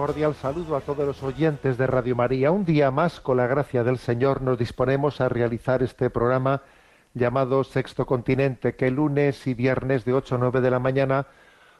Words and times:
Cordial 0.00 0.34
saludo 0.34 0.76
a 0.76 0.80
todos 0.80 1.06
los 1.06 1.22
oyentes 1.22 1.76
de 1.76 1.86
Radio 1.86 2.16
María. 2.16 2.50
Un 2.50 2.64
día 2.64 2.90
más, 2.90 3.20
con 3.20 3.36
la 3.36 3.46
gracia 3.46 3.84
del 3.84 3.98
Señor, 3.98 4.40
nos 4.40 4.58
disponemos 4.58 5.20
a 5.20 5.28
realizar 5.28 5.82
este 5.82 6.08
programa 6.08 6.62
llamado 7.12 7.62
Sexto 7.64 8.06
Continente, 8.06 8.76
que 8.76 8.90
lunes 8.90 9.46
y 9.46 9.52
viernes 9.52 10.06
de 10.06 10.14
8 10.14 10.36
a 10.36 10.38
9 10.38 10.62
de 10.62 10.70
la 10.70 10.78
mañana, 10.78 11.26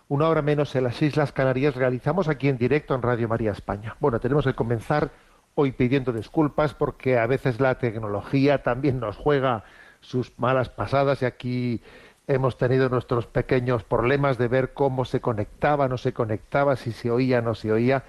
una 0.08 0.28
hora 0.28 0.42
menos 0.42 0.76
en 0.76 0.84
las 0.84 1.00
Islas 1.00 1.32
Canarias, 1.32 1.76
realizamos 1.76 2.28
aquí 2.28 2.50
en 2.50 2.58
directo 2.58 2.94
en 2.94 3.00
Radio 3.00 3.26
María 3.26 3.52
España. 3.52 3.96
Bueno, 4.00 4.20
tenemos 4.20 4.44
que 4.44 4.52
comenzar 4.52 5.12
hoy 5.54 5.72
pidiendo 5.72 6.12
disculpas 6.12 6.74
porque 6.74 7.16
a 7.16 7.26
veces 7.26 7.58
la 7.58 7.76
tecnología 7.76 8.62
también 8.62 9.00
nos 9.00 9.16
juega 9.16 9.64
sus 10.02 10.38
malas 10.38 10.68
pasadas 10.68 11.22
y 11.22 11.24
aquí 11.24 11.82
hemos 12.30 12.56
tenido 12.56 12.88
nuestros 12.88 13.26
pequeños 13.26 13.82
problemas 13.82 14.38
de 14.38 14.46
ver 14.46 14.72
cómo 14.72 15.04
se 15.04 15.20
conectaba, 15.20 15.88
no 15.88 15.98
se 15.98 16.12
conectaba, 16.12 16.76
si 16.76 16.92
se 16.92 17.10
oía, 17.10 17.42
no 17.42 17.56
se 17.56 17.72
oía. 17.72 18.04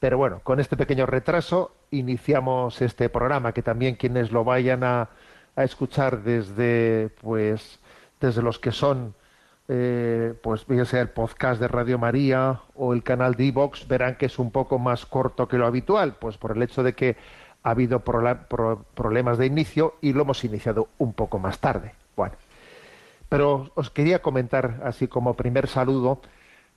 Pero 0.00 0.16
bueno, 0.16 0.40
con 0.42 0.60
este 0.60 0.76
pequeño 0.76 1.06
retraso 1.06 1.76
iniciamos 1.90 2.80
este 2.80 3.10
programa, 3.10 3.52
que 3.52 3.62
también 3.62 3.96
quienes 3.96 4.32
lo 4.32 4.44
vayan 4.44 4.82
a, 4.82 5.10
escuchar 5.56 6.22
desde, 6.22 7.10
pues, 7.20 7.80
desde 8.18 8.40
los 8.40 8.58
que 8.58 8.72
son, 8.72 9.14
eh, 9.68 10.32
pues, 10.42 10.66
bien 10.66 10.86
sea 10.86 11.02
el 11.02 11.10
podcast 11.10 11.60
de 11.60 11.68
Radio 11.68 11.98
María 11.98 12.62
o 12.74 12.94
el 12.94 13.02
canal 13.02 13.34
de 13.34 13.48
Evox, 13.48 13.86
verán 13.86 14.16
que 14.16 14.26
es 14.26 14.38
un 14.38 14.50
poco 14.50 14.78
más 14.78 15.04
corto 15.04 15.48
que 15.48 15.58
lo 15.58 15.66
habitual, 15.66 16.16
pues 16.18 16.38
por 16.38 16.56
el 16.56 16.62
hecho 16.62 16.82
de 16.82 16.94
que 16.94 17.16
ha 17.62 17.70
habido 17.70 18.00
problemas 18.00 19.36
de 19.36 19.44
inicio 19.44 19.96
y 20.00 20.14
lo 20.14 20.22
hemos 20.22 20.42
iniciado 20.44 20.88
un 20.96 21.12
poco 21.12 21.38
más 21.38 21.58
tarde. 21.58 21.92
Bueno. 22.16 22.36
Pero 23.28 23.70
os 23.74 23.90
quería 23.90 24.22
comentar, 24.22 24.80
así 24.82 25.08
como 25.08 25.34
primer 25.34 25.68
saludo, 25.68 26.22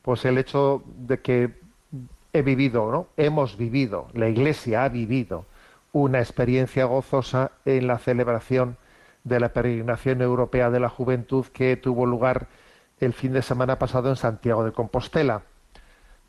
pues 0.02 0.26
el 0.26 0.38
hecho 0.38 0.84
de 0.86 1.22
que 1.22 1.63
he 2.34 2.42
vivido, 2.42 2.92
¿no? 2.92 3.08
Hemos 3.16 3.58
vivido, 3.58 4.08
la 4.14 4.28
Iglesia 4.28 4.84
ha 4.84 4.90
vivido 4.90 5.46
una 5.92 6.20
experiencia 6.20 6.86
gozosa 6.86 7.52
en 7.66 7.86
la 7.86 8.00
celebración 8.00 8.78
de 9.24 9.40
la 9.40 9.54
peregrinación 9.54 10.22
europea 10.22 10.72
de 10.72 10.80
la 10.80 10.90
juventud 10.90 11.46
que 11.46 11.78
tuvo 11.78 12.08
lugar 12.08 12.48
el 13.00 13.14
fin 13.14 13.34
de 13.34 13.44
semana 13.44 13.78
pasado 13.78 14.10
en 14.10 14.16
Santiago 14.16 14.66
de 14.66 14.72
Compostela. 14.72 15.44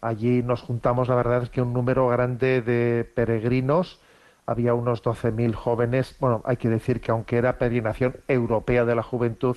Allí 0.03 0.43
nos 0.43 0.61
juntamos, 0.61 1.09
la 1.09 1.15
verdad 1.15 1.45
es 1.45 1.51
que 1.51 1.63
un 1.63 1.73
número 1.73 2.07
grande 2.09 2.61
de 2.61 3.05
peregrinos, 3.05 4.01
había 4.47 4.75
unos 4.75 5.03
12.000 5.03 5.55
jóvenes, 5.55 6.17
bueno, 6.21 6.43
hay 6.45 6.59
que 6.59 6.69
decir 6.69 7.01
que 7.01 7.11
aunque 7.11 7.39
era 7.39 7.57
peregrinación 7.57 8.17
europea 8.29 8.85
de 8.85 8.95
la 8.95 9.03
juventud, 9.03 9.57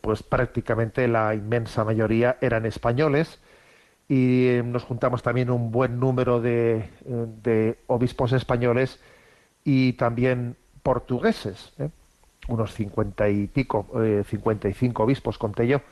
pues 0.00 0.22
prácticamente 0.22 1.06
la 1.08 1.34
inmensa 1.34 1.84
mayoría 1.84 2.38
eran 2.40 2.64
españoles 2.64 3.38
y 4.08 4.46
eh, 4.46 4.62
nos 4.64 4.84
juntamos 4.84 5.22
también 5.22 5.50
un 5.50 5.70
buen 5.70 6.00
número 6.00 6.40
de, 6.40 6.88
eh, 7.44 7.78
obispos 7.86 8.32
españoles 8.32 9.00
y 9.64 9.92
también 9.92 10.56
portugueses, 10.82 11.74
¿eh? 11.78 11.90
unos 12.48 12.72
cincuenta 12.72 13.28
y 13.28 13.46
pico, 13.46 13.86
eh, 14.02 14.24
55 14.26 15.02
obispos 15.02 15.36
conté 15.36 15.66
yo. 15.66 15.82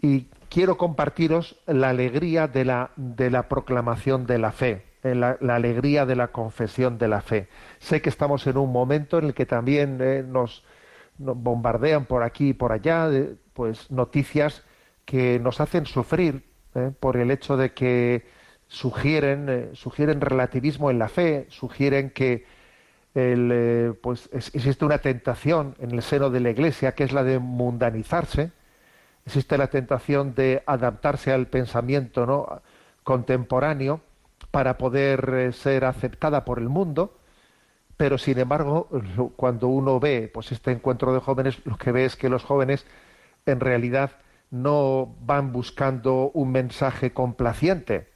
Y 0.00 0.28
quiero 0.48 0.78
compartiros 0.78 1.60
la 1.66 1.90
alegría 1.90 2.48
de 2.48 2.64
la, 2.64 2.92
de 2.96 3.30
la 3.30 3.48
proclamación 3.48 4.24
de 4.26 4.38
la 4.38 4.52
fe, 4.52 4.84
la, 5.02 5.36
alegría 5.50 6.06
de 6.06 6.16
la 6.16 6.28
confesión 6.28 6.96
de 6.96 7.08
la 7.08 7.20
fe. 7.20 7.48
Sé 7.78 8.00
que 8.00 8.08
estamos 8.08 8.46
en 8.46 8.56
un 8.56 8.72
momento 8.72 9.18
en 9.18 9.26
el 9.26 9.34
que 9.34 9.44
también 9.44 9.98
nos, 10.32 10.64
bombardean 11.18 12.06
por 12.06 12.22
aquí 12.22 12.50
y 12.50 12.52
por 12.54 12.72
allá, 12.72 13.10
pues 13.52 13.90
noticias 13.90 14.62
que 15.04 15.40
nos 15.40 15.60
hacen 15.60 15.84
sufrir 15.84 16.47
eh, 16.78 16.92
por 17.00 17.16
el 17.18 17.30
hecho 17.30 17.56
de 17.56 17.72
que 17.74 18.26
sugieren, 18.68 19.48
eh, 19.48 19.70
sugieren 19.74 20.20
relativismo 20.20 20.90
en 20.90 20.98
la 20.98 21.08
fe, 21.08 21.46
sugieren 21.50 22.10
que 22.10 22.44
eh, 23.14 23.92
pues 24.02 24.28
es- 24.32 24.54
existe 24.54 24.84
una 24.84 24.98
tentación 24.98 25.74
en 25.80 25.92
el 25.92 26.02
seno 26.02 26.30
de 26.30 26.40
la 26.40 26.50
Iglesia 26.50 26.92
que 26.94 27.04
es 27.04 27.12
la 27.12 27.24
de 27.24 27.38
mundanizarse, 27.38 28.52
existe 29.26 29.58
la 29.58 29.68
tentación 29.68 30.34
de 30.34 30.62
adaptarse 30.66 31.32
al 31.32 31.46
pensamiento 31.48 32.26
¿no? 32.26 32.62
contemporáneo 33.04 34.00
para 34.50 34.78
poder 34.78 35.52
ser 35.54 35.84
aceptada 35.84 36.44
por 36.44 36.58
el 36.58 36.68
mundo, 36.68 37.18
pero 37.96 38.18
sin 38.18 38.38
embargo, 38.38 38.88
cuando 39.36 39.68
uno 39.68 40.00
ve 40.00 40.30
pues 40.32 40.52
este 40.52 40.70
encuentro 40.72 41.12
de 41.12 41.20
jóvenes, 41.20 41.60
lo 41.66 41.76
que 41.76 41.92
ve 41.92 42.04
es 42.04 42.16
que 42.16 42.28
los 42.28 42.44
jóvenes 42.44 42.86
en 43.46 43.60
realidad 43.60 44.12
no 44.50 45.14
van 45.20 45.52
buscando 45.52 46.30
un 46.34 46.52
mensaje 46.52 47.12
complaciente, 47.12 48.08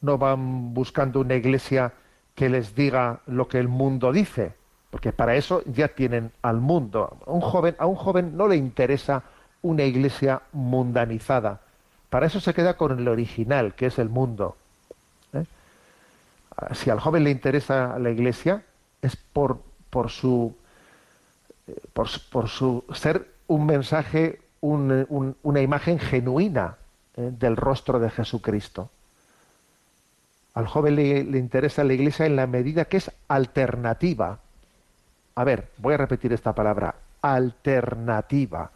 no 0.00 0.18
van 0.18 0.74
buscando 0.74 1.20
una 1.20 1.34
iglesia 1.34 1.92
que 2.34 2.48
les 2.48 2.74
diga 2.74 3.20
lo 3.26 3.48
que 3.48 3.58
el 3.58 3.68
mundo 3.68 4.12
dice, 4.12 4.54
porque 4.90 5.12
para 5.12 5.36
eso 5.36 5.62
ya 5.66 5.88
tienen 5.88 6.32
al 6.42 6.60
mundo. 6.60 7.18
A 7.26 7.30
un 7.30 7.40
joven, 7.40 7.76
a 7.78 7.86
un 7.86 7.96
joven 7.96 8.36
no 8.36 8.48
le 8.48 8.56
interesa 8.56 9.22
una 9.62 9.84
iglesia 9.84 10.42
mundanizada. 10.52 11.60
Para 12.10 12.26
eso 12.26 12.40
se 12.40 12.52
queda 12.52 12.76
con 12.76 12.98
el 12.98 13.08
original, 13.08 13.74
que 13.74 13.86
es 13.86 13.98
el 13.98 14.08
mundo. 14.08 14.56
¿eh? 15.32 15.44
Si 16.74 16.90
al 16.90 17.00
joven 17.00 17.24
le 17.24 17.30
interesa 17.30 17.98
la 17.98 18.10
iglesia, 18.10 18.62
es 19.00 19.16
por, 19.16 19.60
por 19.90 20.10
su 20.10 20.54
eh, 21.66 21.80
por, 21.92 22.08
por 22.30 22.48
su 22.48 22.84
ser 22.92 23.28
un 23.46 23.66
mensaje, 23.66 24.40
un- 24.62 25.06
un- 25.10 25.36
una 25.42 25.60
imagen 25.60 25.98
genuina 25.98 26.76
eh, 27.16 27.30
del 27.38 27.56
rostro 27.56 27.98
de 28.00 28.08
Jesucristo. 28.10 28.88
Al 30.54 30.66
joven 30.66 30.96
le, 30.96 31.24
le 31.24 31.38
interesa 31.38 31.84
la 31.84 31.92
iglesia 31.92 32.24
en 32.26 32.36
la 32.36 32.46
medida 32.46 32.86
que 32.86 32.96
es 32.96 33.10
alternativa. 33.28 34.38
A 35.34 35.44
ver, 35.44 35.68
voy 35.78 35.94
a 35.94 35.98
repetir 35.98 36.32
esta 36.32 36.54
palabra, 36.54 36.94
alternativa. 37.20 38.70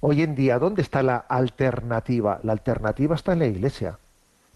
Hoy 0.00 0.22
en 0.22 0.34
día, 0.34 0.58
¿dónde 0.58 0.82
está 0.82 1.02
la 1.02 1.16
alternativa? 1.16 2.40
La 2.42 2.52
alternativa 2.52 3.14
está 3.14 3.32
en 3.34 3.40
la 3.40 3.46
iglesia, 3.46 3.98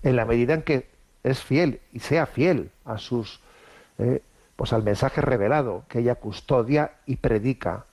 en 0.03 0.17
la 0.17 0.25
medida 0.25 0.55
en 0.55 0.63
que 0.63 0.89
es 1.23 1.43
fiel 1.43 1.81
y 1.93 2.01
sea 2.01 2.27
fiel 2.27 2.71
a 2.85 2.97
sus, 2.99 3.41
eh, 3.99 4.23
pues 4.57 4.73
al 4.73 4.83
mensaje 4.83 5.21
revelado 5.21 5.85
que 5.89 5.99
ella 6.01 6.15
custodia 6.15 6.93
y 7.07 7.17
predica. 7.17 7.85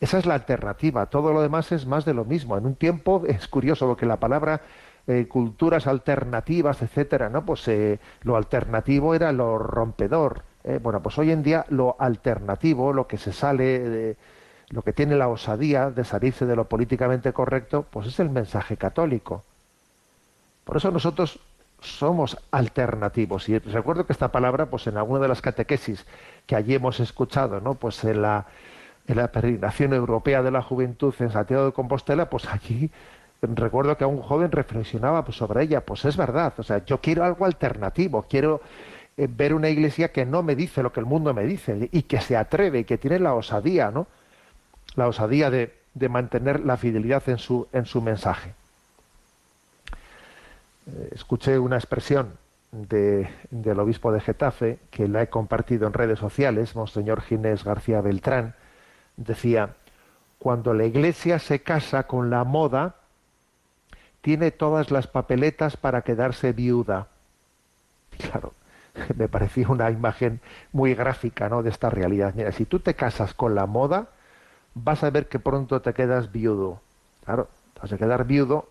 Esa 0.00 0.18
es 0.18 0.24
la 0.24 0.34
alternativa. 0.34 1.06
Todo 1.06 1.32
lo 1.32 1.42
demás 1.42 1.72
es 1.72 1.86
más 1.86 2.06
de 2.06 2.14
lo 2.14 2.24
mismo. 2.24 2.56
En 2.56 2.66
un 2.66 2.74
tiempo 2.74 3.22
es 3.28 3.46
curioso 3.48 3.86
porque 3.86 4.06
la 4.06 4.18
palabra 4.18 4.62
eh, 5.06 5.26
culturas 5.28 5.86
alternativas, 5.86 6.82
etcétera, 6.82 7.28
¿no? 7.28 7.44
Pues 7.44 7.66
eh, 7.68 8.00
lo 8.22 8.36
alternativo 8.36 9.14
era 9.14 9.32
lo 9.32 9.58
rompedor. 9.58 10.42
¿eh? 10.64 10.78
Bueno, 10.82 11.02
pues 11.02 11.18
hoy 11.18 11.30
en 11.30 11.42
día 11.42 11.66
lo 11.68 11.96
alternativo, 11.98 12.92
lo 12.92 13.06
que 13.06 13.18
se 13.18 13.32
sale 13.32 13.78
de, 13.78 14.16
lo 14.70 14.82
que 14.82 14.92
tiene 14.92 15.16
la 15.16 15.28
osadía 15.28 15.90
de 15.90 16.04
salirse 16.04 16.46
de 16.46 16.56
lo 16.56 16.68
políticamente 16.68 17.32
correcto, 17.32 17.86
pues 17.90 18.06
es 18.06 18.20
el 18.20 18.30
mensaje 18.30 18.76
católico. 18.76 19.44
Por 20.64 20.76
eso 20.76 20.90
nosotros 20.90 21.40
somos 21.80 22.38
alternativos. 22.50 23.48
Y 23.48 23.58
recuerdo 23.58 24.06
que 24.06 24.12
esta 24.12 24.30
palabra, 24.30 24.66
pues 24.66 24.86
en 24.86 24.96
alguna 24.96 25.20
de 25.20 25.28
las 25.28 25.42
catequesis 25.42 26.06
que 26.46 26.56
allí 26.56 26.74
hemos 26.74 27.00
escuchado, 27.00 27.60
¿no? 27.60 27.74
Pues 27.74 28.04
en 28.04 28.22
la, 28.22 28.46
en 29.10 29.16
la 29.16 29.32
peregrinación 29.32 29.92
europea 29.92 30.42
de 30.42 30.50
la 30.50 30.62
juventud 30.62 31.12
en 31.18 31.32
Santiago 31.32 31.66
de 31.66 31.72
Compostela, 31.72 32.30
pues 32.30 32.46
allí 32.46 32.90
recuerdo 33.42 33.96
que 33.96 34.04
a 34.04 34.06
un 34.06 34.22
joven 34.22 34.52
reflexionaba 34.52 35.24
pues, 35.24 35.36
sobre 35.36 35.64
ella. 35.64 35.80
Pues 35.80 36.04
es 36.04 36.16
verdad, 36.16 36.52
o 36.58 36.62
sea, 36.62 36.84
yo 36.84 37.00
quiero 37.00 37.24
algo 37.24 37.44
alternativo, 37.44 38.24
quiero 38.28 38.60
eh, 39.16 39.28
ver 39.28 39.54
una 39.54 39.68
iglesia 39.68 40.12
que 40.12 40.24
no 40.24 40.42
me 40.42 40.54
dice 40.54 40.82
lo 40.82 40.92
que 40.92 41.00
el 41.00 41.06
mundo 41.06 41.34
me 41.34 41.44
dice 41.44 41.88
y 41.90 42.02
que 42.02 42.20
se 42.20 42.36
atreve 42.36 42.80
y 42.80 42.84
que 42.84 42.98
tiene 42.98 43.18
la 43.18 43.34
osadía, 43.34 43.90
¿no? 43.90 44.06
La 44.94 45.08
osadía 45.08 45.50
de, 45.50 45.74
de 45.94 46.08
mantener 46.08 46.60
la 46.60 46.76
fidelidad 46.76 47.28
en 47.28 47.38
su, 47.38 47.66
en 47.72 47.86
su 47.86 48.00
mensaje. 48.00 48.54
Eh, 50.86 51.10
escuché 51.14 51.58
una 51.58 51.76
expresión 51.76 52.34
del 52.70 53.80
obispo 53.80 54.12
de 54.12 54.20
Getafe, 54.20 54.78
que 54.92 55.08
la 55.08 55.22
he 55.22 55.26
compartido 55.28 55.88
en 55.88 55.92
redes 55.94 56.20
sociales, 56.20 56.76
Monseñor 56.76 57.22
Ginés 57.22 57.64
García 57.64 58.00
Beltrán, 58.00 58.54
decía, 59.16 59.76
cuando 60.38 60.74
la 60.74 60.84
iglesia 60.84 61.38
se 61.38 61.62
casa 61.62 62.06
con 62.06 62.30
la 62.30 62.44
moda, 62.44 62.96
tiene 64.20 64.50
todas 64.50 64.90
las 64.90 65.06
papeletas 65.06 65.76
para 65.76 66.02
quedarse 66.02 66.52
viuda. 66.52 67.08
Claro, 68.18 68.54
me 69.16 69.28
parecía 69.28 69.68
una 69.68 69.90
imagen 69.90 70.40
muy 70.72 70.94
gráfica 70.94 71.48
¿no? 71.48 71.62
de 71.62 71.70
esta 71.70 71.90
realidad. 71.90 72.34
Mira, 72.34 72.52
si 72.52 72.64
tú 72.64 72.80
te 72.80 72.94
casas 72.94 73.34
con 73.34 73.54
la 73.54 73.66
moda, 73.66 74.08
vas 74.74 75.04
a 75.04 75.10
ver 75.10 75.28
que 75.28 75.38
pronto 75.38 75.80
te 75.80 75.92
quedas 75.92 76.32
viudo. 76.32 76.80
Claro, 77.24 77.48
vas 77.80 77.92
a 77.92 77.98
quedar 77.98 78.24
viudo 78.24 78.68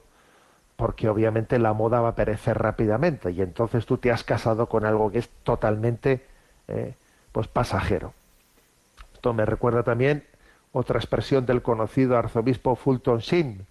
porque 0.76 1.10
obviamente 1.10 1.60
la 1.60 1.74
moda 1.74 2.00
va 2.00 2.10
a 2.10 2.16
perecer 2.16 2.58
rápidamente 2.58 3.32
y 3.32 3.42
entonces 3.42 3.86
tú 3.86 3.98
te 3.98 4.12
has 4.12 4.24
casado 4.24 4.68
con 4.68 4.86
algo 4.86 5.12
que 5.12 5.20
es 5.20 5.30
totalmente 5.44 6.26
eh, 6.68 6.96
pues 7.32 7.48
pasajero. 7.48 8.14
Esto 9.14 9.34
me 9.34 9.46
recuerda 9.46 9.84
también 9.84 10.24
otra 10.72 11.00
expresión 11.00 11.46
del 11.46 11.62
conocido 11.62 12.18
arzobispo 12.18 12.76
Fulton 12.76 13.20
Sheen, 13.20 13.66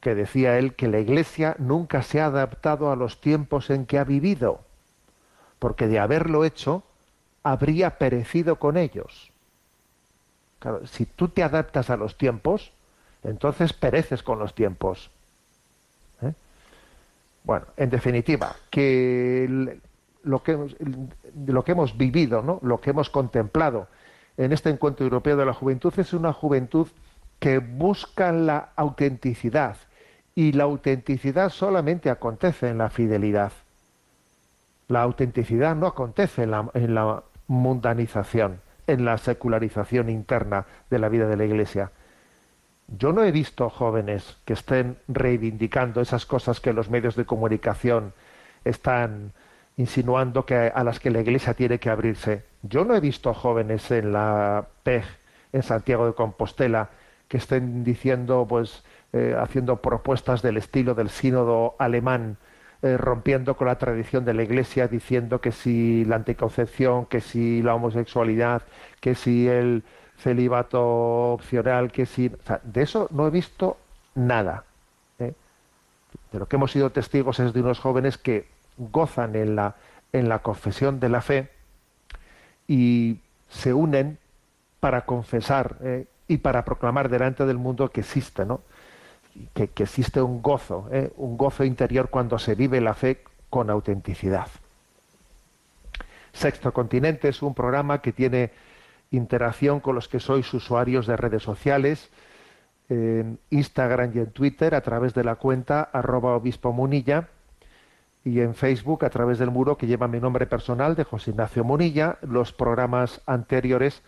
que 0.00 0.14
decía 0.14 0.58
él 0.58 0.74
que 0.74 0.88
la 0.88 0.98
Iglesia 0.98 1.56
nunca 1.58 2.02
se 2.02 2.20
ha 2.20 2.26
adaptado 2.26 2.90
a 2.90 2.96
los 2.96 3.20
tiempos 3.20 3.70
en 3.70 3.86
que 3.86 3.98
ha 3.98 4.04
vivido, 4.04 4.60
porque 5.58 5.86
de 5.88 5.98
haberlo 5.98 6.44
hecho 6.44 6.82
habría 7.42 7.98
perecido 7.98 8.56
con 8.56 8.76
ellos. 8.76 9.30
Si 10.84 11.06
tú 11.06 11.28
te 11.28 11.42
adaptas 11.42 11.90
a 11.90 11.96
los 11.96 12.16
tiempos, 12.16 12.72
entonces 13.24 13.72
pereces 13.72 14.22
con 14.22 14.38
los 14.38 14.54
tiempos. 14.54 15.10
Bueno, 17.42 17.66
en 17.78 17.88
definitiva, 17.88 18.54
que 18.68 19.78
lo 20.22 20.42
que, 20.42 20.58
lo 21.46 21.64
que 21.64 21.72
hemos 21.72 21.96
vivido, 21.96 22.42
¿no? 22.42 22.58
lo 22.62 22.80
que 22.80 22.90
hemos 22.90 23.08
contemplado 23.08 23.88
en 24.40 24.52
este 24.52 24.70
encuentro 24.70 25.04
europeo 25.04 25.36
de 25.36 25.44
la 25.44 25.52
juventud 25.52 25.92
es 25.98 26.14
una 26.14 26.32
juventud 26.32 26.88
que 27.38 27.58
busca 27.58 28.32
la 28.32 28.70
autenticidad 28.74 29.76
y 30.34 30.52
la 30.52 30.64
autenticidad 30.64 31.50
solamente 31.50 32.08
acontece 32.08 32.70
en 32.70 32.78
la 32.78 32.88
fidelidad. 32.88 33.52
La 34.88 35.02
autenticidad 35.02 35.76
no 35.76 35.86
acontece 35.86 36.44
en 36.44 36.52
la, 36.94 37.22
mundanización, 37.48 38.62
en 38.86 39.04
la 39.04 39.18
secularización 39.18 40.08
interna 40.08 40.64
de 40.88 40.98
la 40.98 41.10
vida 41.10 41.26
de 41.26 41.36
la 41.36 41.44
Iglesia. 41.44 41.90
Yo 42.88 43.12
no 43.12 43.22
he 43.22 43.32
visto 43.32 43.68
jóvenes 43.68 44.38
que 44.46 44.54
estén 44.54 44.96
reivindicando 45.06 46.00
esas 46.00 46.24
cosas 46.24 46.60
que 46.60 46.72
los 46.72 46.88
medios 46.88 47.14
de 47.14 47.26
comunicación 47.26 48.14
están 48.64 49.32
insinuando 49.76 50.46
que 50.46 50.72
a 50.74 50.82
las 50.82 50.98
que 50.98 51.10
la 51.10 51.20
Iglesia 51.20 51.52
tiene 51.52 51.78
que 51.78 51.90
abrirse. 51.90 52.49
Yo 52.62 52.84
no 52.84 52.94
he 52.94 53.00
visto 53.00 53.32
jóvenes 53.32 53.90
en 53.90 54.12
la 54.12 54.66
PEG, 54.82 55.04
en 55.52 55.62
Santiago 55.62 56.06
de 56.06 56.12
Compostela, 56.14 56.90
que 57.28 57.38
estén 57.38 57.84
diciendo, 57.84 58.46
pues, 58.48 58.84
eh, 59.12 59.34
haciendo 59.38 59.76
propuestas 59.76 60.42
del 60.42 60.56
estilo 60.56 60.94
del 60.94 61.10
sínodo 61.10 61.74
alemán, 61.78 62.36
eh, 62.82 62.96
rompiendo 62.96 63.56
con 63.56 63.66
la 63.66 63.78
tradición 63.78 64.24
de 64.24 64.34
la 64.34 64.42
Iglesia, 64.42 64.88
diciendo 64.88 65.40
que 65.40 65.52
si 65.52 66.04
la 66.04 66.16
anticoncepción, 66.16 67.06
que 67.06 67.20
si 67.20 67.62
la 67.62 67.74
homosexualidad, 67.74 68.62
que 69.00 69.14
si 69.14 69.48
el 69.48 69.84
celibato 70.18 71.32
opcional, 71.32 71.90
que 71.90 72.06
si... 72.06 72.30
de 72.62 72.82
eso 72.82 73.08
no 73.10 73.26
he 73.26 73.30
visto 73.30 73.78
nada. 74.14 74.64
¿eh? 75.18 75.34
De 76.32 76.38
lo 76.38 76.46
que 76.46 76.56
hemos 76.56 76.72
sido 76.72 76.90
testigos 76.90 77.40
es 77.40 77.52
de 77.52 77.60
unos 77.60 77.80
jóvenes 77.80 78.18
que 78.18 78.48
gozan 78.76 79.34
en 79.36 79.56
la, 79.56 79.76
en 80.12 80.28
la 80.28 80.40
confesión 80.40 81.00
de 81.00 81.08
la 81.08 81.22
fe 81.22 81.48
y 82.70 83.18
se 83.48 83.74
unen 83.74 84.16
para 84.78 85.04
confesar 85.04 85.76
¿eh? 85.82 86.06
y 86.28 86.36
para 86.36 86.64
proclamar 86.64 87.08
delante 87.08 87.44
del 87.44 87.58
mundo 87.58 87.90
que 87.90 88.02
existe, 88.02 88.44
¿no? 88.44 88.60
Que, 89.54 89.68
existe 89.76 90.22
un 90.22 90.40
gozo, 90.40 90.88
¿eh? 90.92 91.10
un 91.16 91.36
gozo 91.36 91.64
interior 91.64 92.10
cuando 92.10 92.38
se 92.38 92.54
vive 92.54 92.80
la 92.80 92.94
fe 92.94 93.24
con 93.48 93.70
autenticidad. 93.70 94.46
Sexto 96.32 96.72
Continente 96.72 97.28
es 97.28 97.42
un 97.42 97.54
programa 97.54 98.00
que 98.00 98.12
tiene 98.12 98.52
interacción 99.10 99.80
con 99.80 99.96
los 99.96 100.06
que 100.06 100.20
sois 100.20 100.54
usuarios 100.54 101.08
de 101.08 101.16
redes 101.16 101.42
sociales, 101.42 102.08
en 102.88 103.40
Instagram 103.50 104.12
y 104.14 104.18
en 104.20 104.30
Twitter 104.30 104.76
a 104.76 104.80
través 104.80 105.12
de 105.12 105.24
la 105.24 105.34
cuenta 105.34 105.82
arroba 105.92 106.36
obispo 106.36 106.72
munilla 106.72 107.26
y 108.24 108.40
en 108.40 108.54
Facebook 108.54 109.04
a 109.04 109.10
través 109.10 109.38
del 109.38 109.50
muro 109.50 109.76
que 109.76 109.86
lleva 109.86 110.08
mi 110.08 110.20
nombre 110.20 110.46
personal 110.46 110.94
de 110.94 111.04
José 111.04 111.30
Ignacio 111.30 111.64
Munilla. 111.64 112.18
Los 112.22 112.52
programas 112.52 113.22
anteriores 113.26 114.02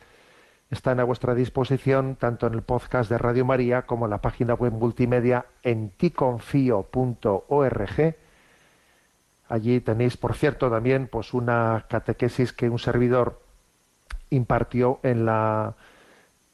están 0.71 1.01
a 1.01 1.05
vuestra 1.05 1.35
disposición 1.35 2.17
tanto 2.17 2.47
en 2.47 2.55
el 2.55 2.63
podcast 2.63 3.11
de 3.11 3.19
Radio 3.19 3.45
María 3.45 3.83
como 3.83 4.07
en 4.07 4.11
la 4.11 4.21
página 4.21 4.55
web 4.55 4.73
multimedia 4.73 5.47
en 5.63 5.91
ticonfio.org. 5.91 6.87
Allí 9.49 9.81
tenéis, 9.81 10.17
por 10.17 10.35
cierto, 10.35 10.71
también 10.71 11.09
pues 11.09 11.35
una 11.35 11.85
catequesis 11.89 12.53
que 12.53 12.71
un 12.71 12.79
servidor 12.79 13.43
impartió 14.31 14.99
en 15.03 15.27
la 15.27 15.75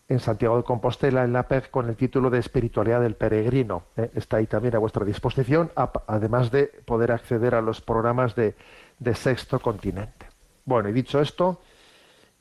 en 0.09 0.21
Santiago 0.21 0.57
de 0.57 0.63
Compostela, 0.63 1.23
en 1.25 1.35
la 1.35 1.49
PEG, 1.49 1.71
con 1.71 1.89
el 1.89 1.97
título 1.97 2.31
de 2.31 2.39
Espiritualidad 2.39 3.03
del 3.03 3.15
Peregrino. 3.15 3.85
¿eh? 3.97 4.11
Está 4.15 4.39
ahí 4.39 4.47
también 4.47 4.75
a 4.75 4.79
vuestra 4.79 5.05
disposición, 5.05 5.71
además 6.07 6.51
de 6.51 6.67
poder 6.87 7.13
acceder 7.13 7.55
a 7.55 7.61
los 7.61 7.83
programas 7.83 8.35
de, 8.35 8.55
de 8.99 9.15
Sexto 9.15 9.61
Continente. 9.61 10.27
Bueno, 10.65 10.89
y 10.89 10.93
dicho 10.93 11.21
esto, 11.21 11.61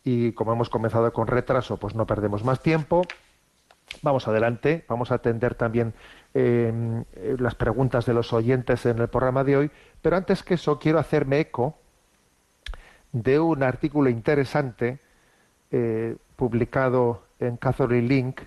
y 0.03 0.31
como 0.31 0.53
hemos 0.53 0.69
comenzado 0.69 1.11
con 1.11 1.27
retraso, 1.27 1.75
pues 1.75 1.93
no 1.93 2.05
perdemos 2.05 2.45
más 2.45 2.61
tiempo. 2.61 3.01
Vamos 4.01 4.27
adelante, 4.27 4.85
vamos 4.87 5.11
a 5.11 5.15
atender 5.15 5.55
también 5.55 5.93
em, 6.33 7.03
las 7.39 7.55
preguntas 7.55 8.05
de 8.05 8.13
los 8.13 8.31
oyentes 8.31 8.85
en 8.85 8.99
el 8.99 9.09
programa 9.09 9.43
de 9.43 9.57
hoy, 9.57 9.71
pero 10.01 10.15
antes 10.15 10.43
que 10.43 10.53
eso 10.53 10.79
quiero 10.79 10.99
hacerme 10.99 11.39
eco 11.39 11.77
de 13.11 13.39
un 13.39 13.63
artículo 13.63 14.09
interesante 14.09 14.99
eh, 15.71 16.15
publicado 16.35 17.26
en 17.39 17.57
Catholic 17.57 18.07
Link 18.07 18.41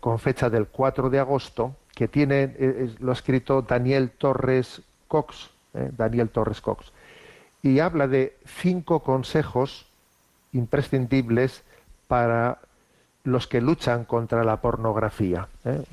con 0.00 0.18
fecha 0.18 0.48
del 0.48 0.68
4 0.68 1.10
de 1.10 1.18
agosto, 1.18 1.74
que 1.94 2.06
tiene, 2.06 2.54
eh, 2.58 2.94
lo 3.00 3.10
ha 3.10 3.14
escrito 3.14 3.62
Daniel 3.62 4.10
Torres 4.10 4.82
Cox, 5.08 5.50
eh, 5.74 5.90
Daniel 5.96 6.28
Torres 6.28 6.60
Cox, 6.60 6.92
y 7.62 7.80
habla 7.80 8.06
de 8.06 8.36
cinco 8.46 9.00
consejos 9.00 9.86
imprescindibles 10.52 11.64
para 12.06 12.58
los 13.24 13.48
que 13.48 13.60
luchan 13.60 14.04
contra 14.04 14.44
la 14.44 14.60
pornografía, 14.60 15.48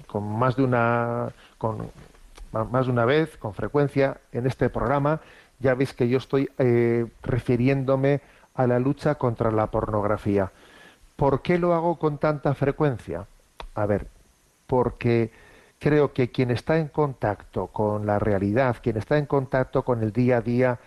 con 0.05 0.37
más 0.37 0.55
de 0.55 0.63
una, 0.63 1.29
con 1.57 1.89
más 2.51 2.85
de 2.85 2.91
una 2.91 3.03
vez, 3.03 3.35
con 3.37 3.53
frecuencia, 3.53 4.17
en 4.31 4.45
este 4.45 4.69
programa, 4.69 5.19
ya 5.59 5.73
veis 5.73 5.93
que 5.93 6.07
yo 6.07 6.19
estoy 6.19 6.49
refiriéndome 7.23 8.21
a 8.53 8.67
la 8.67 8.79
lucha 8.79 9.15
contra 9.15 9.51
la 9.51 9.67
pornografía. 9.67 10.51
¿Por 11.15 11.41
qué 11.41 11.57
lo 11.57 11.73
hago 11.73 11.97
con 11.97 12.17
tanta 12.17 12.53
frecuencia? 12.53 13.27
A 13.73 13.85
ver, 13.85 14.07
porque 14.67 15.31
creo 15.79 16.13
que 16.13 16.31
quien 16.31 16.51
está 16.51 16.77
en 16.77 16.87
contacto 16.87 17.67
con 17.67 18.05
la 18.05 18.19
realidad, 18.19 18.77
quien 18.81 18.97
está 18.97 19.17
en 19.17 19.25
contacto 19.25 19.83
con 19.83 20.03
el 20.03 20.11
día 20.11 20.37
a 20.37 20.41
día 20.41 20.79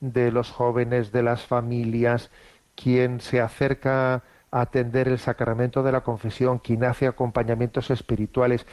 de 0.00 0.32
los 0.32 0.50
jóvenes, 0.50 1.12
de 1.12 1.22
las 1.22 1.44
familias, 1.46 2.30
quien 2.74 3.20
se 3.20 3.40
acerca 3.40 4.14
a 4.14 4.22
atender 4.50 5.08
el 5.08 5.18
sacramento 5.18 5.82
de 5.82 5.92
la 5.92 6.02
confesión, 6.02 6.58
quien 6.58 6.84
hace 6.84 7.06
acompañamientos 7.06 7.90
espirituales, 7.90 8.66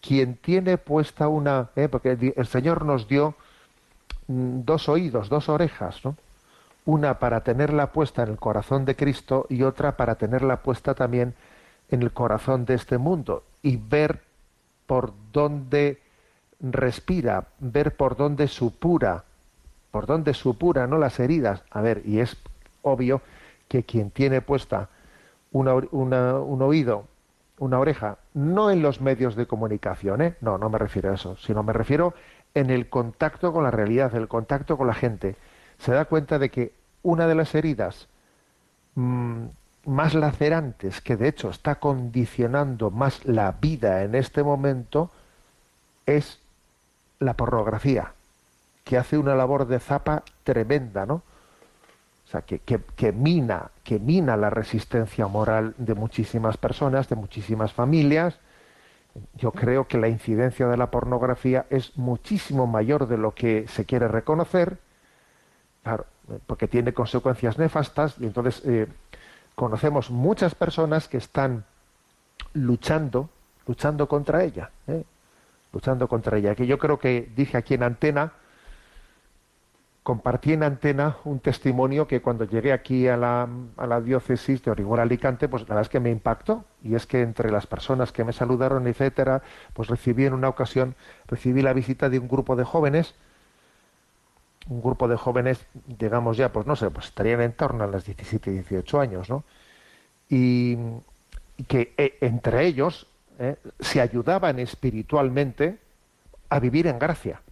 quien 0.00 0.36
tiene 0.36 0.78
puesta 0.78 1.28
una, 1.28 1.70
¿eh? 1.76 1.88
porque 1.88 2.34
el 2.36 2.46
Señor 2.46 2.84
nos 2.84 3.08
dio 3.08 3.34
mm, 4.26 4.62
dos 4.64 4.88
oídos, 4.88 5.28
dos 5.28 5.48
orejas, 5.48 6.04
¿no? 6.04 6.16
Una 6.84 7.18
para 7.18 7.42
tenerla 7.42 7.92
puesta 7.92 8.22
en 8.22 8.30
el 8.30 8.38
corazón 8.38 8.84
de 8.84 8.96
Cristo 8.96 9.46
y 9.48 9.62
otra 9.62 9.96
para 9.96 10.16
tenerla 10.16 10.62
puesta 10.62 10.94
también 10.94 11.34
en 11.90 12.02
el 12.02 12.12
corazón 12.12 12.64
de 12.64 12.74
este 12.74 12.98
mundo 12.98 13.44
y 13.62 13.76
ver 13.76 14.22
por 14.86 15.12
dónde 15.32 16.00
respira, 16.60 17.46
ver 17.58 17.96
por 17.96 18.16
dónde 18.16 18.48
supura, 18.48 19.24
por 19.90 20.06
dónde 20.06 20.34
supura, 20.34 20.86
no 20.86 20.98
las 20.98 21.20
heridas. 21.20 21.62
A 21.70 21.80
ver, 21.80 22.02
y 22.04 22.20
es 22.20 22.36
obvio 22.82 23.20
que 23.68 23.84
quien 23.84 24.10
tiene 24.10 24.40
puesta 24.40 24.88
un 25.52 25.68
oído, 25.68 27.04
una 27.58 27.78
oreja, 27.78 28.18
no 28.34 28.70
en 28.70 28.82
los 28.82 29.00
medios 29.00 29.36
de 29.36 29.46
comunicación, 29.46 30.22
¿eh? 30.22 30.34
no, 30.40 30.56
no 30.58 30.70
me 30.70 30.78
refiero 30.78 31.10
a 31.10 31.14
eso, 31.14 31.36
sino 31.36 31.62
me 31.62 31.72
refiero 31.72 32.14
en 32.54 32.70
el 32.70 32.88
contacto 32.88 33.52
con 33.52 33.64
la 33.64 33.70
realidad, 33.70 34.14
el 34.14 34.28
contacto 34.28 34.76
con 34.76 34.86
la 34.86 34.94
gente 34.94 35.36
se 35.82 35.92
da 35.92 36.04
cuenta 36.04 36.38
de 36.38 36.50
que 36.50 36.72
una 37.02 37.26
de 37.26 37.34
las 37.34 37.54
heridas 37.54 38.08
mm, 38.94 39.46
más 39.86 40.14
lacerantes, 40.14 41.00
que 41.00 41.16
de 41.16 41.28
hecho 41.28 41.50
está 41.50 41.76
condicionando 41.76 42.90
más 42.90 43.24
la 43.24 43.52
vida 43.60 44.04
en 44.04 44.14
este 44.14 44.44
momento, 44.44 45.10
es 46.06 46.38
la 47.18 47.34
pornografía. 47.34 48.12
que 48.84 48.98
hace 48.98 49.16
una 49.16 49.36
labor 49.36 49.68
de 49.68 49.78
zapa 49.78 50.24
tremenda, 50.42 51.06
¿no? 51.06 51.14
O 51.14 52.28
sea, 52.32 52.42
que, 52.42 52.58
que, 52.58 53.12
mina, 53.12 53.70
que 53.84 54.00
mina 54.00 54.36
la 54.36 54.50
resistencia 54.50 55.28
moral 55.28 55.74
de 55.78 55.94
muchísimas 55.94 56.56
personas, 56.56 57.08
de 57.08 57.14
muchísimas 57.14 57.72
familias. 57.72 58.40
Yo 59.34 59.52
creo 59.52 59.86
que 59.86 59.98
la 59.98 60.08
incidencia 60.08 60.66
de 60.66 60.76
la 60.76 60.90
pornografía 60.90 61.66
es 61.70 61.96
muchísimo 61.96 62.66
mayor 62.66 63.06
de 63.06 63.18
lo 63.18 63.34
que 63.34 63.68
se 63.68 63.84
quiere 63.84 64.08
reconocer, 64.08 64.78
claro, 65.82 66.06
porque 66.46 66.68
tiene 66.68 66.92
consecuencias 66.92 67.58
nefastas, 67.58 68.16
y 68.18 68.24
entonces 68.24 68.62
eh, 68.64 68.88
conocemos 69.54 70.10
muchas 70.10 70.54
personas 70.54 71.08
que 71.08 71.18
están 71.18 71.64
luchando, 72.54 73.28
luchando 73.66 74.08
contra 74.08 74.44
ella, 74.44 74.70
¿eh? 74.86 75.04
luchando 75.72 76.08
contra 76.08 76.38
ella. 76.38 76.54
Que 76.54 76.66
yo 76.66 76.78
creo 76.78 76.98
que 76.98 77.30
dije 77.34 77.56
aquí 77.56 77.74
en 77.74 77.82
antena, 77.82 78.32
compartí 80.02 80.52
en 80.52 80.62
antena 80.62 81.16
un 81.24 81.38
testimonio 81.38 82.06
que 82.06 82.20
cuando 82.20 82.44
llegué 82.44 82.72
aquí 82.72 83.08
a 83.08 83.16
la, 83.16 84.00
diócesis 84.04 84.62
de 84.62 84.70
Orihuela 84.70 85.02
Alicante, 85.02 85.48
pues 85.48 85.62
la 85.62 85.68
verdad 85.68 85.82
es 85.82 85.88
que 85.88 86.00
me 86.00 86.10
impactó. 86.10 86.64
Y 86.82 86.94
es 86.94 87.06
que 87.06 87.22
entre 87.22 87.50
las 87.50 87.66
personas 87.66 88.12
que 88.12 88.24
me 88.24 88.32
saludaron, 88.32 88.86
etcétera, 88.86 89.42
pues 89.72 89.88
recibí 89.88 90.24
en 90.26 90.34
una 90.34 90.48
ocasión, 90.48 90.94
recibí 91.26 91.62
la 91.62 91.72
visita 91.72 92.08
de 92.08 92.18
un 92.18 92.28
grupo 92.28 92.56
de 92.56 92.64
jóvenes, 92.64 93.14
un 94.68 94.80
grupo 94.80 95.08
de 95.08 95.16
jóvenes, 95.16 95.66
digamos 95.86 96.36
ya, 96.36 96.52
pues 96.52 96.66
no 96.66 96.76
sé, 96.76 96.90
pues 96.90 97.06
estarían 97.06 97.40
en 97.40 97.52
torno 97.52 97.84
a 97.84 97.86
las 97.86 98.04
17 98.04 98.50
y 98.50 98.54
18 98.54 99.00
años, 99.00 99.28
¿no? 99.28 99.44
Y, 100.28 100.76
que 101.68 101.94
eh, 101.96 102.18
entre 102.22 102.66
ellos 102.66 103.06
eh, 103.38 103.56
se 103.78 104.00
ayudaban 104.00 104.58
espiritualmente 104.58 105.78
a 106.48 106.58
vivir 106.58 106.86
en 106.86 106.98
gracia. 106.98 107.42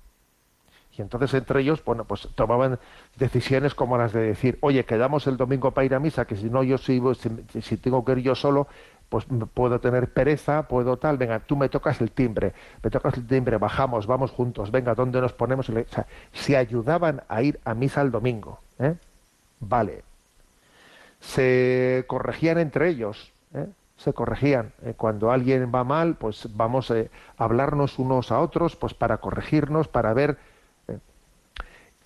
Y 0.96 1.02
entonces 1.02 1.32
entre 1.34 1.60
ellos, 1.60 1.84
bueno, 1.84 2.04
pues 2.04 2.28
tomaban 2.34 2.78
decisiones 3.16 3.74
como 3.74 3.96
las 3.96 4.12
de 4.12 4.20
decir, 4.22 4.58
oye, 4.60 4.84
quedamos 4.84 5.26
el 5.26 5.36
domingo 5.36 5.70
para 5.70 5.84
ir 5.84 5.94
a 5.94 6.00
misa, 6.00 6.24
que 6.24 6.36
si 6.36 6.50
no 6.50 6.62
yo 6.62 6.78
si, 6.78 7.00
si, 7.62 7.76
tengo 7.76 8.04
que 8.04 8.12
ir 8.12 8.18
yo 8.18 8.34
solo, 8.34 8.66
pues 9.10 9.26
puedo 9.52 9.80
tener 9.80 10.12
pereza, 10.12 10.68
puedo 10.68 10.96
tal, 10.96 11.18
venga, 11.18 11.40
tú 11.40 11.56
me 11.56 11.68
tocas 11.68 12.00
el 12.00 12.12
timbre, 12.12 12.54
me 12.82 12.90
tocas 12.90 13.16
el 13.16 13.26
timbre, 13.26 13.58
bajamos, 13.58 14.06
vamos 14.06 14.30
juntos, 14.30 14.70
venga, 14.70 14.94
¿dónde 14.94 15.20
nos 15.20 15.32
ponemos? 15.32 15.68
O 15.68 15.74
se 16.32 16.56
ayudaban 16.56 17.22
a 17.28 17.42
ir 17.42 17.58
a 17.64 17.74
misa 17.74 18.00
el 18.02 18.12
domingo, 18.12 18.60
¿eh? 18.78 18.94
Vale. 19.58 20.04
Se 21.18 22.04
corregían 22.06 22.58
entre 22.58 22.88
ellos, 22.88 23.32
¿eh? 23.52 23.66
se 23.96 24.12
corregían. 24.14 24.72
Eh, 24.82 24.94
cuando 24.96 25.32
alguien 25.32 25.72
va 25.74 25.82
mal, 25.82 26.14
pues 26.14 26.48
vamos 26.54 26.92
a 26.92 27.04
hablarnos 27.36 27.98
unos 27.98 28.30
a 28.30 28.38
otros, 28.38 28.76
pues 28.76 28.94
para 28.94 29.18
corregirnos, 29.18 29.88
para 29.88 30.14
ver. 30.14 30.38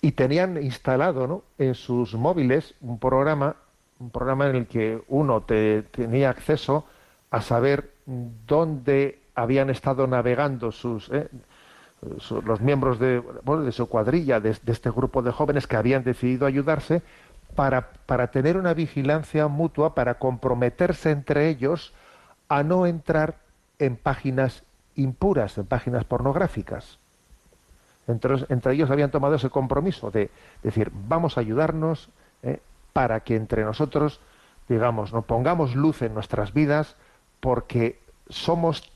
Y 0.01 0.11
tenían 0.11 0.61
instalado 0.61 1.27
¿no? 1.27 1.43
en 1.57 1.75
sus 1.75 2.15
móviles 2.15 2.75
un 2.81 2.99
programa, 2.99 3.55
un 3.99 4.09
programa 4.09 4.47
en 4.49 4.55
el 4.55 4.67
que 4.67 5.01
uno 5.07 5.41
te, 5.41 5.83
tenía 5.83 6.29
acceso 6.29 6.85
a 7.31 7.41
saber 7.41 7.91
dónde 8.05 9.19
habían 9.35 9.69
estado 9.69 10.07
navegando 10.07 10.71
sus, 10.71 11.11
los 12.01 12.61
miembros 12.61 12.99
de, 12.99 13.19
bueno, 13.43 13.63
de 13.63 13.71
su 13.71 13.87
cuadrilla, 13.87 14.39
de, 14.39 14.51
este 14.65 14.89
grupo 14.89 15.21
de 15.21 15.31
jóvenes 15.31 15.67
que 15.67 15.75
habían 15.75 16.03
decidido 16.03 16.45
ayudarse 16.45 17.01
para, 17.55 17.89
para 18.05 18.27
tener 18.27 18.57
una 18.57 18.73
vigilancia 18.73 19.47
mutua, 19.47 19.95
para 19.95 20.15
comprometerse 20.15 21.11
entre 21.11 21.49
ellos 21.49 21.93
a 22.47 22.63
no 22.63 22.85
entrar 22.85 23.35
en 23.79 23.97
páginas 23.97 24.63
impuras, 24.95 25.57
en 25.57 25.65
páginas 25.65 26.05
pornográficas. 26.05 26.99
Entre, 28.07 28.35
entre 28.49 28.73
ellos 28.73 28.91
habían 28.91 29.11
tomado 29.11 29.35
ese 29.35 29.49
compromiso 29.49 30.11
de 30.11 30.29
decir, 30.61 30.91
vamos 30.93 31.37
a 31.37 31.41
ayudarnos 31.41 32.09
eh, 32.43 32.59
para 32.93 33.21
que 33.21 33.35
entre 33.35 33.63
nosotros, 33.63 34.21
digamos, 34.69 35.11
no 35.11 35.23
pongamos 35.23 35.75
luz 35.75 36.01
en 36.03 36.13
nuestras 36.13 36.53
vidas 36.53 36.95
porque 37.45 37.99
somos, 38.27 38.91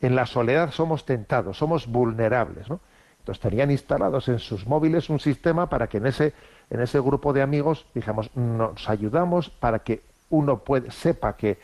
en 0.00 0.16
la 0.16 0.24
soledad 0.24 0.70
somos 0.70 1.04
tentados, 1.04 1.58
somos 1.58 1.86
vulnerables. 1.86 2.70
¿no? 2.70 2.80
Entonces 3.18 3.42
tenían 3.42 3.70
instalados 3.70 4.28
en 4.28 4.38
sus 4.38 4.66
móviles 4.66 5.10
un 5.10 5.20
sistema 5.20 5.68
para 5.68 5.86
que 5.86 5.98
en 5.98 6.06
ese 6.06 6.32
en 6.70 6.80
ese 6.80 6.98
grupo 7.00 7.34
de 7.34 7.42
amigos, 7.42 7.84
digamos, 7.92 8.34
nos 8.34 8.88
ayudamos 8.88 9.50
para 9.50 9.80
que 9.80 10.00
uno 10.30 10.62
sepa 10.88 11.36
que 11.36 11.58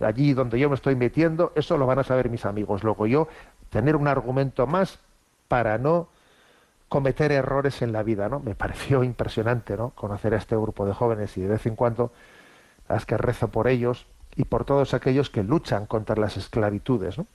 allí 0.00 0.32
donde 0.32 0.60
yo 0.60 0.68
me 0.68 0.76
estoy 0.76 0.94
metiendo, 0.94 1.50
eso 1.56 1.76
lo 1.76 1.86
van 1.86 1.98
a 1.98 2.04
saber 2.04 2.30
mis 2.30 2.46
amigos. 2.46 2.84
Luego 2.84 3.08
yo 3.08 3.26
tener 3.68 3.96
un 3.96 4.06
argumento 4.06 4.68
más 4.68 5.00
para 5.48 5.76
no 5.76 6.06
cometer 6.88 7.32
errores 7.32 7.82
en 7.82 7.90
la 7.90 8.04
vida, 8.04 8.28
¿no? 8.28 8.38
Me 8.38 8.54
pareció 8.54 9.02
impresionante, 9.02 9.76
¿no? 9.76 9.90
Conocer 9.90 10.34
a 10.34 10.36
este 10.36 10.54
grupo 10.54 10.86
de 10.86 10.94
jóvenes 10.94 11.36
y 11.36 11.40
de 11.40 11.48
vez 11.48 11.66
en 11.66 11.74
cuando 11.74 12.12
las 12.88 13.04
que 13.06 13.16
rezo 13.16 13.48
por 13.48 13.66
ellos 13.66 14.06
y 14.38 14.44
por 14.44 14.64
todos 14.64 14.94
aquellos 14.94 15.28
que 15.28 15.42
luchan 15.42 15.84
contra 15.84 16.16
las 16.16 16.38
esclavitudes, 16.38 17.18
¿no? 17.18 17.26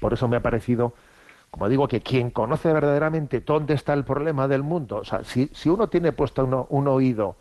Por 0.00 0.14
eso 0.14 0.28
me 0.28 0.38
ha 0.38 0.40
parecido 0.40 0.94
como 1.54 1.68
digo, 1.68 1.86
que 1.86 2.00
quien 2.00 2.30
conoce 2.30 2.72
verdaderamente 2.72 3.38
dónde 3.38 3.74
está 3.74 3.92
el 3.92 4.02
problema 4.02 4.48
del 4.48 4.64
mundo, 4.64 4.96
o 4.96 5.04
sea, 5.04 5.22
si, 5.22 5.48
uno 5.66 5.86
tiene 5.86 6.10
puesto 6.10 6.66
un 6.68 6.88
oído 6.88 7.36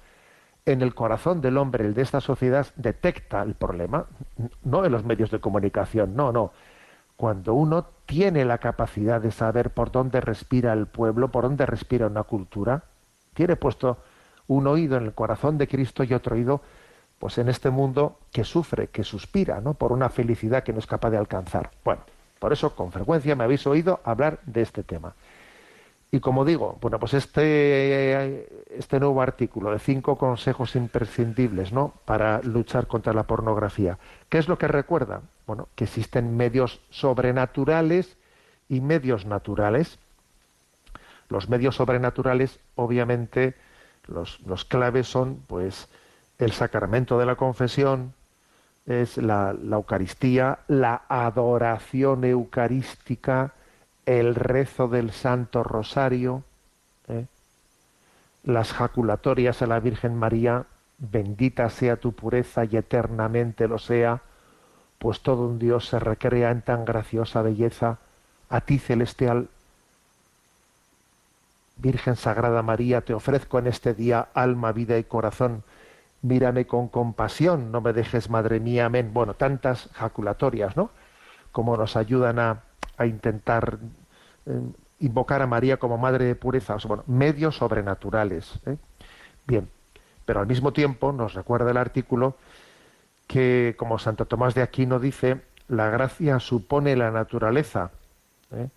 en 0.68 0.84
el 0.84 0.94
corazón 0.94 1.42
del 1.42 1.58
hombre, 1.58 1.84
el 1.84 1.96
de 1.96 2.04
esta 2.04 2.22
sociedad, 2.22 2.68
detecta 2.76 3.42
el 3.42 3.56
problema, 3.56 4.06
no 4.64 4.86
en 4.86 4.92
los 4.92 5.04
medios 5.04 5.32
de 5.32 5.40
comunicación, 5.40 6.16
no, 6.16 6.32
no. 6.32 6.52
Cuando 7.18 7.56
uno 7.56 7.88
tiene 8.06 8.46
la 8.46 8.60
capacidad 8.60 9.20
de 9.20 9.32
saber 9.32 9.72
por 9.72 9.92
dónde 9.92 10.22
respira 10.22 10.74
el 10.74 10.86
pueblo, 10.86 11.30
por 11.30 11.46
dónde 11.46 11.66
respira 11.66 12.06
una 12.06 12.22
cultura, 12.22 12.84
tiene 13.34 13.56
puesto 13.56 13.98
un 14.48 14.68
oído 14.68 14.96
en 14.96 15.06
el 15.06 15.14
corazón 15.14 15.58
de 15.58 15.68
Cristo 15.68 16.04
y 16.04 16.14
otro 16.14 16.36
oído 16.36 16.62
pues 17.24 17.38
en 17.38 17.48
este 17.48 17.70
mundo 17.70 18.18
que 18.34 18.44
sufre, 18.44 18.88
que 18.90 19.06
suspira, 19.06 19.62
¿no? 19.62 19.76
por 19.76 19.94
una 19.94 20.10
felicidad 20.10 20.62
que 20.62 20.74
no 20.74 20.80
es 20.80 20.86
capaz 20.86 21.10
de 21.10 21.16
alcanzar. 21.16 21.72
Bueno, 21.86 22.02
por 22.38 22.52
eso, 22.52 22.76
con 22.76 22.92
frecuencia 22.92 23.34
me 23.34 23.46
habéis 23.46 23.66
oído 23.66 24.02
hablar 24.04 24.40
de 24.46 24.62
este 24.62 24.84
tema. 24.84 25.14
Y 26.12 26.20
como 26.20 26.44
digo, 26.44 26.78
bueno, 26.82 27.00
pues 27.00 27.14
este, 27.14 28.46
este 28.78 29.00
nuevo 29.00 29.22
artículo 29.22 29.72
de 29.72 29.80
cinco 29.80 30.18
consejos 30.18 30.76
imprescindibles 30.76 31.72
¿no? 31.72 31.94
para 32.04 32.42
luchar 32.42 32.88
contra 32.88 33.14
la 33.14 33.24
pornografía, 33.24 33.98
¿qué 34.28 34.38
es 34.38 34.50
lo 34.50 34.58
que 34.58 34.68
recuerda? 34.68 35.22
Bueno, 35.48 35.70
que 35.76 35.86
existen 35.86 36.36
medios 36.36 36.82
sobrenaturales 36.90 38.18
y 38.68 38.82
medios 38.82 39.26
naturales. 39.26 39.98
Los 41.30 41.48
medios 41.48 41.78
sobrenaturales, 41.78 42.60
obviamente, 42.76 43.56
los, 44.08 44.42
los 44.42 44.66
claves 44.66 45.08
son 45.08 45.42
pues 45.48 45.88
el 46.44 46.52
sacramento 46.52 47.18
de 47.18 47.26
la 47.26 47.36
confesión, 47.36 48.14
es 48.86 49.18
la, 49.18 49.56
Eucaristía, 49.72 50.60
la 50.68 51.04
adoración 51.08 52.26
eucarística, 52.26 53.54
el 54.06 54.36
rezo 54.36 54.88
del 54.88 55.12
Santo 55.12 55.64
Rosario, 55.64 56.44
¿eh? 57.08 57.26
las 58.44 58.74
jaculatorias 58.74 59.62
a 59.62 59.68
la 59.68 59.80
Virgen 59.80 60.16
María, 60.16 60.66
bendita 60.98 61.70
sea 61.70 61.96
tu 61.96 62.14
pureza 62.14 62.66
y 62.66 62.76
eternamente 62.76 63.68
lo 63.68 63.80
sea, 63.80 64.22
pues 65.00 65.22
todo 65.22 65.48
un 65.48 65.60
Dios 65.60 65.88
se 65.88 66.00
recrea 66.00 66.52
en 66.52 66.62
tan 66.62 66.86
graciosa 66.86 67.42
belleza, 67.42 68.00
a 68.50 68.62
ti 68.62 68.80
celestial 68.80 69.48
Virgen 71.78 72.16
Sagrada 72.16 72.62
María, 72.62 73.02
te 73.02 73.14
ofrezco 73.14 73.60
en 73.60 73.68
este 73.68 73.94
día 73.94 74.28
alma, 74.34 74.72
vida 74.72 74.98
y 74.98 75.04
corazón, 75.04 75.64
mírame 76.24 76.66
con 76.66 76.88
compasión, 76.88 77.72
no 77.72 77.82
me 77.82 77.94
dejes, 77.94 78.30
madre 78.30 78.60
mía, 78.60 78.86
amén. 78.86 79.12
Bueno, 79.14 79.36
tantas 79.36 79.90
jaculatorias, 79.94 80.76
¿no? 80.76 80.90
Como 81.52 81.78
nos 81.78 81.96
ayudan 81.96 82.40
a, 82.40 82.64
intentar 83.06 83.78
eh, 84.46 84.62
invocar 85.00 85.42
a 85.42 85.48
María 85.48 85.78
como 85.78 85.98
madre 85.98 86.26
de 86.26 86.36
pureza, 86.36 86.76
o 86.76 86.88
bueno, 86.88 87.04
medios 87.08 87.58
sobrenaturales. 87.58 88.60
¿eh? 88.66 88.78
Bien, 89.46 89.70
pero 90.26 90.40
al 90.40 90.48
mismo 90.48 90.72
tiempo 90.72 91.12
nos 91.12 91.34
recuerda 91.34 91.70
el 91.70 91.78
artículo 91.78 92.38
que, 93.28 93.76
como 93.78 94.00
Santo 94.00 94.26
Tomás 94.26 94.56
de 94.56 94.62
Aquino 94.62 95.00
dice, 95.00 95.42
la 95.68 95.90
gracia 95.90 96.40
supone 96.40 96.96
la 96.96 97.12
naturaleza, 97.12 97.92
¿eh? 98.52 98.70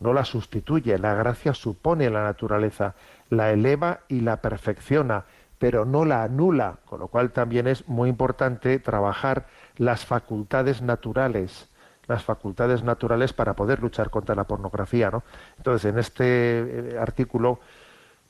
no 0.00 0.12
la 0.12 0.24
sustituye, 0.24 0.98
la 0.98 1.14
gracia 1.14 1.54
supone 1.54 2.10
la 2.10 2.24
naturaleza, 2.24 2.94
la 3.30 3.52
eleva 3.52 4.00
y 4.08 4.20
la 4.20 4.38
perfecciona 4.38 5.24
pero 5.58 5.84
no 5.84 6.04
la 6.04 6.22
anula, 6.22 6.78
con 6.86 7.00
lo 7.00 7.08
cual 7.08 7.32
también 7.32 7.66
es 7.66 7.88
muy 7.88 8.08
importante 8.08 8.78
trabajar 8.78 9.46
las 9.76 10.06
facultades 10.06 10.82
naturales, 10.82 11.68
las 12.06 12.24
facultades 12.24 12.82
naturales 12.82 13.32
para 13.32 13.54
poder 13.54 13.80
luchar 13.80 14.10
contra 14.10 14.34
la 14.34 14.44
pornografía, 14.44 15.10
¿no? 15.10 15.24
Entonces, 15.56 15.92
en 15.92 15.98
este 15.98 16.24
eh, 16.24 16.98
artículo 16.98 17.60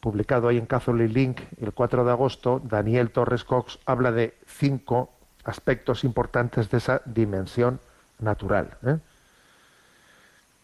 publicado 0.01 0.49
ahí 0.49 0.59
en 0.59 0.67
Catholic 0.67 1.13
Link 1.13 1.41
el 1.61 1.73
4 1.73 2.05
de 2.05 2.11
agosto, 2.11 2.61
Daniel 2.65 3.11
Torres 3.11 3.45
Cox 3.45 3.79
habla 3.85 4.13
de 4.13 4.37
cinco 4.47 5.11
aspectos 5.45 6.05
importantes 6.05 6.71
de 6.71 6.79
esa 6.79 7.03
dimensión 7.05 7.81
natural. 8.19 8.77
¿eh? 8.85 8.99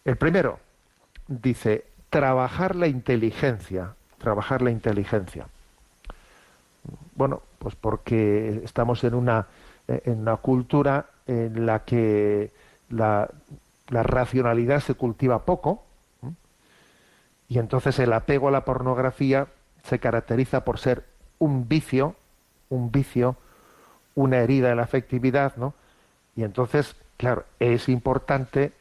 El 0.05 0.17
primero 0.17 0.59
dice 1.27 1.85
trabajar 2.09 2.75
la 2.75 2.87
inteligencia, 2.87 3.95
trabajar 4.17 4.61
la 4.61 4.71
inteligencia. 4.71 5.47
Bueno, 7.15 7.41
pues 7.59 7.75
porque 7.75 8.61
estamos 8.63 9.03
en 9.03 9.15
una, 9.15 9.47
en 9.87 10.19
una 10.19 10.37
cultura 10.37 11.07
en 11.27 11.65
la 11.65 11.83
que 11.85 12.51
la, 12.89 13.29
la 13.89 14.03
racionalidad 14.03 14.81
se 14.81 14.93
cultiva 14.93 15.45
poco 15.45 15.83
y 17.47 17.59
entonces 17.59 17.99
el 17.99 18.13
apego 18.13 18.47
a 18.47 18.51
la 18.51 18.65
pornografía 18.65 19.47
se 19.83 19.99
caracteriza 19.99 20.65
por 20.65 20.79
ser 20.79 21.05
un 21.39 21.67
vicio, 21.67 22.15
un 22.69 22.91
vicio, 22.91 23.35
una 24.15 24.37
herida 24.37 24.71
en 24.71 24.77
la 24.77 24.83
afectividad, 24.83 25.55
¿no? 25.57 25.73
Y 26.35 26.43
entonces, 26.43 26.95
claro, 27.17 27.45
es 27.59 27.87
importante 27.87 28.73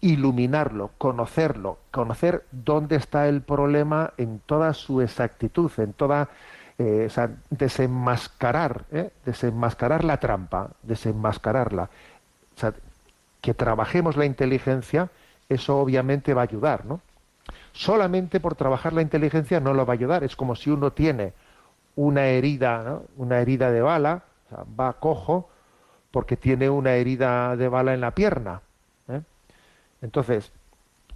iluminarlo, 0.00 0.90
conocerlo, 0.98 1.78
conocer 1.90 2.44
dónde 2.52 2.96
está 2.96 3.28
el 3.28 3.42
problema 3.42 4.12
en 4.16 4.40
toda 4.40 4.72
su 4.72 5.00
exactitud, 5.00 5.70
en 5.78 5.92
toda, 5.92 6.28
eh, 6.78 7.04
o 7.06 7.10
sea, 7.10 7.30
desenmascarar, 7.50 8.84
¿eh? 8.92 9.10
desenmascarar 9.24 10.04
la 10.04 10.18
trampa, 10.18 10.70
desenmascararla. 10.82 11.84
O 11.84 12.60
sea, 12.60 12.74
que 13.40 13.54
trabajemos 13.54 14.16
la 14.16 14.26
inteligencia, 14.26 15.08
eso 15.48 15.78
obviamente 15.78 16.34
va 16.34 16.42
a 16.42 16.44
ayudar, 16.44 16.84
¿no? 16.84 17.00
Solamente 17.72 18.40
por 18.40 18.56
trabajar 18.56 18.92
la 18.92 19.02
inteligencia 19.02 19.60
no 19.60 19.74
lo 19.74 19.86
va 19.86 19.92
a 19.92 19.96
ayudar. 19.96 20.24
Es 20.24 20.34
como 20.34 20.56
si 20.56 20.70
uno 20.70 20.92
tiene 20.92 21.32
una 21.94 22.26
herida, 22.26 22.82
¿no? 22.82 23.02
una 23.16 23.40
herida 23.40 23.70
de 23.70 23.82
bala, 23.82 24.22
va 24.78 24.94
cojo 24.94 25.48
porque 26.10 26.36
tiene 26.36 26.70
una 26.70 26.94
herida 26.94 27.56
de 27.56 27.68
bala 27.68 27.94
en 27.94 28.00
la 28.00 28.12
pierna. 28.12 28.62
¿eh? 29.08 29.20
Entonces, 30.02 30.52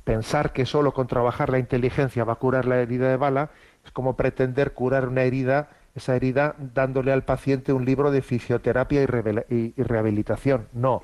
pensar 0.04 0.52
que 0.52 0.66
solo 0.66 0.92
con 0.92 1.06
trabajar 1.06 1.50
la 1.50 1.58
inteligencia 1.58 2.24
va 2.24 2.34
a 2.34 2.36
curar 2.36 2.66
la 2.66 2.80
herida 2.80 3.08
de 3.08 3.16
bala 3.16 3.50
es 3.84 3.90
como 3.92 4.16
pretender 4.16 4.72
curar 4.72 5.08
una 5.08 5.22
herida, 5.22 5.68
esa 5.94 6.16
herida 6.16 6.54
dándole 6.58 7.12
al 7.12 7.22
paciente 7.22 7.72
un 7.72 7.84
libro 7.84 8.10
de 8.10 8.22
fisioterapia 8.22 9.02
y, 9.02 9.74
rehabilitación. 9.82 10.68
No, 10.72 11.02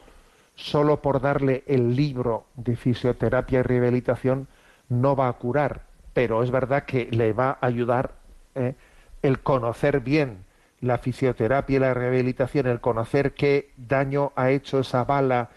solo 0.54 1.02
por 1.02 1.20
darle 1.20 1.64
el 1.66 1.96
libro 1.96 2.46
de 2.54 2.76
fisioterapia 2.76 3.60
y 3.60 3.62
rehabilitación 3.62 4.48
no 4.88 5.16
va 5.16 5.28
a 5.28 5.32
curar, 5.34 5.82
pero 6.12 6.42
es 6.42 6.50
verdad 6.50 6.84
que 6.84 7.08
le 7.10 7.32
va 7.32 7.58
a 7.60 7.66
ayudar 7.66 8.12
¿eh? 8.54 8.74
el 9.22 9.40
conocer 9.40 10.00
bien 10.00 10.44
la 10.80 10.98
fisioterapia 10.98 11.76
y 11.76 11.80
la 11.80 11.94
rehabilitación, 11.94 12.66
el 12.66 12.80
conocer 12.80 13.32
qué 13.32 13.72
daño 13.76 14.32
ha 14.36 14.50
hecho 14.50 14.80
esa 14.80 15.04
bala 15.04 15.50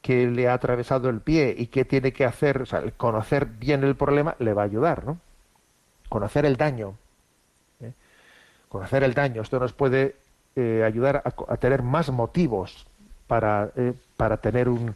que 0.00 0.26
le 0.26 0.48
ha 0.48 0.54
atravesado 0.54 1.08
el 1.08 1.20
pie 1.20 1.54
y 1.56 1.66
qué 1.66 1.84
tiene 1.84 2.12
que 2.12 2.24
hacer, 2.24 2.62
o 2.62 2.66
sea, 2.66 2.80
el 2.80 2.92
conocer 2.92 3.46
bien 3.46 3.84
el 3.84 3.96
problema 3.96 4.36
le 4.38 4.54
va 4.54 4.62
a 4.62 4.66
ayudar, 4.66 5.04
¿no? 5.04 5.18
Conocer 6.08 6.46
el 6.46 6.56
daño. 6.56 6.94
¿eh? 7.80 7.92
Conocer 8.68 9.02
el 9.02 9.14
daño. 9.14 9.42
Esto 9.42 9.58
nos 9.58 9.72
puede 9.72 10.16
eh, 10.54 10.82
ayudar 10.84 11.22
a, 11.24 11.56
tener 11.56 11.82
más 11.82 12.10
motivos 12.10 12.86
para, 13.26 13.70
eh, 13.76 13.94
para 14.16 14.38
tener 14.38 14.68
un, 14.68 14.94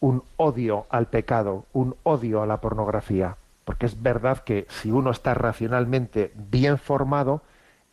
un 0.00 0.22
odio 0.36 0.86
al 0.90 1.06
pecado, 1.06 1.66
un 1.72 1.96
odio 2.02 2.42
a 2.42 2.46
la 2.46 2.60
pornografía. 2.60 3.36
Porque 3.64 3.86
es 3.86 4.00
verdad 4.00 4.38
que 4.38 4.66
si 4.70 4.90
uno 4.90 5.10
está 5.10 5.34
racionalmente 5.34 6.32
bien 6.34 6.78
formado, 6.78 7.42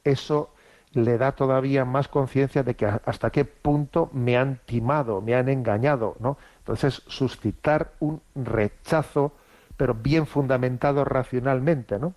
eso 0.03 0.51
le 0.93 1.17
da 1.17 1.33
todavía 1.33 1.83
más 1.83 2.07
conciencia 2.07 2.63
de 2.63 2.75
que 2.75 2.85
hasta 2.85 3.29
qué 3.29 3.43
punto 3.43 4.09
me 4.13 4.37
han 4.37 4.59
timado, 4.65 5.21
me 5.21 5.35
han 5.35 5.49
engañado, 5.49 6.15
¿no? 6.19 6.37
Entonces, 6.59 7.03
suscitar 7.07 7.91
un 7.99 8.21
rechazo, 8.33 9.33
pero 9.75 9.93
bien 9.93 10.25
fundamentado 10.25 11.03
racionalmente, 11.03 11.99
¿no? 11.99 12.13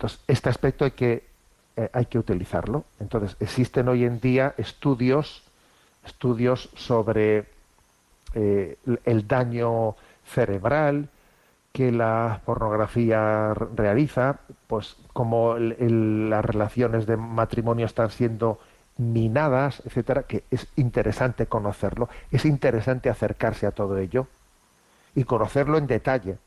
Entonces, 0.00 0.20
este 0.28 0.48
aspecto 0.48 0.86
hay 0.86 0.92
que, 0.92 1.24
eh, 1.76 1.90
hay 1.92 2.06
que 2.06 2.18
utilizarlo. 2.18 2.84
Entonces, 3.00 3.36
existen 3.38 3.86
hoy 3.86 4.04
en 4.04 4.18
día 4.18 4.54
estudios, 4.56 5.42
estudios 6.06 6.70
sobre 6.74 7.44
eh, 8.32 8.78
el 9.04 9.28
daño 9.28 9.96
cerebral, 10.24 11.10
que 11.74 11.92
la 11.92 12.40
pornografía 12.46 13.52
realiza, 13.52 14.40
pues 14.68 14.96
como 15.12 15.56
las 15.58 16.44
relaciones 16.46 17.04
de 17.04 17.18
matrimonio 17.18 17.84
están 17.84 18.10
siendo 18.10 18.58
minadas, 18.96 19.82
etcétera, 19.84 20.22
que 20.22 20.44
es 20.50 20.66
interesante 20.76 21.44
conocerlo, 21.44 22.08
es 22.30 22.46
interesante 22.46 23.10
acercarse 23.10 23.66
a 23.66 23.72
todo 23.72 23.98
ello 23.98 24.28
y 25.14 25.24
conocerlo 25.24 25.76
en 25.76 25.86
detalle. 25.86 26.38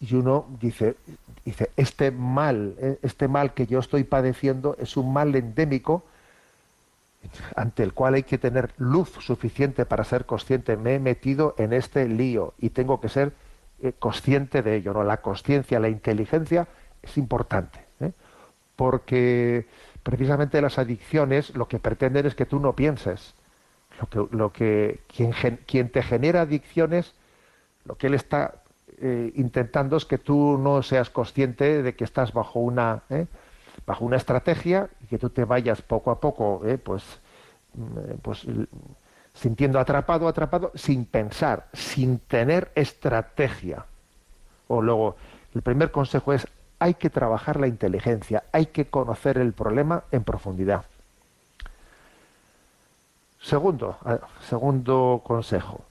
Y 0.00 0.14
uno 0.14 0.46
dice, 0.60 0.96
dice, 1.44 1.70
este 1.76 2.10
mal, 2.10 2.76
eh, 2.78 2.98
este 3.02 3.26
mal 3.26 3.52
que 3.52 3.66
yo 3.66 3.80
estoy 3.80 4.04
padeciendo 4.04 4.76
es 4.78 4.96
un 4.96 5.12
mal 5.12 5.34
endémico 5.34 6.04
ante 7.56 7.82
el 7.82 7.92
cual 7.94 8.14
hay 8.14 8.22
que 8.22 8.38
tener 8.38 8.72
luz 8.78 9.10
suficiente 9.20 9.86
para 9.86 10.04
ser 10.04 10.24
consciente. 10.24 10.76
Me 10.76 10.94
he 10.94 10.98
metido 11.00 11.54
en 11.58 11.72
este 11.72 12.06
lío 12.06 12.54
y 12.58 12.70
tengo 12.70 13.00
que 13.00 13.08
ser 13.08 13.32
eh, 13.82 13.92
consciente 13.98 14.62
de 14.62 14.76
ello. 14.76 14.92
¿no? 14.92 15.02
La 15.02 15.18
conciencia, 15.18 15.80
la 15.80 15.88
inteligencia 15.88 16.68
es 17.02 17.16
importante, 17.18 17.80
¿eh? 18.00 18.12
porque 18.76 19.66
precisamente 20.02 20.60
las 20.62 20.78
adicciones 20.78 21.54
lo 21.56 21.68
que 21.68 21.78
pretenden 21.78 22.26
es 22.26 22.34
que 22.34 22.46
tú 22.46 22.60
no 22.60 22.74
pienses. 22.74 23.34
Lo 24.00 24.06
que, 24.08 24.36
lo 24.36 24.52
que 24.52 25.00
quien, 25.08 25.32
quien 25.66 25.90
te 25.90 26.02
genera 26.02 26.42
adicciones, 26.42 27.14
lo 27.84 27.96
que 27.96 28.06
él 28.06 28.14
está 28.14 28.62
eh, 29.00 29.32
intentando 29.36 29.96
es 29.96 30.04
que 30.04 30.18
tú 30.18 30.58
no 30.58 30.82
seas 30.82 31.10
consciente 31.10 31.82
de 31.82 31.94
que 31.94 32.04
estás 32.04 32.32
bajo 32.32 32.60
una 32.60 33.02
bajo 33.86 34.04
una 34.04 34.16
estrategia 34.16 34.88
y 35.02 35.06
que 35.06 35.18
tú 35.18 35.30
te 35.30 35.44
vayas 35.44 35.80
poco 35.82 36.10
a 36.10 36.20
poco, 36.20 36.62
pues, 36.84 37.02
mm, 37.74 38.18
pues 38.22 38.46
sintiendo 39.34 39.78
atrapado, 39.78 40.28
atrapado, 40.28 40.72
sin 40.74 41.06
pensar, 41.06 41.68
sin 41.72 42.18
tener 42.18 42.70
estrategia. 42.74 43.86
O 44.66 44.82
luego, 44.82 45.16
el 45.54 45.62
primer 45.62 45.90
consejo 45.90 46.32
es, 46.32 46.46
hay 46.78 46.94
que 46.94 47.08
trabajar 47.08 47.58
la 47.58 47.66
inteligencia, 47.66 48.44
hay 48.52 48.66
que 48.66 48.86
conocer 48.86 49.38
el 49.38 49.52
problema 49.52 50.04
en 50.10 50.24
profundidad. 50.24 50.84
Segundo, 53.40 53.96
segundo 54.40 55.22
consejo, 55.24 55.84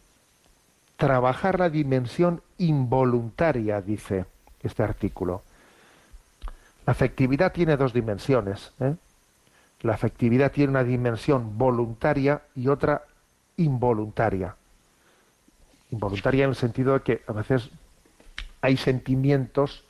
trabajar 0.97 1.59
la 1.59 1.69
dimensión 1.69 2.41
involuntaria, 2.57 3.81
dice 3.81 4.25
este 4.61 4.83
artículo. 4.83 5.43
La 6.85 6.91
afectividad 6.91 7.53
tiene 7.53 7.77
dos 7.77 7.93
dimensiones. 7.93 8.73
¿eh? 8.79 8.95
La 9.81 9.93
afectividad 9.93 10.51
tiene 10.51 10.71
una 10.71 10.83
dimensión 10.83 11.57
voluntaria 11.57 12.41
y 12.55 12.67
otra 12.67 13.03
involuntaria. 13.57 14.55
Involuntaria 15.91 16.43
en 16.45 16.49
el 16.49 16.55
sentido 16.55 16.93
de 16.93 17.01
que 17.01 17.21
a 17.27 17.31
veces 17.31 17.69
hay 18.61 18.75
sentimientos 18.75 19.85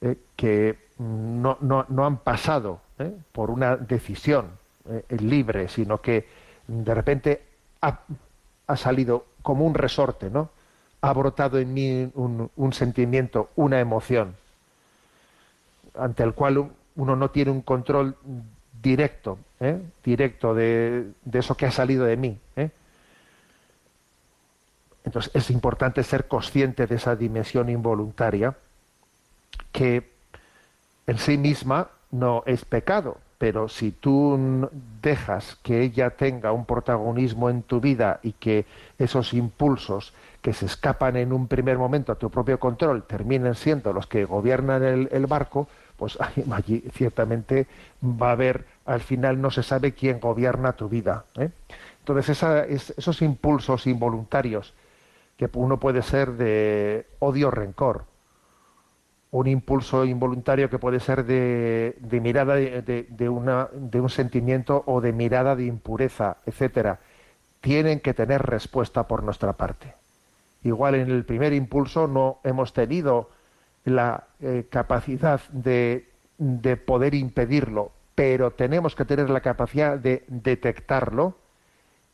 eh, 0.00 0.16
que 0.36 0.78
no, 0.98 1.58
no, 1.60 2.06
han 2.06 2.18
pasado 2.18 2.80
eh, 2.98 3.12
por 3.32 3.50
una 3.50 3.76
decisión 3.76 4.58
libre, 5.08 5.68
sino 5.68 6.00
que 6.00 6.26
de 6.66 6.94
repente 6.94 7.42
ha, 7.82 8.00
ha, 8.66 8.76
salido 8.76 9.26
como 9.42 9.66
un 9.66 9.74
resorte, 9.74 10.30
¿no? 10.30 10.50
Ha 11.00 11.12
brotado 11.12 11.58
en 11.58 11.72
mí 11.72 12.10
un, 12.14 12.72
sentimiento, 12.72 13.50
una 13.56 13.80
emoción, 13.80 14.36
ante 15.96 16.22
el 16.22 16.34
cual 16.34 16.70
uno 16.96 17.16
no 17.16 17.30
tiene 17.30 17.50
un 17.50 17.62
control 17.62 18.16
directo, 18.82 19.38
directo 20.04 20.54
de, 20.54 21.10
de, 21.24 21.38
eso 21.38 21.56
que 21.56 21.66
ha 21.66 21.70
salido 21.70 22.04
de 22.04 22.16
mí. 22.16 22.38
¿eh? 22.56 22.70
Entonces 25.04 25.30
es 25.34 25.50
importante 25.50 26.02
ser 26.02 26.28
consciente 26.28 26.86
de 26.86 26.96
esa 26.96 27.16
dimensión 27.16 27.70
involuntaria 27.70 28.56
que 29.72 30.12
en 31.06 31.18
sí 31.18 31.38
misma 31.38 31.88
no 32.10 32.42
es 32.46 32.64
pecado, 32.64 33.18
pero 33.40 33.70
si 33.70 33.90
tú 33.90 34.68
dejas 35.00 35.56
que 35.62 35.80
ella 35.80 36.10
tenga 36.10 36.52
un 36.52 36.66
protagonismo 36.66 37.48
en 37.48 37.62
tu 37.62 37.80
vida 37.80 38.20
y 38.22 38.32
que 38.32 38.66
esos 38.98 39.32
impulsos 39.32 40.12
que 40.42 40.52
se 40.52 40.66
escapan 40.66 41.16
en 41.16 41.32
un 41.32 41.48
primer 41.48 41.78
momento 41.78 42.12
a 42.12 42.16
tu 42.16 42.28
propio 42.28 42.60
control 42.60 43.04
terminen 43.04 43.54
siendo 43.54 43.94
los 43.94 44.06
que 44.06 44.26
gobiernan 44.26 44.82
el, 45.10 45.26
barco, 45.26 45.68
pues 45.96 46.18
allí 46.52 46.84
ciertamente 46.92 47.66
va 48.04 48.28
a 48.28 48.32
haber, 48.32 48.66
al 48.84 49.00
final 49.00 49.40
no 49.40 49.50
se 49.50 49.62
sabe 49.62 49.92
quién 49.92 50.20
gobierna 50.20 50.74
tu 50.74 50.90
vida. 50.90 51.24
¿eh? 51.36 51.48
Entonces 52.00 52.42
esos 52.98 53.22
impulsos 53.22 53.86
involuntarios 53.86 54.74
que 55.38 55.48
uno 55.54 55.80
puede 55.80 56.02
ser 56.02 56.32
de 56.32 57.06
odio 57.20 57.50
rencor, 57.50 58.04
un 59.32 59.46
impulso 59.46 60.04
involuntario 60.04 60.68
que 60.68 60.78
puede 60.78 60.98
ser 60.98 61.24
de, 61.24 61.94
mirada 62.22 62.54
de, 62.56 63.28
una, 63.28 63.68
de 63.72 64.00
un 64.00 64.10
sentimiento 64.10 64.82
o 64.86 65.00
de 65.00 65.12
mirada 65.12 65.54
de 65.54 65.66
impureza, 65.66 66.38
etcétera, 66.46 66.98
tienen 67.60 68.00
que 68.00 68.14
tener 68.14 68.42
respuesta 68.42 69.06
por 69.06 69.22
nuestra 69.22 69.52
parte. 69.52 69.94
Igual 70.62 70.96
en 70.96 71.10
el 71.10 71.24
primer 71.24 71.52
impulso 71.52 72.08
no 72.08 72.38
hemos 72.42 72.72
tenido 72.72 73.30
la 73.84 74.24
eh, 74.40 74.66
capacidad 74.68 75.40
de, 75.50 76.08
de 76.38 76.76
poder 76.76 77.14
impedirlo, 77.14 77.92
pero 78.14 78.50
tenemos 78.50 78.94
que 78.94 79.04
tener 79.04 79.30
la 79.30 79.40
capacidad 79.40 79.98
de 79.98 80.24
detectarlo 80.26 81.36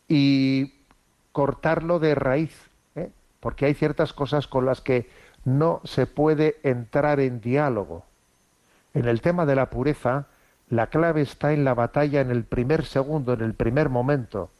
y 0.06 0.74
cortarlo 1.32 1.98
de 1.98 2.14
raíz, 2.14 2.70
¿eh? 2.94 3.10
porque 3.40 3.66
hay 3.66 3.74
ciertas 3.74 4.12
cosas 4.12 4.46
con 4.46 4.66
las 4.66 4.80
que 4.80 5.08
no 5.46 5.80
se 5.84 6.06
puede 6.06 6.56
entrar 6.64 7.20
en 7.20 7.40
diálogo. 7.40 8.04
En 8.94 9.06
el 9.06 9.20
tema 9.20 9.46
de 9.46 9.54
la 9.54 9.70
pureza, 9.70 10.26
la 10.68 10.88
clave 10.88 11.22
está 11.22 11.52
en 11.52 11.64
la 11.64 11.72
batalla 11.72 12.20
en 12.20 12.32
el 12.32 12.42
primer 12.42 12.84
segundo, 12.84 13.32
en 13.32 13.42
el 13.42 13.54
primer 13.54 13.88
momento. 13.88 14.50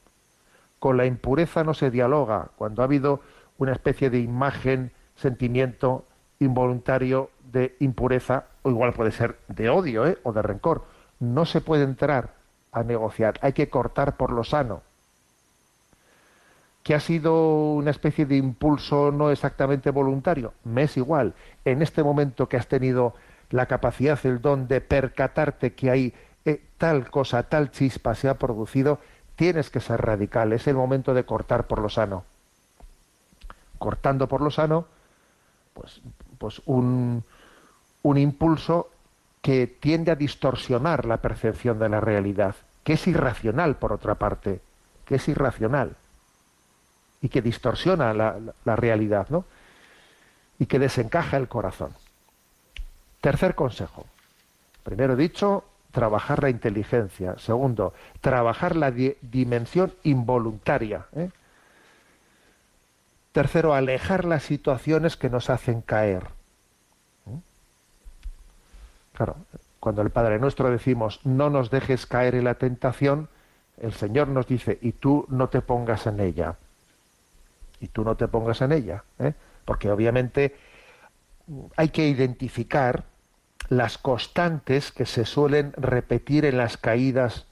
Con 0.79 0.97
la 0.97 1.05
impureza 1.05 1.65
no 1.65 1.75
se 1.75 1.91
dialoga. 1.91 2.51
Cuando 2.55 2.83
ha 2.83 2.85
habido 2.85 3.21
una 3.59 3.73
especie 3.73 4.11
de 4.11 4.21
imagen, 4.21 4.93
sentimiento 5.17 6.05
involuntario 6.39 7.31
de 7.53 7.75
impureza, 7.81 8.45
o 8.63 8.71
igual 8.71 8.93
puede 8.93 9.11
ser 9.11 9.39
de 9.49 9.69
odio 9.69 10.07
¿eh? 10.07 10.19
o 10.23 10.33
de 10.33 10.43
rencor, 10.43 10.85
no 11.19 11.47
se 11.47 11.61
puede 11.61 11.83
entrar 11.83 12.35
a 12.71 12.85
negociar. 12.85 13.35
Hay 13.41 13.55
que 13.55 13.69
cortar 13.69 14.17
por 14.17 14.31
lo 14.31 14.45
sano 14.45 14.83
que 16.87 16.95
ha 16.95 17.01
sido 17.01 17.73
una 17.73 17.91
especie 17.91 18.27
de 18.27 18.37
impulso 18.37 19.11
no 19.11 19.33
exactamente 19.33 19.91
voluntario, 19.91 20.55
me 20.63 20.85
es 20.85 20.97
igual. 20.97 21.35
En 21.65 21.83
este 21.83 22.05
momento 22.05 22.49
que 22.49 22.57
has 22.57 22.69
tenido 22.69 23.15
la 23.51 23.67
capacidad, 23.67 24.17
el 24.23 24.41
don 24.41 24.69
de 24.69 24.81
percatarte 24.81 25.75
que 25.75 25.91
hay 25.91 26.15
eh, 26.45 26.63
tal 26.79 27.11
cosa, 27.11 27.43
tal 27.43 27.73
chispa 27.73 28.15
se 28.15 28.29
ha 28.29 28.35
producido, 28.35 29.01
tienes 29.35 29.69
que 29.69 29.81
ser 29.81 30.01
radical. 30.01 30.53
Es 30.53 30.69
el 30.69 30.77
momento 30.77 31.13
de 31.13 31.25
cortar 31.25 31.67
por 31.67 31.81
lo 31.81 31.89
sano. 31.89 32.23
Cortando 33.79 34.29
por 34.29 34.41
lo 34.41 34.53
sano, 34.53 34.87
pues, 35.75 36.01
pues 36.39 36.63
un, 36.67 37.25
un 38.03 38.17
impulso 38.17 38.91
que 39.43 39.67
tiende 39.67 40.13
a 40.13 40.15
distorsionar 40.15 41.05
la 41.05 41.17
percepción 41.17 41.81
de 41.81 41.89
la 41.89 41.99
realidad, 42.01 42.55
que 42.85 42.93
es 42.93 43.09
irracional 43.09 43.75
por 43.75 43.93
otra 43.93 44.15
parte, 44.15 44.61
que 45.05 45.17
es 45.17 45.27
irracional 45.27 45.97
y 47.27 47.29
que 47.29 47.43
distorsiona 47.43 48.15
la, 48.15 48.77
realidad, 48.77 49.27
¿no? 49.31 49.45
Y 50.61 50.67
que 50.67 50.79
desencaja 50.79 51.37
el 51.37 51.49
corazón. 51.49 51.93
Tercer 53.21 53.57
consejo. 53.57 54.07
Primero 54.85 55.17
dicho, 55.17 55.65
trabajar 55.91 56.41
la 56.41 56.51
inteligencia. 56.51 57.37
Segundo, 57.39 57.95
trabajar 58.21 58.77
la 58.77 58.93
dimensión 58.93 59.93
involuntaria. 60.05 61.07
¿eh? 61.17 61.31
Tercero, 63.33 63.75
alejar 63.75 64.25
las 64.25 64.45
situaciones 64.45 65.17
que 65.17 65.29
nos 65.29 65.51
hacen 65.51 65.81
caer. 65.81 66.29
¿eh? 67.27 67.41
Claro, 69.15 69.35
cuando 69.81 70.03
el 70.03 70.11
Padre 70.11 70.39
Nuestro 70.39 70.71
decimos 70.71 71.19
no 71.25 71.51
nos 71.51 71.71
dejes 71.71 72.07
caer 72.07 72.37
en 72.37 72.45
la 72.45 72.55
tentación, 72.55 73.29
el 73.79 73.95
Señor 73.95 74.29
nos 74.29 74.47
dice 74.47 74.79
y 74.81 74.93
tú 74.93 75.27
no 75.29 75.49
te 75.49 75.61
pongas 75.61 76.07
en 76.07 76.21
ella 76.21 76.55
y 77.81 77.89
tú 77.89 78.05
no 78.05 78.17
te 78.17 78.29
pongas 78.29 78.61
en 78.63 78.73
ella, 78.73 79.05
¿eh? 79.19 79.35
porque 79.65 79.91
obviamente 79.91 80.57
hay 81.77 81.89
que 81.91 82.09
identificar 82.09 83.05
las 83.69 83.99
constantes 83.99 84.93
que 84.93 85.07
se 85.07 85.25
suelen 85.25 85.73
repetir 85.77 86.45
en 86.45 86.57
las 86.57 86.77
caídas 86.77 87.47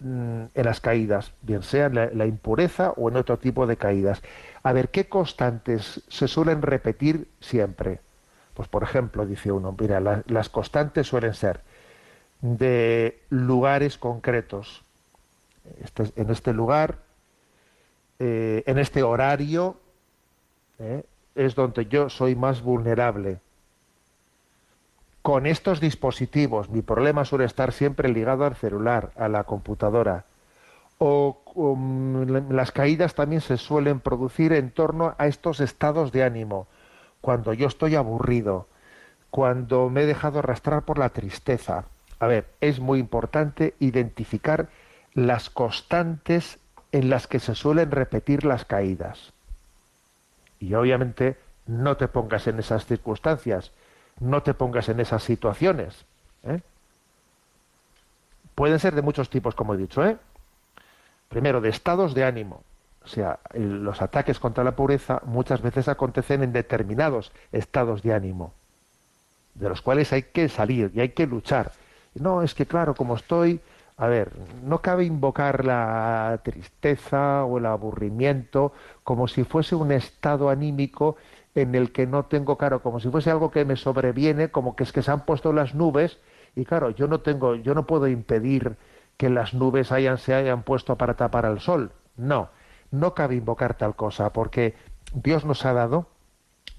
mm, 0.00 0.44
en 0.54 0.64
las 0.64 0.80
caídas, 0.80 1.32
bien 1.42 1.62
sea 1.62 1.86
en 1.86 2.18
la, 2.18 2.26
impureza 2.26 2.92
o 2.92 3.08
en 3.08 3.16
otro 3.16 3.38
tipo 3.38 3.66
de 3.66 3.76
caídas. 3.76 4.22
A 4.62 4.72
ver, 4.72 4.90
¿qué 4.90 5.08
constantes 5.08 6.02
se 6.08 6.28
suelen 6.28 6.62
repetir 6.62 7.28
siempre? 7.40 8.00
Pues 8.54 8.68
por 8.68 8.82
ejemplo, 8.82 9.24
dice 9.26 9.52
uno, 9.52 9.74
mira, 9.78 10.00
las 10.26 10.48
constantes 10.48 11.06
suelen 11.06 11.34
ser 11.34 11.60
de 12.40 13.20
lugares 13.30 13.98
concretos. 13.98 14.84
Este, 15.82 16.12
en 16.16 16.30
este 16.30 16.52
lugar 16.52 16.98
eh, 18.18 18.62
en 18.66 18.78
este 18.78 19.02
horario 19.02 19.76
eh, 20.78 21.04
es 21.34 21.54
donde 21.54 21.86
yo 21.86 22.08
soy 22.08 22.34
más 22.34 22.62
vulnerable. 22.62 23.38
Con 25.22 25.46
estos 25.46 25.80
dispositivos, 25.80 26.70
mi 26.70 26.82
problema 26.82 27.24
suele 27.24 27.44
estar 27.44 27.72
siempre 27.72 28.08
ligado 28.08 28.44
al 28.44 28.56
celular, 28.56 29.10
a 29.16 29.28
la 29.28 29.44
computadora. 29.44 30.24
O 30.98 31.38
las 32.48 32.72
caídas 32.72 33.14
también 33.14 33.40
se 33.40 33.56
suelen 33.56 34.00
producir 34.00 34.52
en 34.52 34.70
torno 34.70 35.14
a 35.18 35.26
estos 35.26 35.60
estados 35.60 36.10
de 36.12 36.24
ánimo. 36.24 36.66
Cuando 37.20 37.52
yo 37.52 37.68
estoy 37.68 37.94
aburrido, 37.94 38.66
cuando 39.30 39.90
me 39.90 40.02
he 40.02 40.06
dejado 40.06 40.38
arrastrar 40.38 40.82
por 40.82 40.98
la 40.98 41.10
tristeza. 41.10 41.84
A 42.18 42.26
ver, 42.26 42.48
es 42.60 42.80
muy 42.80 42.98
importante 42.98 43.74
identificar 43.78 44.70
las 45.14 45.50
constantes 45.50 46.58
en 46.92 47.10
las 47.10 47.26
que 47.26 47.40
se 47.40 47.54
suelen 47.54 47.90
repetir 47.90 48.44
las 48.44 48.64
caídas. 48.64 49.32
Y 50.60 50.74
obviamente 50.74 51.36
no 51.66 51.96
te 51.96 52.08
pongas 52.08 52.46
en 52.46 52.58
esas 52.58 52.86
circunstancias, 52.86 53.72
no 54.20 54.42
te 54.42 54.54
pongas 54.54 54.88
en 54.88 55.00
esas 55.00 55.22
situaciones. 55.22 56.04
¿eh? 56.44 56.60
Pueden 58.54 58.78
ser 58.78 58.94
de 58.94 59.02
muchos 59.02 59.30
tipos, 59.30 59.54
como 59.54 59.74
he 59.74 59.76
dicho. 59.76 60.04
¿eh? 60.04 60.16
Primero, 61.28 61.60
de 61.60 61.68
estados 61.68 62.14
de 62.14 62.24
ánimo. 62.24 62.62
O 63.04 63.08
sea, 63.08 63.38
los 63.54 64.02
ataques 64.02 64.38
contra 64.38 64.64
la 64.64 64.72
pobreza 64.72 65.22
muchas 65.24 65.62
veces 65.62 65.88
acontecen 65.88 66.42
en 66.42 66.52
determinados 66.52 67.32
estados 67.52 68.02
de 68.02 68.12
ánimo, 68.12 68.52
de 69.54 69.68
los 69.68 69.80
cuales 69.80 70.12
hay 70.12 70.24
que 70.24 70.48
salir 70.48 70.90
y 70.94 71.00
hay 71.00 71.10
que 71.10 71.26
luchar. 71.26 71.72
No, 72.14 72.42
es 72.42 72.54
que 72.54 72.66
claro, 72.66 72.94
como 72.94 73.16
estoy 73.16 73.60
a 73.98 74.06
ver, 74.06 74.30
no 74.62 74.80
cabe 74.80 75.04
invocar 75.04 75.64
la 75.64 76.40
tristeza 76.44 77.44
o 77.44 77.58
el 77.58 77.66
aburrimiento 77.66 78.72
como 79.02 79.26
si 79.26 79.42
fuese 79.42 79.74
un 79.74 79.90
estado 79.90 80.50
anímico 80.50 81.16
en 81.56 81.74
el 81.74 81.90
que 81.90 82.06
no 82.06 82.24
tengo, 82.26 82.56
claro, 82.56 82.80
como 82.80 83.00
si 83.00 83.08
fuese 83.08 83.32
algo 83.32 83.50
que 83.50 83.64
me 83.64 83.74
sobreviene, 83.74 84.52
como 84.52 84.76
que 84.76 84.84
es 84.84 84.92
que 84.92 85.02
se 85.02 85.10
han 85.10 85.24
puesto 85.24 85.52
las 85.52 85.74
nubes 85.74 86.18
y 86.54 86.64
claro, 86.64 86.90
yo 86.90 87.08
no 87.08 87.20
tengo, 87.22 87.56
yo 87.56 87.74
no 87.74 87.86
puedo 87.86 88.06
impedir 88.06 88.76
que 89.16 89.30
las 89.30 89.52
nubes 89.52 89.90
hayan, 89.90 90.18
se 90.18 90.32
hayan 90.32 90.62
puesto 90.62 90.96
para 90.96 91.14
tapar 91.14 91.44
al 91.44 91.58
sol. 91.58 91.90
No, 92.16 92.50
no 92.92 93.14
cabe 93.14 93.34
invocar 93.34 93.74
tal 93.74 93.96
cosa 93.96 94.32
porque 94.32 94.76
Dios 95.12 95.44
nos 95.44 95.64
ha 95.64 95.72
dado 95.72 96.06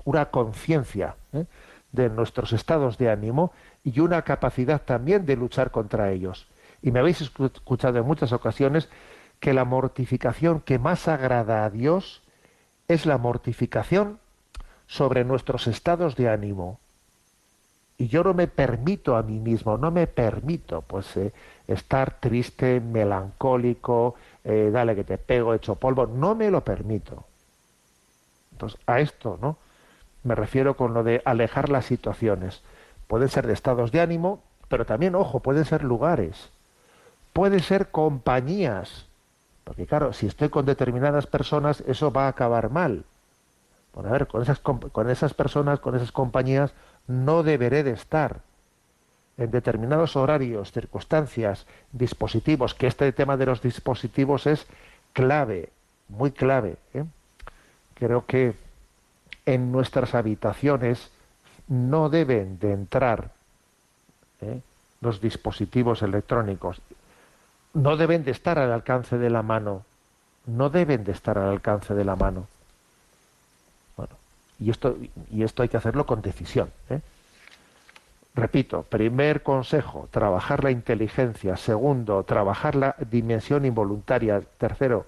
una 0.06 0.32
conciencia 0.32 1.18
¿eh? 1.34 1.46
de 1.92 2.10
nuestros 2.10 2.54
estados 2.54 2.98
de 2.98 3.10
ánimo 3.10 3.52
y 3.84 4.00
una 4.00 4.22
capacidad 4.22 4.82
también 4.82 5.26
de 5.26 5.36
luchar 5.36 5.72
contra 5.72 6.12
ellos. 6.12 6.48
Y 6.82 6.92
me 6.92 7.00
habéis 7.00 7.22
escuchado 7.22 8.00
en 8.00 8.06
muchas 8.06 8.32
ocasiones 8.32 8.90
que 9.40 9.54
la 9.54 9.66
mortificación 9.66 10.62
que 10.62 10.80
más 10.80 11.08
agrada 11.08 11.66
a 11.66 11.70
Dios 11.70 12.22
es 12.88 13.06
la 13.06 13.18
mortificación 13.18 14.20
sobre 14.88 15.24
nuestros 15.24 15.68
estados 15.68 16.16
de 16.16 16.30
ánimo. 16.30 16.80
Y 17.98 18.08
yo 18.08 18.24
no 18.24 18.34
me 18.34 18.48
permito 18.48 19.18
a 19.18 19.24
mí 19.24 19.40
mismo, 19.40 19.78
no 19.78 19.92
me 19.92 20.08
permito 20.08 20.82
pues 20.82 21.18
eh, 21.18 21.34
estar 21.68 22.20
triste, 22.20 22.80
melancólico, 22.80 24.16
eh, 24.44 24.70
dale 24.72 24.96
que 24.96 25.04
te 25.04 25.18
pego, 25.18 25.54
hecho 25.54 25.76
polvo, 25.76 26.08
no 26.08 26.34
me 26.34 26.50
lo 26.50 26.64
permito. 26.64 27.26
Entonces, 28.54 28.80
a 28.88 29.00
esto, 29.02 29.38
¿no? 29.42 29.58
Me 30.24 30.36
refiero 30.36 30.76
con 30.76 30.94
lo 30.94 31.04
de 31.04 31.22
alejar 31.26 31.70
las 31.70 31.86
situaciones. 31.86 32.62
Pueden 33.08 33.30
ser 33.30 33.48
de 33.48 33.54
estados 33.54 33.92
de 33.92 34.02
ánimo, 34.02 34.44
pero 34.70 34.86
también, 34.86 35.16
ojo, 35.16 35.42
pueden 35.42 35.66
ser 35.66 35.84
lugares 35.84 36.50
puede 37.40 37.62
ser 37.62 37.88
compañías, 37.88 39.06
porque 39.64 39.86
claro, 39.86 40.12
si 40.12 40.28
estoy 40.28 40.50
con 40.50 40.66
determinadas 40.66 41.26
personas, 41.26 41.82
eso 41.88 42.12
va 42.12 42.26
a 42.26 42.28
acabar 42.28 42.70
mal. 42.70 43.06
Bueno, 43.94 44.10
a 44.10 44.12
ver, 44.12 44.28
con 44.28 44.42
esas, 44.42 44.60
con 44.60 45.10
esas 45.10 45.34
personas, 45.34 45.80
con 45.80 45.96
esas 45.96 46.12
compañías, 46.12 46.74
no 47.08 47.42
deberé 47.44 47.84
de 47.84 47.92
estar 47.92 48.42
en 49.38 49.52
determinados 49.52 50.18
horarios, 50.18 50.74
circunstancias, 50.74 51.66
dispositivos, 51.94 52.74
que 52.74 52.88
este 52.88 53.10
tema 53.14 53.38
de 53.38 53.46
los 53.46 53.62
dispositivos 53.62 54.46
es 54.46 54.68
clave, 55.14 55.70
muy 56.10 56.32
clave. 56.32 56.76
¿eh? 56.94 57.06
Creo 57.94 58.26
que 58.26 58.54
en 59.46 59.72
nuestras 59.72 60.14
habitaciones 60.14 61.10
no 61.70 62.10
deben 62.10 62.60
de 62.60 62.74
entrar 62.74 63.32
¿eh? 64.42 64.60
los 65.00 65.22
dispositivos 65.22 66.02
electrónicos 66.02 66.82
no 67.74 67.98
deben 67.98 68.24
de 68.24 68.32
estar 68.32 68.60
al 68.60 68.72
alcance 68.72 69.18
de 69.18 69.30
la 69.30 69.42
mano. 69.42 69.84
No 70.46 70.70
deben 70.70 71.04
de 71.04 71.12
estar 71.12 71.38
al 71.38 71.50
alcance 71.50 71.94
de 71.94 72.04
la 72.04 72.16
mano. 72.16 72.48
Bueno, 73.96 74.14
y 74.60 74.70
esto, 74.70 74.98
y 75.32 75.44
esto 75.44 75.64
hay 75.64 75.70
que 75.70 75.78
hacerlo 75.78 76.06
con 76.06 76.22
decisión. 76.22 76.72
¿eh? 76.90 77.02
Repito, 78.36 78.84
primer 78.84 79.44
consejo, 79.44 80.08
trabajar 80.12 80.64
la 80.64 80.72
inteligencia. 80.72 81.58
Segundo, 81.58 82.24
trabajar 82.24 82.76
la 82.76 82.96
dimensión 83.10 83.66
involuntaria. 83.66 84.42
Tercero, 84.58 85.06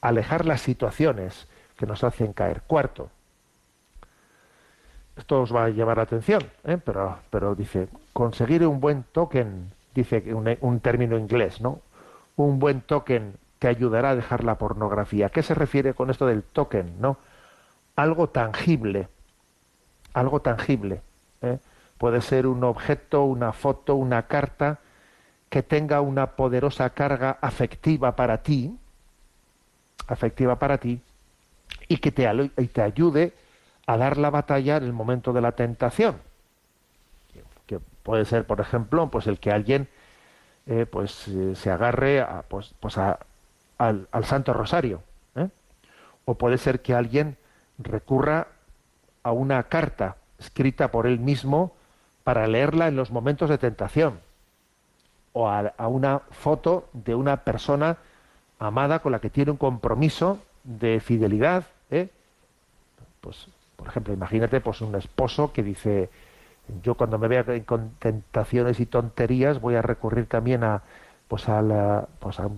alejar 0.00 0.44
las 0.44 0.60
situaciones. 0.60 1.46
que 1.76 1.86
nos 1.86 2.04
hacen 2.04 2.32
caer. 2.32 2.62
Cuarto, 2.62 3.10
esto 5.16 5.42
os 5.42 5.54
va 5.54 5.64
a 5.64 5.70
llevar 5.70 5.96
la 5.96 6.04
atención, 6.04 6.42
¿eh? 6.64 6.78
pero, 6.84 7.18
pero 7.30 7.54
dice, 7.54 7.88
conseguir 8.12 8.66
un 8.66 8.80
buen 8.80 9.04
token, 9.12 9.72
dice 9.94 10.34
un, 10.34 10.56
un 10.60 10.80
término 10.80 11.18
inglés, 11.18 11.60
¿no? 11.60 11.80
Un 12.36 12.58
buen 12.58 12.80
token 12.80 13.36
te 13.58 13.68
ayudará 13.68 14.10
a 14.10 14.16
dejar 14.16 14.44
la 14.44 14.58
pornografía. 14.58 15.30
¿Qué 15.30 15.42
se 15.42 15.54
refiere 15.54 15.94
con 15.94 16.10
esto 16.10 16.26
del 16.26 16.42
token, 16.42 17.00
no? 17.00 17.18
Algo 17.96 18.28
tangible, 18.28 19.08
algo 20.12 20.40
tangible. 20.40 21.00
¿eh? 21.42 21.58
Puede 21.98 22.20
ser 22.20 22.46
un 22.46 22.64
objeto, 22.64 23.24
una 23.24 23.52
foto, 23.52 23.94
una 23.94 24.26
carta 24.26 24.80
que 25.48 25.62
tenga 25.62 26.00
una 26.00 26.32
poderosa 26.32 26.90
carga 26.90 27.38
afectiva 27.40 28.16
para 28.16 28.42
ti, 28.42 28.76
afectiva 30.08 30.58
para 30.58 30.78
ti, 30.78 31.00
y 31.88 31.98
que 31.98 32.10
te, 32.10 32.28
y 32.58 32.66
te 32.66 32.82
ayude 32.82 33.32
a 33.86 33.96
dar 33.96 34.16
la 34.16 34.30
batalla 34.30 34.76
en 34.76 34.84
el 34.84 34.92
momento 34.92 35.32
de 35.32 35.40
la 35.40 35.52
tentación. 35.52 36.16
Que 37.66 37.78
puede 38.02 38.24
ser, 38.24 38.46
por 38.46 38.60
ejemplo, 38.60 39.10
pues 39.10 39.26
el 39.26 39.38
que 39.38 39.50
alguien 39.50 39.88
eh, 40.66 40.86
pues 40.86 41.28
eh, 41.28 41.54
se 41.54 41.70
agarre 41.70 42.20
a, 42.20 42.42
pues, 42.48 42.74
pues 42.80 42.98
a, 42.98 43.18
al, 43.78 44.06
Santo 44.24 44.52
Rosario. 44.52 45.02
¿eh? 45.36 45.48
O 46.24 46.34
puede 46.34 46.58
ser 46.58 46.80
que 46.80 46.94
alguien 46.94 47.36
recurra 47.78 48.48
a 49.22 49.32
una 49.32 49.62
carta 49.64 50.16
escrita 50.38 50.90
por 50.90 51.06
él 51.06 51.18
mismo 51.18 51.72
para 52.22 52.46
leerla 52.46 52.88
en 52.88 52.96
los 52.96 53.10
momentos 53.10 53.50
de 53.50 53.58
tentación. 53.58 54.20
O 55.32 55.48
a, 55.48 55.72
a 55.76 55.88
una 55.88 56.20
foto 56.30 56.88
de 56.92 57.14
una 57.14 57.38
persona 57.38 57.98
amada 58.58 59.00
con 59.00 59.12
la 59.12 59.20
que 59.20 59.30
tiene 59.30 59.50
un 59.50 59.56
compromiso 59.56 60.38
de 60.62 61.00
fidelidad. 61.00 61.64
Pues 63.20 63.48
por 63.76 63.88
ejemplo, 63.88 64.14
imagínate 64.14 64.60
pues 64.60 64.80
un 64.80 64.94
esposo 64.94 65.52
que 65.52 65.62
dice, 65.62 66.08
yo 66.82 66.94
cuando 66.94 67.18
me 67.18 67.28
vea 67.28 67.44
con 67.64 67.90
tentaciones 67.98 68.80
y 68.80 68.86
tonterías 68.86 69.60
voy 69.60 69.74
a 69.74 69.82
recurrir 69.82 70.26
también 70.26 70.64
a 70.64 70.82
pues 71.28 71.48
a 71.48 71.62
la, 71.62 72.06
pues 72.18 72.38
a, 72.38 72.48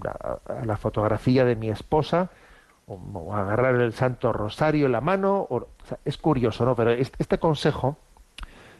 la 0.65 0.77
fotografía 0.77 1.45
de 1.45 1.57
mi 1.57 1.71
esposa 1.71 2.31
o, 2.87 3.35
agarrar 3.35 3.77
el 3.77 3.93
Santo 3.93 4.33
Rosario 4.33 4.87
en 4.87 4.93
la 4.93 5.01
mano. 5.01 5.49
es 6.05 6.19
curioso, 6.19 6.65
¿no? 6.65 6.75
Pero 6.75 6.91
este, 6.91 7.17
este 7.19 7.39
consejo, 7.39 7.97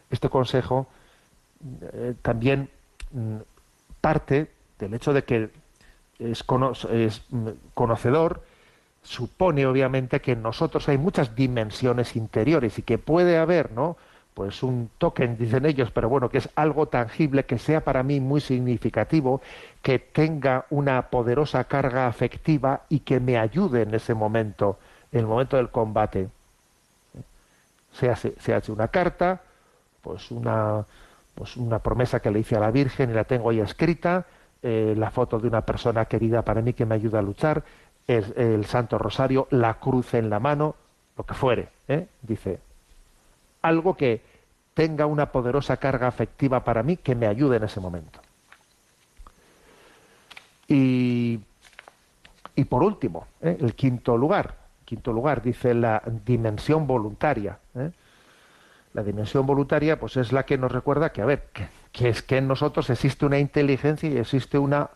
este 0.09 0.29
consejo 0.29 0.87
eh, 1.93 2.13
también 2.21 2.69
mm, 3.11 3.37
parte 4.01 4.51
del 4.79 4.93
hecho 4.93 5.13
de 5.13 5.23
que 5.23 5.49
es, 6.19 6.45
mm, 6.45 7.49
conocedor 7.73 8.43
supone 9.03 9.65
obviamente 9.65 10.19
que 10.19 10.33
en 10.33 10.41
nosotros 10.41 10.89
hay 10.89 10.97
muchas 10.97 11.35
dimensiones 11.35 12.15
interiores 12.15 12.77
y 12.77 12.81
que 12.81 12.97
puede 12.97 13.37
haber, 13.37 13.71
¿no? 13.71 13.97
Pues 14.37 14.61
un 14.61 14.91
token, 14.99 15.35
dicen 15.35 15.65
ellos, 15.65 15.89
pero 15.89 16.09
bueno, 16.09 16.29
que 16.29 16.37
es 16.37 16.47
algo 16.53 16.85
tangible, 16.85 17.45
que 17.45 17.57
sea 17.57 17.81
para 17.83 18.03
mí 18.03 18.19
muy 18.19 18.39
significativo, 18.39 19.41
que 19.81 19.97
tenga 19.97 20.67
una 20.69 21.09
poderosa 21.09 21.63
carga 21.63 22.05
afectiva 22.05 22.83
y 22.87 22.99
que 22.99 23.19
me 23.19 23.39
ayude 23.39 23.81
en 23.81 23.95
ese 23.95 24.13
momento, 24.13 24.77
en 25.11 25.21
el 25.21 25.25
momento 25.25 25.57
del 25.57 25.69
combate. 25.69 26.29
Se 27.91 28.11
hace, 28.11 28.35
se 28.37 28.71
una 28.71 28.89
carta, 28.89 29.41
pues 30.03 30.29
una, 30.29 30.85
pues 31.33 31.57
una 31.57 31.79
promesa 31.79 32.19
que 32.19 32.29
le 32.29 32.41
hice 32.41 32.57
a 32.57 32.59
la 32.59 32.69
Virgen 32.69 33.09
y 33.09 33.13
la 33.13 33.23
tengo 33.23 33.49
ahí 33.49 33.59
escrita, 33.59 34.27
eh, 34.61 34.93
la 34.95 35.09
foto 35.09 35.39
de 35.39 35.47
una 35.47 35.61
persona 35.61 36.05
querida 36.05 36.43
para 36.43 36.61
mí 36.61 36.73
que 36.73 36.85
me 36.85 36.93
ayuda 36.93 37.17
a 37.17 37.23
luchar, 37.23 37.63
el, 38.05 38.65
Santo 38.65 38.99
Rosario, 38.99 39.47
la 39.49 39.79
cruz 39.79 40.13
en 40.13 40.29
la 40.29 40.39
mano, 40.39 40.75
lo 41.17 41.23
que 41.23 41.33
fuere, 41.33 41.69
¿eh? 41.87 42.05
dice, 42.21 42.66
algo 43.61 43.95
que 43.95 44.21
tenga 44.73 45.05
una 45.05 45.31
poderosa 45.31 45.77
carga 45.77 46.07
afectiva 46.07 46.63
para 46.63 46.83
mí 46.83 46.97
que 46.97 47.15
me 47.15 47.27
ayude 47.27 47.57
en 47.57 47.63
ese 47.63 47.79
momento. 47.79 48.19
Y, 50.67 51.39
y 52.55 52.63
por 52.65 52.83
último, 52.83 53.27
¿eh? 53.41 53.57
el 53.59 53.73
quinto 53.73 54.17
lugar, 54.17 54.55
quinto 54.85 55.11
lugar 55.11 55.41
dice 55.41 55.73
la 55.73 56.01
dimensión 56.25 56.85
voluntaria. 56.87 57.59
¿eh? 57.75 57.91
La 58.93 59.03
dimensión 59.03 59.45
voluntaria, 59.45 59.99
pues 59.99 60.17
es 60.17 60.31
la 60.31 60.45
que 60.45 60.57
nos 60.57 60.71
recuerda 60.71 61.11
que, 61.11 61.21
a 61.21 61.25
ver, 61.25 61.47
que, 61.53 61.67
que 61.91 62.09
es 62.09 62.21
que 62.21 62.37
en 62.37 62.47
nosotros 62.47 62.89
existe 62.89 63.25
una 63.25 63.39
inteligencia 63.39 64.09
y 64.09 64.17
existe 64.17 64.57
una, 64.57 64.89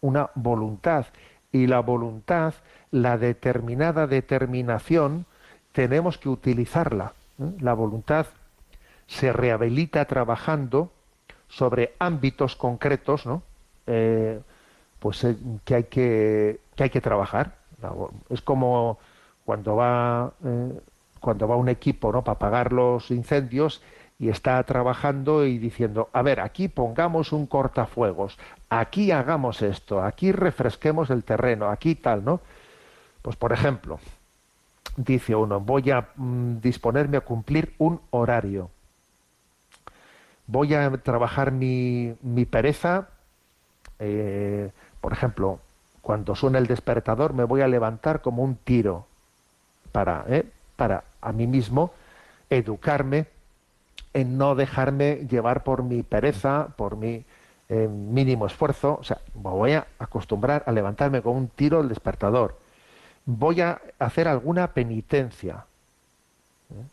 una 0.00 0.30
voluntad 0.34 1.06
y 1.52 1.66
la 1.66 1.80
voluntad, 1.80 2.54
la 2.90 3.16
determinada 3.16 4.06
determinación, 4.06 5.26
tenemos 5.72 6.18
que 6.18 6.28
utilizarla. 6.28 7.12
¿Eh? 7.38 7.52
La 7.60 7.74
voluntad 7.74 8.26
se 9.06 9.32
rehabilita 9.32 10.04
trabajando 10.04 10.90
sobre 11.48 11.94
ámbitos 11.98 12.56
concretos, 12.56 13.26
¿no? 13.26 13.42
Eh, 13.86 14.40
pues 14.98 15.24
eh, 15.24 15.36
que 15.64 15.74
hay 15.74 15.84
que, 15.84 16.60
que 16.74 16.82
hay 16.84 16.90
que 16.90 17.00
trabajar. 17.00 17.56
Es 18.28 18.42
como 18.42 18.98
cuando 19.44 19.76
va 19.76 20.32
cuando 21.20 21.48
va 21.48 21.56
un 21.56 21.68
equipo, 21.68 22.12
¿no? 22.12 22.22
Para 22.22 22.36
apagar 22.36 22.72
los 22.72 23.10
incendios 23.10 23.82
y 24.18 24.28
está 24.28 24.62
trabajando 24.64 25.46
y 25.46 25.58
diciendo, 25.58 26.08
a 26.12 26.22
ver, 26.22 26.40
aquí 26.40 26.68
pongamos 26.68 27.32
un 27.32 27.46
cortafuegos, 27.46 28.38
aquí 28.68 29.12
hagamos 29.12 29.62
esto, 29.62 30.02
aquí 30.02 30.32
refresquemos 30.32 31.10
el 31.10 31.22
terreno, 31.22 31.68
aquí 31.68 31.94
tal, 31.94 32.24
¿no? 32.24 32.40
Pues 33.22 33.36
por 33.36 33.52
ejemplo, 33.52 34.00
dice 34.98 35.34
uno, 35.34 35.60
voy 35.60 35.90
a 35.90 36.08
mm, 36.16 36.60
disponerme 36.60 37.16
a 37.16 37.20
cumplir 37.20 37.74
un 37.78 38.00
horario, 38.10 38.70
voy 40.46 40.74
a 40.74 40.90
trabajar 40.98 41.52
mi, 41.52 42.16
pereza, 42.50 43.08
eh, 43.98 44.70
por 45.00 45.12
ejemplo, 45.12 45.60
cuando 46.02 46.34
suena 46.34 46.58
el 46.58 46.66
despertador 46.66 47.32
me 47.32 47.44
voy 47.44 47.60
a 47.60 47.68
levantar 47.68 48.20
como 48.22 48.42
un 48.42 48.56
tiro 48.56 49.06
para, 49.92 50.24
¿eh? 50.28 50.46
para 50.76 51.04
a 51.20 51.32
mí 51.32 51.46
mismo 51.46 51.92
educarme 52.50 53.26
en 54.14 54.38
no 54.38 54.54
dejarme 54.54 55.26
llevar 55.28 55.62
por 55.64 55.82
mi 55.82 56.02
pereza, 56.02 56.68
por 56.76 56.96
mi 56.96 57.24
eh, 57.68 57.88
mínimo 57.88 58.46
esfuerzo. 58.46 58.98
O 59.00 59.04
sea, 59.04 59.18
me 59.34 59.50
voy 59.50 59.72
a 59.72 59.86
acostumbrar 59.98 60.64
a 60.66 60.72
levantarme 60.72 61.22
con 61.22 61.36
un 61.36 61.48
tiro 61.48 61.80
al 61.80 61.88
despertador. 61.88 62.56
Voy 63.30 63.60
a 63.60 63.78
hacer 63.98 64.26
alguna 64.26 64.72
penitencia. 64.72 65.66
¿eh? 66.70 66.84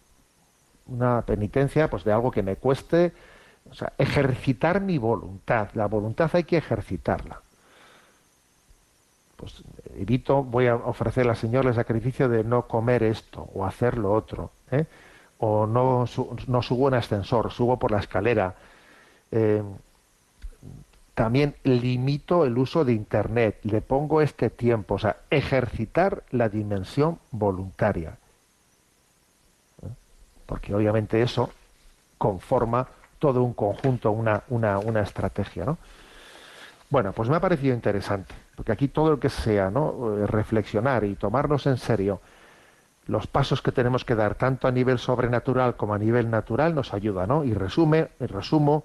Una 0.88 1.22
penitencia, 1.22 1.90
pues 1.90 2.04
de 2.04 2.12
algo 2.12 2.30
que 2.30 2.44
me 2.44 2.58
cueste. 2.58 3.14
O 3.70 3.74
sea, 3.74 3.94
ejercitar 3.98 4.82
mi 4.82 4.98
voluntad. 4.98 5.70
La 5.76 5.88
voluntad 5.88 6.30
hay 6.34 6.44
que 6.44 6.58
ejercitarla. 6.58 7.42
Pues 9.38 9.64
evito, 9.96 10.44
voy 10.44 10.68
a 10.68 10.76
ofrecer 10.76 11.28
al 11.30 11.38
Señor 11.38 11.66
el 11.68 11.74
sacrificio 11.74 12.28
de 12.28 12.44
no 12.44 12.68
comer 12.68 13.04
esto 13.04 13.50
o 13.54 13.66
hacer 13.66 13.98
lo 13.98 14.12
otro. 14.12 14.52
¿eh? 14.72 14.86
o 15.38 15.68
no, 15.68 16.06
no 16.48 16.62
subo 16.62 16.88
en 16.88 16.94
ascensor, 16.96 17.52
subo 17.52 17.78
por 17.78 17.92
la 17.92 18.00
escalera. 18.00 18.56
Eh, 19.32 19.64
también 21.16 21.56
limito 21.64 22.46
el 22.46 22.58
uso 22.58 22.84
de 22.84 22.92
Internet, 22.92 23.60
le 23.64 23.82
pongo 23.82 24.22
este 24.22 24.50
tiempo, 24.50 24.96
o 24.96 25.00
sea, 25.00 25.16
ejercitar 25.30 26.24
la 26.32 26.50
dimensión 26.50 27.20
voluntaria. 27.32 28.18
¿Eh? 29.82 29.88
Porque 30.46 30.76
obviamente 30.76 31.22
eso 31.22 31.50
conforma 32.18 32.88
todo 33.18 33.44
un 33.44 33.54
conjunto, 33.54 34.12
una, 34.12 34.44
una, 34.50 34.78
una 34.78 35.02
estrategia. 35.02 35.64
¿no? 35.64 35.78
Bueno, 36.90 37.14
pues 37.14 37.30
me 37.30 37.38
ha 37.38 37.40
parecido 37.40 37.74
interesante, 37.74 38.36
porque 38.56 38.74
aquí 38.74 38.90
todo 38.90 39.12
lo 39.12 39.20
que 39.20 39.30
sea 39.30 39.72
¿no? 39.72 40.18
Eh, 40.18 40.28
reflexionar 40.28 41.06
y 41.06 41.16
tomarnos 41.16 41.66
en 41.66 41.78
serio 41.78 42.20
los 43.08 43.28
pasos 43.28 43.62
que 43.62 43.72
tenemos 43.72 44.04
que 44.04 44.16
dar 44.16 44.36
tanto 44.36 44.68
a 44.68 44.72
nivel 44.72 45.00
sobrenatural 45.00 45.78
como 45.78 45.94
a 45.94 46.00
nivel 46.00 46.30
natural 46.30 46.76
nos 46.76 46.94
ayuda, 46.94 47.26
¿no? 47.26 47.44
Y 47.44 47.54
resume, 47.54 48.10
y 48.20 48.26
resumo 48.26 48.84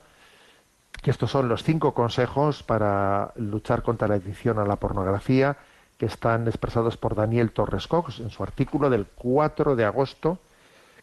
que 1.02 1.10
estos 1.10 1.30
son 1.30 1.48
los 1.48 1.62
cinco 1.62 1.94
consejos 1.94 2.62
para 2.62 3.32
luchar 3.36 3.82
contra 3.82 4.08
la 4.08 4.14
adicción 4.14 4.58
a 4.58 4.64
la 4.64 4.76
pornografía 4.76 5.56
que 5.98 6.06
están 6.06 6.48
expresados 6.48 6.96
por 6.96 7.14
Daniel 7.14 7.52
Torres 7.52 7.86
Cox 7.86 8.20
en 8.20 8.30
su 8.30 8.42
artículo 8.42 8.88
del 8.88 9.06
4 9.06 9.76
de 9.76 9.84
agosto, 9.84 10.38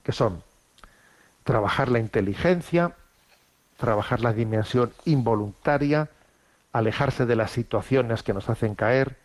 que 0.04 0.12
son 0.12 0.41
trabajar 1.43 1.89
la 1.89 2.00
inteligencia, 2.00 2.95
trabajar 3.78 4.21
la 4.21 4.34
dimensión 4.34 4.91
involuntaria, 5.06 6.10
alejarse 6.73 7.26
de 7.26 7.36
las 7.36 7.52
situaciones 7.52 8.23
que 8.23 8.34
nos 8.34 8.50
hacen 8.50 8.76
caer, 8.76 9.17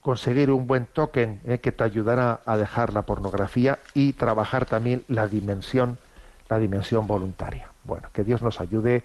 conseguir 0.00 0.50
un 0.50 0.66
buen 0.66 0.86
token 0.86 1.40
eh, 1.44 1.58
que 1.58 1.70
te 1.70 1.84
ayudará 1.84 2.40
a 2.46 2.56
dejar 2.56 2.94
la 2.94 3.02
pornografía 3.02 3.78
y 3.94 4.14
trabajar 4.14 4.64
también 4.64 5.04
la 5.08 5.28
dimensión, 5.28 5.98
la 6.48 6.58
dimensión 6.58 7.06
voluntaria. 7.06 7.68
Bueno, 7.84 8.08
que 8.12 8.24
Dios 8.24 8.42
nos 8.42 8.60
ayude, 8.60 9.04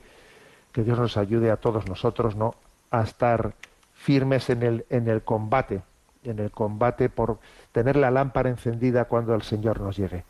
que 0.74 0.84
Dios 0.84 1.00
nos 1.00 1.16
ayude 1.16 1.52
a 1.52 1.58
todos 1.58 1.88
nosotros, 1.88 2.36
¿no? 2.36 2.56
a 2.92 3.04
estar 3.04 3.54
firmes 3.94 4.50
en 4.50 4.64
el, 4.64 4.86
en 4.90 5.08
el 5.08 5.22
combate 5.24 5.82
en 6.24 6.40
el 6.40 6.52
combate 6.52 7.10
por 7.10 7.40
tener 7.72 7.96
la 7.96 8.12
lámpara 8.12 8.50
encendida 8.50 9.06
cuando 9.06 9.36
el 9.36 9.42
Señor 9.42 9.80
nos 9.82 9.98
llegue. 9.98 10.24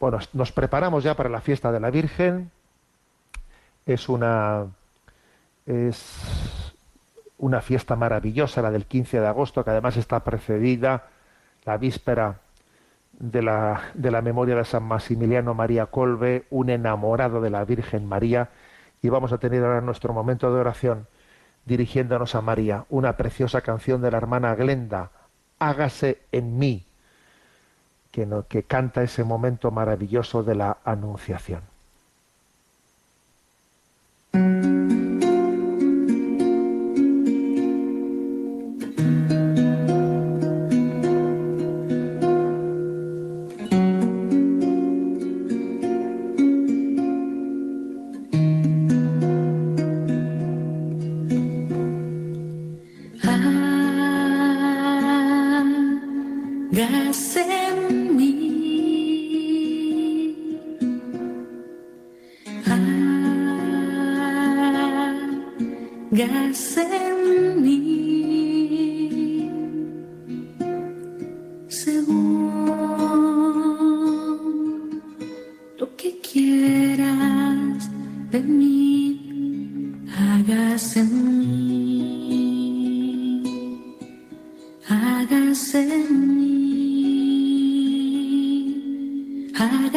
Bueno, 0.00 0.18
nos 0.32 0.52
preparamos 0.52 1.04
ya 1.04 1.14
para 1.14 1.28
la 1.28 1.40
fiesta 1.40 1.70
de 1.72 1.80
la 1.80 1.90
Virgen. 1.90 2.50
Es 3.86 4.08
una 4.08 4.66
es 5.66 6.72
una 7.38 7.60
fiesta 7.60 7.96
maravillosa, 7.96 8.62
la 8.62 8.70
del 8.70 8.86
15 8.86 9.20
de 9.20 9.26
agosto, 9.26 9.64
que 9.64 9.70
además 9.70 9.96
está 9.96 10.20
precedida 10.20 11.08
la 11.64 11.76
víspera 11.76 12.40
de 13.12 13.42
la, 13.42 13.80
de 13.94 14.10
la 14.10 14.22
memoria 14.22 14.56
de 14.56 14.64
San 14.64 14.84
Maximiliano 14.84 15.54
María 15.54 15.86
Colbe, 15.86 16.46
un 16.50 16.70
enamorado 16.70 17.40
de 17.40 17.50
la 17.50 17.64
Virgen 17.64 18.06
María, 18.06 18.50
y 19.02 19.08
vamos 19.08 19.32
a 19.32 19.38
tener 19.38 19.64
ahora 19.64 19.80
nuestro 19.80 20.14
momento 20.14 20.54
de 20.54 20.60
oración 20.60 21.08
dirigiéndonos 21.64 22.34
a 22.34 22.40
María, 22.40 22.86
una 22.88 23.16
preciosa 23.16 23.60
canción 23.60 24.00
de 24.00 24.10
la 24.10 24.16
hermana 24.16 24.54
Glenda, 24.54 25.10
Hágase 25.58 26.22
en 26.32 26.58
mí, 26.58 26.86
que, 28.10 28.28
que 28.48 28.64
canta 28.64 29.02
ese 29.02 29.22
momento 29.22 29.70
maravilloso 29.70 30.42
de 30.42 30.56
la 30.56 30.78
Anunciación. 30.84 31.71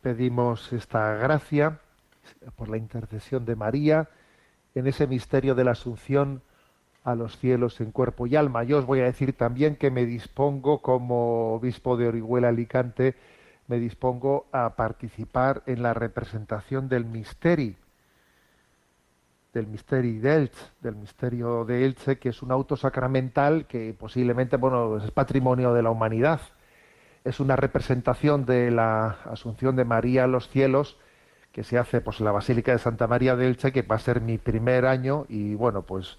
Pedimos 0.00 0.72
esta 0.72 1.14
gracia 1.16 1.80
por 2.56 2.70
la 2.70 2.78
intercesión 2.78 3.44
de 3.44 3.56
María 3.56 4.08
en 4.74 4.86
ese 4.86 5.06
misterio 5.06 5.54
de 5.54 5.64
la 5.64 5.72
Asunción 5.72 6.40
a 7.04 7.14
los 7.14 7.36
cielos 7.36 7.78
en 7.82 7.90
cuerpo 7.90 8.26
y 8.26 8.36
alma. 8.36 8.64
Yo 8.64 8.78
os 8.78 8.86
voy 8.86 9.00
a 9.00 9.04
decir 9.04 9.34
también 9.34 9.76
que 9.76 9.90
me 9.90 10.06
dispongo 10.06 10.80
como 10.80 11.52
obispo 11.52 11.98
de 11.98 12.08
Orihuela 12.08 12.48
Alicante, 12.48 13.16
me 13.66 13.78
dispongo 13.78 14.46
a 14.50 14.76
participar 14.76 15.62
en 15.66 15.82
la 15.82 15.92
representación 15.92 16.88
del 16.88 17.04
misteri, 17.04 17.76
del 19.52 19.66
misteri 19.66 20.20
de 20.20 20.36
Elche, 20.36 20.64
del 20.80 20.96
misterio 20.96 21.66
de 21.66 21.84
Elche, 21.84 22.18
que 22.18 22.30
es 22.30 22.40
un 22.40 22.50
auto 22.50 22.76
sacramental 22.76 23.66
que 23.66 23.92
posiblemente, 23.92 24.56
bueno, 24.56 24.96
es 24.96 25.10
patrimonio 25.10 25.74
de 25.74 25.82
la 25.82 25.90
humanidad 25.90 26.40
es 27.24 27.40
una 27.40 27.56
representación 27.56 28.46
de 28.46 28.70
la 28.70 29.18
Asunción 29.24 29.76
de 29.76 29.84
María 29.84 30.24
a 30.24 30.28
los 30.28 30.48
cielos 30.48 30.98
que 31.52 31.64
se 31.64 31.78
hace 31.78 32.00
pues 32.00 32.20
en 32.20 32.26
la 32.26 32.32
Basílica 32.32 32.72
de 32.72 32.78
Santa 32.78 33.06
María 33.06 33.36
de 33.36 33.46
Elche, 33.46 33.72
que 33.72 33.82
va 33.82 33.96
a 33.96 34.00
ser 34.00 34.20
mi 34.20 34.38
primer 34.38 34.86
año 34.86 35.26
y 35.28 35.54
bueno, 35.54 35.82
pues 35.82 36.18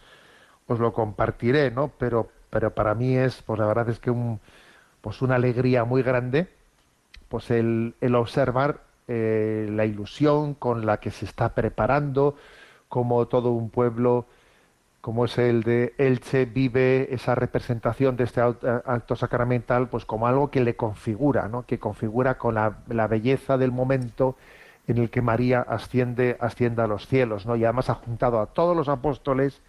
os 0.67 0.79
lo 0.79 0.93
compartiré, 0.93 1.71
¿no? 1.71 1.91
Pero 1.97 2.29
pero 2.49 2.73
para 2.73 2.95
mí 2.95 3.15
es, 3.15 3.41
pues 3.43 3.59
la 3.59 3.65
verdad 3.67 3.89
es 3.89 3.99
que 3.99 4.11
un, 4.11 4.39
pues 5.01 5.21
una 5.21 5.35
alegría 5.35 5.85
muy 5.85 6.03
grande, 6.03 6.49
pues 7.29 7.51
el, 7.51 7.95
el 8.01 8.15
observar 8.15 8.81
eh, 9.07 9.67
la 9.71 9.85
ilusión 9.85 10.55
con 10.55 10.85
la 10.85 10.99
que 10.99 11.11
se 11.11 11.25
está 11.25 11.53
preparando, 11.55 12.35
como 12.87 13.27
todo 13.27 13.51
un 13.51 13.69
pueblo 13.69 14.27
como 15.01 15.25
es 15.25 15.37
el 15.37 15.63
de 15.63 15.93
Elche, 15.97 16.45
vive 16.45 17.13
esa 17.13 17.33
representación 17.35 18.17
de 18.17 18.25
este 18.25 18.41
acto 18.41 19.15
sacramental, 19.15 19.87
pues 19.87 20.05
como 20.05 20.27
algo 20.27 20.51
que 20.51 20.59
le 20.59 20.75
configura, 20.75 21.47
¿no? 21.47 21.65
que 21.65 21.79
configura 21.79 22.37
con 22.37 22.55
la, 22.55 23.07
belleza 23.07 23.57
del 23.57 23.71
momento 23.71 24.35
en 24.87 24.97
el 24.97 25.09
que 25.09 25.21
María 25.21 25.61
asciende, 25.61 26.37
a 26.39 26.87
los 26.87 27.07
cielos, 27.07 27.45
¿no? 27.45 27.55
y 27.55 27.63
además 27.63 27.89
ha 27.89 27.95
juntado 27.95 28.41
a 28.41 28.47
todos 28.47 28.75
los 28.75 28.89
apóstoles 28.89 29.61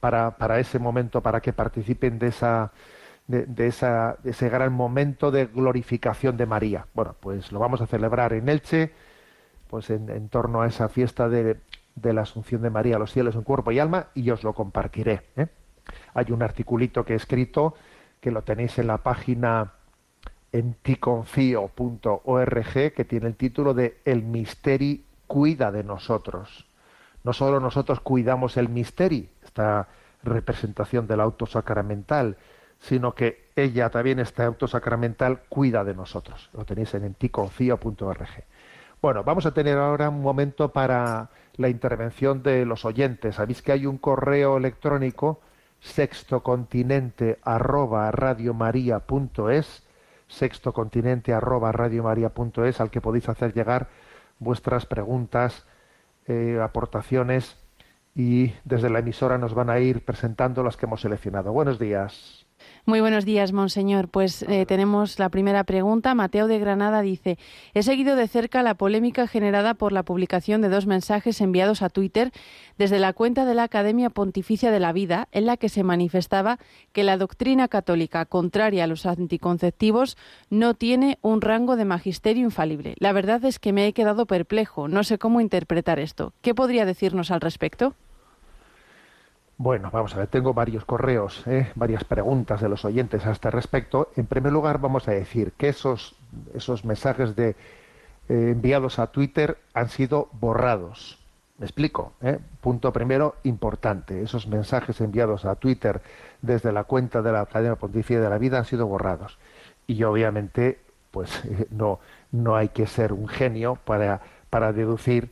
para, 0.00 0.36
para 0.36 0.60
ese 0.60 0.78
momento, 0.78 1.22
para 1.22 1.40
que 1.40 1.54
participen 1.54 2.18
de 2.18 2.26
esa, 2.26 2.72
de, 3.28 3.66
esa, 3.66 4.18
de 4.22 4.32
ese 4.32 4.50
gran 4.50 4.74
momento 4.74 5.30
de 5.30 5.46
glorificación 5.46 6.36
de 6.36 6.44
María. 6.44 6.86
Bueno, 6.92 7.16
pues 7.18 7.50
lo 7.50 7.60
vamos 7.60 7.80
a 7.80 7.86
celebrar 7.86 8.34
en 8.34 8.48
Elche, 8.50 8.92
pues 9.68 9.88
en 9.88 10.28
torno 10.28 10.60
a 10.60 10.66
esa 10.66 10.88
fiesta 10.88 11.28
de, 11.28 11.56
de 11.96 12.12
la 12.12 12.22
Asunción 12.22 12.62
de 12.62 12.70
María 12.70 12.96
a 12.96 12.98
los 12.98 13.12
cielos 13.12 13.34
en 13.34 13.42
cuerpo 13.42 13.72
y 13.72 13.80
alma 13.80 14.06
y 14.14 14.30
os 14.30 14.44
lo 14.44 14.52
compartiré. 14.52 15.24
¿eh? 15.36 15.48
Hay 16.14 16.30
un 16.30 16.42
articulito 16.42 17.04
que 17.04 17.14
he 17.14 17.16
escrito 17.16 17.74
que 18.20 18.30
lo 18.30 18.42
tenéis 18.42 18.78
en 18.78 18.86
la 18.86 18.98
página 18.98 19.72
en 20.52 20.74
ticonfío.org 20.74 22.72
que 22.72 23.04
tiene 23.04 23.26
el 23.26 23.36
título 23.36 23.74
de 23.74 24.00
El 24.04 24.22
misteri 24.22 25.04
cuida 25.26 25.72
de 25.72 25.82
nosotros. 25.84 26.66
No 27.24 27.32
solo 27.32 27.58
nosotros 27.60 28.00
cuidamos 28.00 28.56
el 28.56 28.68
misteri, 28.68 29.28
esta 29.42 29.88
representación 30.22 31.06
del 31.06 31.20
auto 31.20 31.46
sacramental, 31.46 32.36
sino 32.78 33.14
que 33.14 33.50
ella 33.56 33.90
también, 33.90 34.20
este 34.20 34.42
auto 34.42 34.68
sacramental, 34.68 35.40
cuida 35.48 35.82
de 35.82 35.94
nosotros. 35.94 36.50
Lo 36.52 36.64
tenéis 36.64 36.94
en 36.94 37.14
ticonfío.org. 37.14 38.44
Bueno, 39.06 39.22
vamos 39.22 39.46
a 39.46 39.54
tener 39.54 39.78
ahora 39.78 40.08
un 40.08 40.20
momento 40.20 40.72
para 40.72 41.30
la 41.54 41.68
intervención 41.68 42.42
de 42.42 42.66
los 42.66 42.84
oyentes. 42.84 43.36
Sabéis 43.36 43.62
que 43.62 43.70
hay 43.70 43.86
un 43.86 43.98
correo 43.98 44.56
electrónico 44.56 45.40
sextocontinente 45.78 47.38
arroba 47.44 48.10
radiomaria.es 48.10 49.84
sextocontinente 50.26 51.32
arroba 51.32 51.70
radiomaria.es 51.70 52.80
al 52.80 52.90
que 52.90 53.00
podéis 53.00 53.28
hacer 53.28 53.54
llegar 53.54 53.90
vuestras 54.40 54.86
preguntas, 54.86 55.68
eh, 56.26 56.58
aportaciones 56.60 57.64
y 58.12 58.54
desde 58.64 58.90
la 58.90 58.98
emisora 58.98 59.38
nos 59.38 59.54
van 59.54 59.70
a 59.70 59.78
ir 59.78 60.04
presentando 60.04 60.64
las 60.64 60.76
que 60.76 60.86
hemos 60.86 61.02
seleccionado. 61.02 61.52
Buenos 61.52 61.78
días. 61.78 62.45
Muy 62.88 63.00
buenos 63.00 63.24
días, 63.24 63.52
monseñor. 63.52 64.08
Pues 64.08 64.42
eh, 64.42 64.64
tenemos 64.64 65.18
la 65.18 65.28
primera 65.28 65.64
pregunta. 65.64 66.14
Mateo 66.14 66.46
de 66.46 66.60
Granada 66.60 67.02
dice, 67.02 67.36
he 67.74 67.82
seguido 67.82 68.14
de 68.14 68.28
cerca 68.28 68.62
la 68.62 68.74
polémica 68.74 69.26
generada 69.26 69.74
por 69.74 69.90
la 69.90 70.04
publicación 70.04 70.60
de 70.60 70.68
dos 70.68 70.86
mensajes 70.86 71.40
enviados 71.40 71.82
a 71.82 71.88
Twitter 71.88 72.30
desde 72.78 73.00
la 73.00 73.12
cuenta 73.12 73.44
de 73.44 73.54
la 73.54 73.64
Academia 73.64 74.08
Pontificia 74.08 74.70
de 74.70 74.78
la 74.78 74.92
Vida, 74.92 75.26
en 75.32 75.46
la 75.46 75.56
que 75.56 75.68
se 75.68 75.82
manifestaba 75.82 76.60
que 76.92 77.02
la 77.02 77.16
doctrina 77.16 77.66
católica 77.66 78.24
contraria 78.24 78.84
a 78.84 78.86
los 78.86 79.04
anticonceptivos 79.04 80.16
no 80.48 80.74
tiene 80.74 81.18
un 81.22 81.40
rango 81.40 81.74
de 81.74 81.86
magisterio 81.86 82.44
infalible. 82.44 82.94
La 83.00 83.10
verdad 83.10 83.44
es 83.44 83.58
que 83.58 83.72
me 83.72 83.88
he 83.88 83.94
quedado 83.94 84.26
perplejo. 84.26 84.86
No 84.86 85.02
sé 85.02 85.18
cómo 85.18 85.40
interpretar 85.40 85.98
esto. 85.98 86.34
¿Qué 86.40 86.54
podría 86.54 86.84
decirnos 86.84 87.32
al 87.32 87.40
respecto? 87.40 87.96
Bueno, 89.58 89.90
vamos 89.90 90.14
a 90.14 90.18
ver, 90.18 90.26
tengo 90.26 90.52
varios 90.52 90.84
correos, 90.84 91.42
¿eh? 91.46 91.72
varias 91.76 92.04
preguntas 92.04 92.60
de 92.60 92.68
los 92.68 92.84
oyentes 92.84 93.24
a 93.24 93.32
este 93.32 93.50
respecto. 93.50 94.10
En 94.14 94.26
primer 94.26 94.52
lugar, 94.52 94.78
vamos 94.80 95.08
a 95.08 95.12
decir 95.12 95.52
que 95.52 95.70
esos, 95.70 96.14
esos 96.52 96.84
mensajes 96.84 97.34
de, 97.36 97.50
eh, 97.50 97.54
enviados 98.28 98.98
a 98.98 99.06
Twitter 99.06 99.56
han 99.72 99.88
sido 99.88 100.28
borrados. 100.32 101.18
Me 101.56 101.64
explico. 101.64 102.12
¿eh? 102.20 102.38
Punto 102.60 102.92
primero, 102.92 103.36
importante. 103.44 104.22
Esos 104.22 104.46
mensajes 104.46 105.00
enviados 105.00 105.46
a 105.46 105.54
Twitter 105.54 106.02
desde 106.42 106.70
la 106.70 106.84
cuenta 106.84 107.22
de 107.22 107.32
la 107.32 107.40
Academia 107.40 107.76
Pontificia 107.76 108.20
de 108.20 108.28
la 108.28 108.36
Vida 108.36 108.58
han 108.58 108.66
sido 108.66 108.86
borrados. 108.86 109.38
Y 109.86 110.02
obviamente, 110.02 110.80
pues 111.10 111.30
no, 111.70 111.98
no 112.30 112.56
hay 112.56 112.68
que 112.68 112.86
ser 112.86 113.14
un 113.14 113.26
genio 113.26 113.78
para, 113.86 114.20
para 114.50 114.74
deducir 114.74 115.30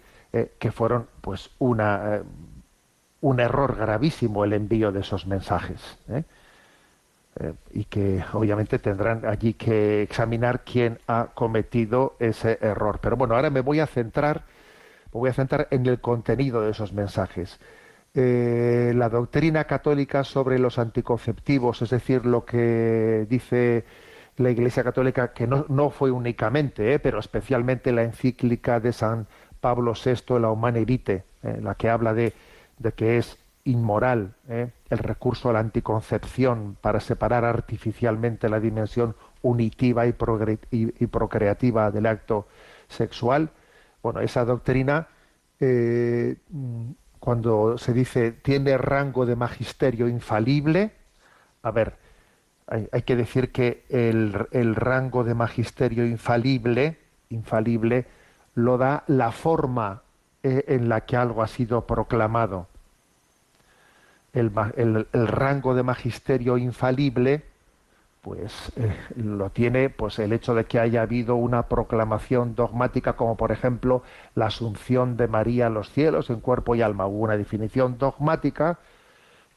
que 0.58 0.72
fueron 0.72 1.06
pues 1.20 1.50
una 1.60 2.22
un 3.24 3.40
error 3.40 3.74
gravísimo 3.74 4.44
el 4.44 4.52
envío 4.52 4.92
de 4.92 5.00
esos 5.00 5.26
mensajes. 5.26 5.80
¿eh? 6.10 6.24
Eh, 7.40 7.54
y 7.72 7.84
que 7.86 8.22
obviamente 8.34 8.78
tendrán 8.78 9.24
allí 9.24 9.54
que 9.54 10.02
examinar 10.02 10.62
quién 10.62 10.98
ha 11.06 11.28
cometido 11.34 12.16
ese 12.18 12.58
error. 12.60 12.98
Pero 13.00 13.16
bueno, 13.16 13.34
ahora 13.34 13.48
me 13.48 13.62
voy 13.62 13.80
a 13.80 13.86
centrar, 13.86 14.42
me 15.06 15.20
voy 15.20 15.30
a 15.30 15.32
centrar 15.32 15.68
en 15.70 15.86
el 15.86 16.02
contenido 16.02 16.60
de 16.60 16.72
esos 16.72 16.92
mensajes. 16.92 17.58
Eh, 18.12 18.92
la 18.94 19.08
doctrina 19.08 19.64
católica 19.64 20.22
sobre 20.22 20.58
los 20.58 20.78
anticonceptivos, 20.78 21.80
es 21.80 21.90
decir, 21.90 22.26
lo 22.26 22.44
que 22.44 23.26
dice 23.30 23.86
la 24.36 24.50
Iglesia 24.50 24.84
Católica, 24.84 25.32
que 25.32 25.46
no, 25.46 25.64
no 25.70 25.88
fue 25.88 26.10
únicamente, 26.10 26.98
pero 26.98 27.20
especialmente 27.20 27.90
la 27.90 28.02
encíclica 28.02 28.80
de 28.80 28.92
San 28.92 29.26
Pablo 29.62 29.94
VI, 29.94 30.38
la 30.40 30.50
Humane 30.50 30.84
Vitae, 30.84 31.24
la 31.62 31.74
que 31.74 31.88
habla 31.88 32.12
de 32.12 32.34
de 32.78 32.92
que 32.92 33.18
es 33.18 33.38
inmoral 33.64 34.34
¿eh? 34.48 34.70
el 34.90 34.98
recurso 34.98 35.48
a 35.48 35.54
la 35.54 35.60
anticoncepción 35.60 36.76
para 36.80 37.00
separar 37.00 37.44
artificialmente 37.44 38.48
la 38.48 38.60
dimensión 38.60 39.16
unitiva 39.42 40.06
y, 40.06 40.12
procreativa 40.12 41.90
del 41.90 42.06
acto 42.06 42.46
sexual. 42.88 43.50
Bueno, 44.02 44.20
esa 44.20 44.44
doctrina, 44.44 45.08
eh, 45.60 46.36
cuando 47.18 47.78
se 47.78 47.92
dice 47.92 48.32
tiene 48.32 48.76
rango 48.76 49.24
de 49.26 49.36
magisterio 49.36 50.08
infalible, 50.08 50.92
a 51.62 51.70
ver, 51.70 51.96
hay, 52.66 53.02
que 53.02 53.16
decir 53.16 53.52
que 53.52 53.84
el, 53.90 54.46
el, 54.50 54.74
rango 54.74 55.24
de 55.24 55.34
magisterio 55.34 56.06
infalible, 56.06 56.98
infalible, 57.28 58.06
lo 58.54 58.78
da 58.78 59.04
la 59.06 59.32
forma 59.32 60.03
eh, 60.44 60.64
en 60.68 60.90
la 60.90 61.00
que 61.06 61.16
algo 61.16 61.42
ha 61.42 61.48
sido 61.48 61.86
proclamado 61.86 62.68
el, 64.34 65.06
rango 65.12 65.74
de 65.74 65.82
magisterio 65.82 66.58
infalible, 66.58 67.44
pues 68.20 68.72
eh, 68.76 68.94
lo 69.16 69.50
tiene 69.50 69.90
pues 69.90 70.18
el 70.18 70.32
hecho 70.32 70.54
de 70.54 70.64
que 70.64 70.78
haya 70.78 71.02
habido 71.02 71.36
una 71.36 71.62
proclamación 71.62 72.54
dogmática 72.54 73.14
como 73.14 73.36
por 73.36 73.52
ejemplo 73.52 74.02
la 74.34 74.46
asunción 74.46 75.16
de 75.16 75.28
María 75.28 75.68
a 75.68 75.70
los 75.70 75.90
cielos 75.90 76.30
en 76.30 76.40
cuerpo 76.40 76.74
y 76.74 76.82
alma 76.82 77.06
hubo 77.06 77.24
una 77.24 77.36
definición 77.36 77.98
dogmática 77.98 78.78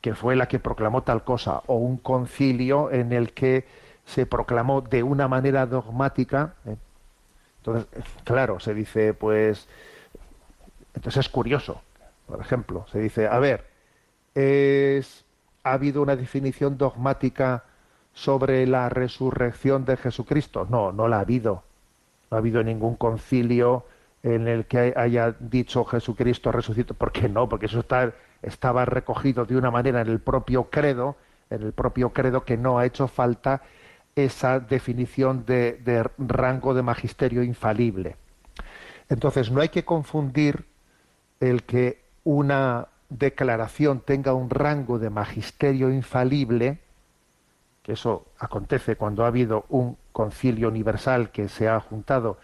que 0.02 0.16
fue 0.16 0.36
la 0.36 0.48
que 0.48 0.60
proclamó 0.60 1.04
tal 1.04 1.24
cosa 1.24 1.64
o 1.68 1.76
un 1.76 1.98
concilio 1.98 2.92
en 2.92 3.14
el 3.14 3.32
que 3.32 3.66
se 4.06 4.26
proclamó 4.26 4.82
de 4.82 5.02
una 5.02 5.30
manera 5.30 5.66
dogmática 5.66 6.56
¿eh? 6.66 6.76
entonces 7.60 7.88
claro 8.26 8.60
se 8.60 8.74
dice 8.74 9.14
pues 9.14 9.70
entonces 10.98 11.26
es 11.26 11.30
curioso 11.30 11.82
por 12.26 12.42
ejemplo 12.42 12.86
se 12.92 13.00
dice 13.00 13.28
a 13.28 13.40
ver 13.40 13.78
es, 14.38 15.26
ha 15.64 15.74
habido 15.74 16.02
una 16.04 16.16
definición 16.16 16.78
dogmática 16.78 17.64
sobre 18.14 18.68
la 18.68 18.90
resurrección 18.90 19.84
de 19.86 19.98
Jesucristo. 19.98 20.68
No, 20.70 20.92
no 20.92 21.08
la 21.08 21.18
ha 21.18 21.22
habido. 21.22 21.64
No 22.30 22.38
ha 22.38 22.40
habido 22.40 22.64
ningún 22.64 22.96
concilio 22.96 23.86
en 24.22 24.48
el 24.48 24.66
que 24.66 24.94
haya 24.96 25.36
dicho 25.40 25.86
Jesucristo 25.86 26.52
resucitó. 26.52 26.94
¿Por 26.94 27.12
qué 27.12 27.30
no? 27.30 27.50
Porque 27.50 27.66
eso 27.66 27.80
está, 27.80 28.14
estaba 28.42 28.86
recogido 28.86 29.46
de 29.46 29.58
una 29.58 29.72
manera 29.72 30.02
en 30.02 30.08
el 30.08 30.20
propio 30.20 30.66
credo, 30.66 31.16
en 31.50 31.64
el 31.64 31.74
propio 31.74 32.14
credo 32.14 32.44
que 32.44 32.58
no 32.58 32.78
ha 32.78 32.86
hecho 32.86 33.08
falta 33.08 33.64
esa 34.16 34.60
definición 34.60 35.46
de, 35.46 35.74
de 35.84 36.04
rango 36.18 36.74
de 36.76 36.82
magisterio 36.84 37.42
infalible. 37.44 38.18
Entonces, 39.10 39.52
no 39.52 39.62
hay 39.62 39.70
que 39.70 39.86
confundir 39.86 40.66
el 41.40 41.64
que 41.64 42.02
una 42.24 42.88
declaración 43.10 44.02
tenga 44.02 44.34
un 44.34 44.50
rango 44.50 45.00
de 45.00 45.10
magisterio 45.10 45.90
infalible, 45.90 46.80
que 47.84 47.94
eso 47.94 48.26
acontece 48.40 48.96
cuando 48.96 49.24
ha 49.24 49.28
habido 49.28 49.66
un 49.70 49.98
concilio 50.12 50.68
universal 50.68 51.32
que 51.32 51.48
se 51.48 51.70
ha 51.70 51.80
juntado 51.80 52.38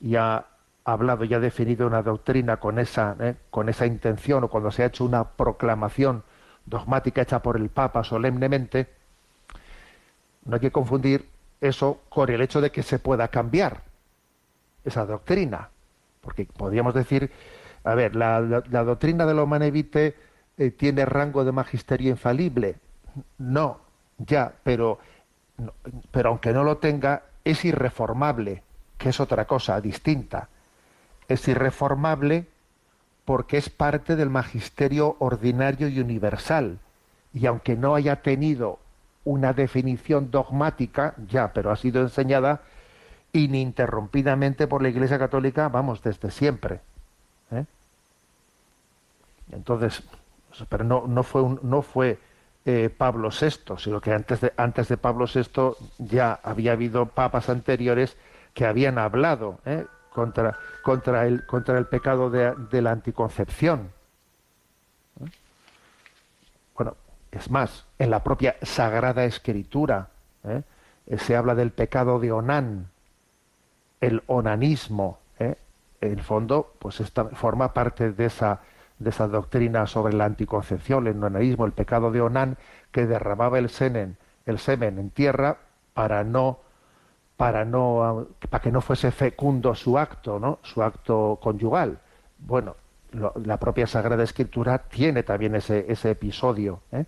y 0.00 0.16
ha 0.16 0.46
hablado 0.84 1.24
y 1.24 1.34
ha 1.34 1.38
definido 1.38 1.86
una 1.86 2.02
doctrina 2.02 2.56
con 2.56 2.78
esa, 2.78 3.16
¿eh? 3.20 3.36
con 3.50 3.68
esa 3.68 3.86
intención 3.86 4.44
o 4.44 4.48
cuando 4.48 4.70
se 4.70 4.82
ha 4.82 4.86
hecho 4.86 5.04
una 5.04 5.24
proclamación 5.24 6.24
dogmática 6.66 7.22
hecha 7.22 7.40
por 7.40 7.56
el 7.56 7.68
Papa 7.68 8.02
solemnemente, 8.02 8.88
no 10.44 10.54
hay 10.54 10.60
que 10.60 10.72
confundir 10.72 11.28
eso 11.60 12.00
con 12.08 12.30
el 12.30 12.40
hecho 12.40 12.60
de 12.60 12.70
que 12.70 12.82
se 12.82 12.98
pueda 12.98 13.28
cambiar 13.28 13.82
esa 14.84 15.04
doctrina, 15.04 15.68
porque 16.20 16.46
podríamos 16.46 16.94
decir 16.94 17.30
a 17.84 17.94
ver, 17.94 18.16
la, 18.16 18.40
doctrina 18.40 19.26
de 19.26 19.34
la 19.34 19.42
humanevite 19.42 20.16
eh, 20.58 20.70
tiene 20.70 21.04
rango 21.04 21.44
de 21.44 21.52
magisterio 21.52 22.10
infalible. 22.10 22.76
No, 23.38 23.80
ya, 24.18 24.52
pero, 24.62 24.98
pero 26.10 26.30
aunque 26.30 26.52
no 26.52 26.64
lo 26.64 26.76
tenga, 26.78 27.22
es 27.44 27.64
irreformable, 27.64 28.62
que 28.98 29.08
es 29.08 29.20
otra 29.20 29.46
cosa 29.46 29.80
distinta. 29.80 30.48
Es 31.28 31.48
irreformable 31.48 32.46
porque 33.24 33.56
es 33.56 33.70
parte 33.70 34.16
del 34.16 34.30
magisterio 34.30 35.16
ordinario 35.20 35.88
y 35.88 36.00
universal. 36.00 36.78
Y 37.32 37.46
aunque 37.46 37.76
no 37.76 37.94
haya 37.94 38.22
tenido 38.22 38.78
una 39.24 39.52
definición 39.52 40.30
dogmática, 40.30 41.14
ya, 41.28 41.52
pero 41.52 41.70
ha 41.70 41.76
sido 41.76 42.02
enseñada 42.02 42.62
ininterrumpidamente 43.32 44.66
por 44.66 44.82
la 44.82 44.88
Iglesia 44.88 45.18
Católica, 45.18 45.68
vamos, 45.68 46.02
desde 46.02 46.30
siempre. 46.30 46.80
¿Eh? 49.50 49.56
Entonces, 49.56 50.02
pero 50.68 50.84
no, 50.84 51.06
no 51.06 51.22
fue, 51.22 51.58
no 51.62 51.82
fue 51.82 52.18
eh, 52.64 52.90
Pablo 52.96 53.30
VI, 53.30 53.76
sino 53.78 54.00
que 54.00 54.12
antes 54.12 54.40
de, 54.40 54.52
antes 54.56 54.88
de 54.88 54.96
Pablo 54.96 55.26
VI 55.26 55.76
ya 55.98 56.40
había 56.42 56.72
habido 56.72 57.06
papas 57.06 57.48
anteriores 57.48 58.16
que 58.54 58.66
habían 58.66 58.98
hablado 58.98 59.60
¿eh? 59.64 59.86
contra, 60.12 60.58
contra, 60.82 61.26
el, 61.26 61.46
contra 61.46 61.78
el 61.78 61.86
pecado 61.86 62.30
de, 62.30 62.82
la 62.82 62.90
anticoncepción. 62.90 63.92
Bueno, 66.74 66.96
es 67.30 67.50
más, 67.50 67.86
en 67.98 68.10
la 68.10 68.22
propia 68.22 68.56
Sagrada 68.62 69.24
Escritura 69.24 70.08
se 71.18 71.36
habla 71.36 71.54
del 71.54 71.70
pecado 71.70 72.18
de 72.18 72.32
Onán, 72.32 72.88
el 74.00 74.22
onanismo, 74.26 75.18
¿eh? 75.38 75.56
en 76.00 76.12
el 76.12 76.22
fondo, 76.22 76.74
pues 76.78 77.00
esta 77.00 77.26
forma 77.26 77.72
parte 77.72 78.12
de 78.12 78.26
esa, 78.26 78.60
de 79.00 79.10
esa 79.10 79.26
doctrina 79.26 79.86
sobre 79.86 80.14
la 80.14 80.26
anticoncepción, 80.26 81.08
el 81.08 81.22
onanismo, 81.22 81.66
el 81.66 81.72
pecado 81.72 82.12
de 82.12 82.20
Onán, 82.20 82.58
que 82.92 83.06
derramaba 83.06 83.58
el 83.58 83.70
semen, 83.70 84.16
el 84.46 84.58
semen 84.58 84.98
en 84.98 85.10
tierra 85.10 85.56
para 85.94 86.22
no 86.22 86.60
para 87.36 87.64
no 87.64 88.28
para 88.48 88.62
que 88.62 88.70
no 88.70 88.82
fuese 88.82 89.10
fecundo 89.10 89.74
su 89.74 89.98
acto, 89.98 90.38
¿no? 90.38 90.58
Su 90.62 90.82
acto 90.82 91.38
conyugal. 91.42 91.98
Bueno, 92.38 92.76
la 93.44 93.56
propia 93.56 93.86
Sagrada 93.86 94.22
Escritura 94.22 94.78
tiene 94.78 95.22
también 95.22 95.54
ese, 95.54 95.86
ese 95.88 96.10
episodio. 96.10 96.80
¿eh? 96.92 97.06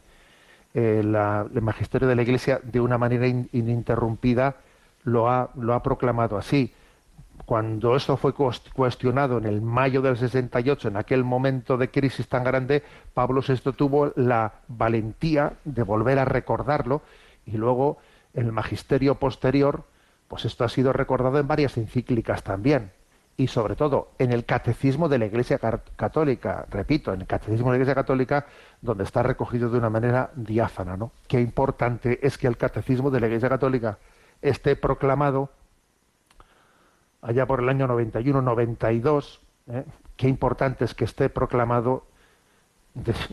Eh, 0.75 1.01
el 1.03 1.63
magisterio 1.63 2.09
de 2.09 2.17
la 2.17 2.23
Iglesia, 2.23 2.61
de 2.63 2.81
una 2.81 2.97
manera 2.97 3.27
ininterrumpida, 3.27 4.57
lo 5.05 5.31
ha, 5.31 5.51
lo 5.57 5.75
ha 5.75 5.83
proclamado 5.83 6.39
así 6.39 6.75
cuando 7.53 7.95
eso 7.97 8.17
fue 8.17 8.33
cuestionado 8.33 9.37
en 9.37 9.45
el 9.45 9.61
mayo 9.61 10.01
del 10.01 10.17
68, 10.17 10.89
en 10.89 10.97
aquel 10.97 11.23
momento 11.23 11.77
de 11.77 11.91
crisis 11.91 12.27
tan 12.27 12.45
grande, 12.45 12.83
Pablo 13.13 13.43
VI 13.47 13.73
tuvo 13.75 14.11
la 14.17 14.55
valentía 14.69 15.53
de 15.63 15.83
volver 15.83 16.19
a 16.19 16.25
recordarlo 16.25 17.03
y 17.45 17.59
luego 17.59 17.99
el 18.33 18.53
magisterio 18.53 19.17
posterior, 19.17 19.85
pues 20.29 20.47
esto 20.47 20.65
ha 20.65 20.71
sido 20.71 20.95
recordado 20.95 21.39
en 21.39 21.47
varias 21.47 21.77
encíclicas 21.77 22.43
también 22.43 22.91
y 23.37 23.49
sobre 23.49 23.77
todo 23.77 24.13
en 24.19 24.33
el 24.33 24.47
catecismo 24.47 25.11
de 25.11 25.19
la 25.19 25.27
Iglesia 25.27 25.59
Católica, 25.59 26.65
repito, 26.71 27.13
en 27.13 27.21
el 27.21 27.27
catecismo 27.27 27.67
de 27.67 27.73
la 27.73 27.83
Iglesia 27.83 27.97
Católica, 27.97 28.47
donde 28.81 29.05
está 29.05 29.23
recogido 29.23 29.69
de 29.69 29.77
una 29.77 29.91
manera 29.91 30.31
diáfana, 30.37 30.97
¿no? 30.97 31.13
Qué 31.29 31.39
importante 31.39 32.19
es 32.27 32.39
que 32.39 32.47
el 32.47 32.57
catecismo 32.57 33.11
de 33.11 33.21
la 33.21 33.27
Iglesia 33.27 33.51
Católica 33.51 33.99
esté 34.41 34.75
proclamado 34.75 35.51
allá 37.23 37.47
por 37.47 37.61
el 37.61 37.69
año 37.69 37.89
91-92, 37.89 39.39
¿eh? 39.69 39.85
qué 40.17 40.29
importante 40.29 40.85
es 40.85 40.95
que 40.95 41.05
esté 41.05 41.31
proclamado 41.31 42.05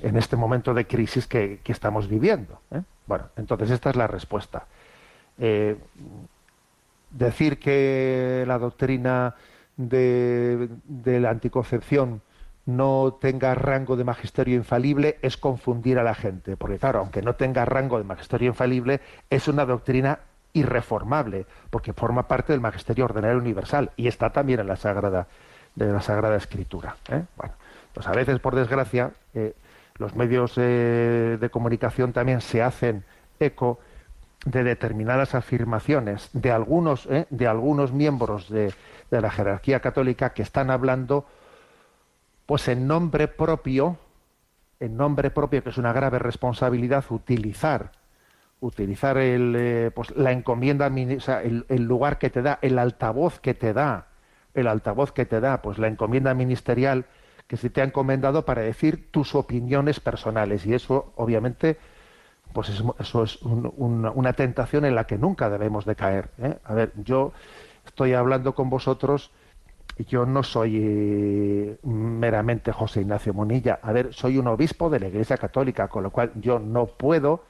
en 0.02 0.16
este 0.16 0.38
momento 0.38 0.74
de 0.74 0.88
crisis 0.88 1.28
que, 1.28 1.60
estamos 1.66 2.08
viviendo. 2.08 2.62
¿eh? 2.72 2.82
Bueno, 3.06 3.26
entonces 3.36 3.72
esta 3.72 3.90
es 3.90 3.96
la 3.98 4.08
respuesta. 4.08 4.68
Eh, 5.38 5.76
decir 7.10 7.60
que 7.60 8.46
la 8.48 8.58
doctrina 8.58 9.36
de, 9.76 10.70
la 11.06 11.30
anticoncepción 11.30 12.22
no 12.66 13.18
tenga 13.20 13.56
rango 13.56 13.96
de 13.96 14.04
magisterio 14.04 14.56
infalible 14.56 15.18
es 15.22 15.38
confundir 15.38 15.98
a 15.98 16.04
la 16.04 16.14
gente, 16.14 16.56
porque 16.56 16.78
claro, 16.78 17.00
aunque 17.00 17.22
no 17.22 17.36
tenga 17.36 17.66
rango 17.66 17.98
de 17.98 18.04
magisterio 18.04 18.50
infalible, 18.50 19.02
es 19.30 19.48
una 19.48 19.66
doctrina 19.66 20.20
irreformable, 20.54 21.46
porque 21.70 21.94
forma 21.94 22.28
parte 22.28 22.54
del 22.54 22.62
magisterio 22.62 23.06
ordinario 23.06 23.38
universal 23.38 23.92
y 23.96 24.08
está 24.08 24.32
también 24.32 24.60
en 24.60 24.68
la 24.68 24.76
Sagrada, 24.76 25.28
de 25.76 25.92
la 25.92 26.02
Sagrada 26.02 26.36
Escritura. 26.36 26.96
¿eh? 27.10 27.24
Bueno, 27.38 27.54
pues 27.94 28.08
a 28.08 28.12
veces, 28.12 28.40
por 28.40 28.56
desgracia, 28.56 29.12
eh, 29.34 29.54
los 29.96 30.16
medios 30.16 30.54
eh, 30.58 31.38
de 31.40 31.50
comunicación 31.50 32.14
también 32.14 32.42
se 32.42 32.62
hacen 32.64 33.04
eco 33.40 33.80
de 34.46 34.64
determinadas 34.64 35.36
afirmaciones 35.36 36.30
de 36.34 36.52
algunos, 36.52 37.08
de 37.30 37.48
algunos 37.48 37.92
miembros 37.92 38.50
de, 38.50 38.74
de 39.12 39.22
la 39.22 39.30
jerarquía 39.30 39.82
católica 39.82 40.32
que 40.32 40.42
están 40.42 40.72
hablando 40.72 41.26
pues 42.46 42.68
en 42.70 42.88
nombre 42.88 43.28
propio, 43.28 43.98
en 44.80 44.96
nombre 44.96 45.30
propio, 45.30 45.62
que 45.62 45.70
es 45.70 45.78
una 45.78 45.94
grave 45.94 46.20
responsabilidad, 46.20 47.04
utilizar 47.10 47.92
utilizar 48.62 49.18
el, 49.18 49.56
eh, 49.58 49.92
pues, 49.94 50.16
la 50.16 50.32
encomienda, 50.32 50.88
el, 50.88 51.84
lugar 51.84 52.18
que 52.18 52.30
te 52.30 52.42
da, 52.42 52.60
el 52.62 52.78
altavoz 52.80 53.40
que 53.40 53.54
te 53.54 53.74
da, 53.74 54.08
el 54.54 54.68
altavoz 54.68 55.12
que 55.12 55.26
te 55.26 55.40
da, 55.40 55.62
pues 55.62 55.78
la 55.78 55.88
encomienda 55.88 56.34
ministerial 56.34 57.06
que 57.48 57.58
se 57.58 57.70
te 57.70 57.82
ha 57.82 57.84
encomendado 57.84 58.46
para 58.46 58.62
decir 58.62 59.12
tus 59.12 59.34
opiniones 59.34 60.00
personales. 60.00 60.66
Y 60.66 60.74
eso, 60.74 61.14
obviamente, 61.16 61.78
pues 62.54 62.70
eso 62.70 63.24
es 63.24 63.40
una 63.42 64.34
tentación 64.34 64.86
en 64.86 64.96
la 64.96 65.06
que 65.06 65.18
nunca 65.18 65.50
debemos 65.50 65.86
de 65.86 65.96
caer. 65.96 66.30
¿eh? 66.38 66.58
A 66.64 66.74
ver, 66.74 66.92
yo 66.96 67.32
estoy 67.86 68.14
hablando 68.14 68.54
con 68.54 68.70
vosotros 68.70 69.32
yo 70.06 70.26
no 70.26 70.44
soy 70.44 70.80
eh, 70.82 71.78
meramente 71.84 72.72
José 72.72 73.02
Ignacio 73.02 73.34
Monilla. 73.34 73.80
A 73.82 73.92
ver, 73.92 74.14
soy 74.14 74.38
un 74.38 74.48
obispo 74.48 74.90
de 74.90 75.00
la 75.00 75.08
Iglesia 75.08 75.38
Católica, 75.38 75.88
con 75.88 76.04
lo 76.04 76.12
cual 76.12 76.32
yo 76.36 76.60
no 76.60 76.86
puedo 76.86 77.44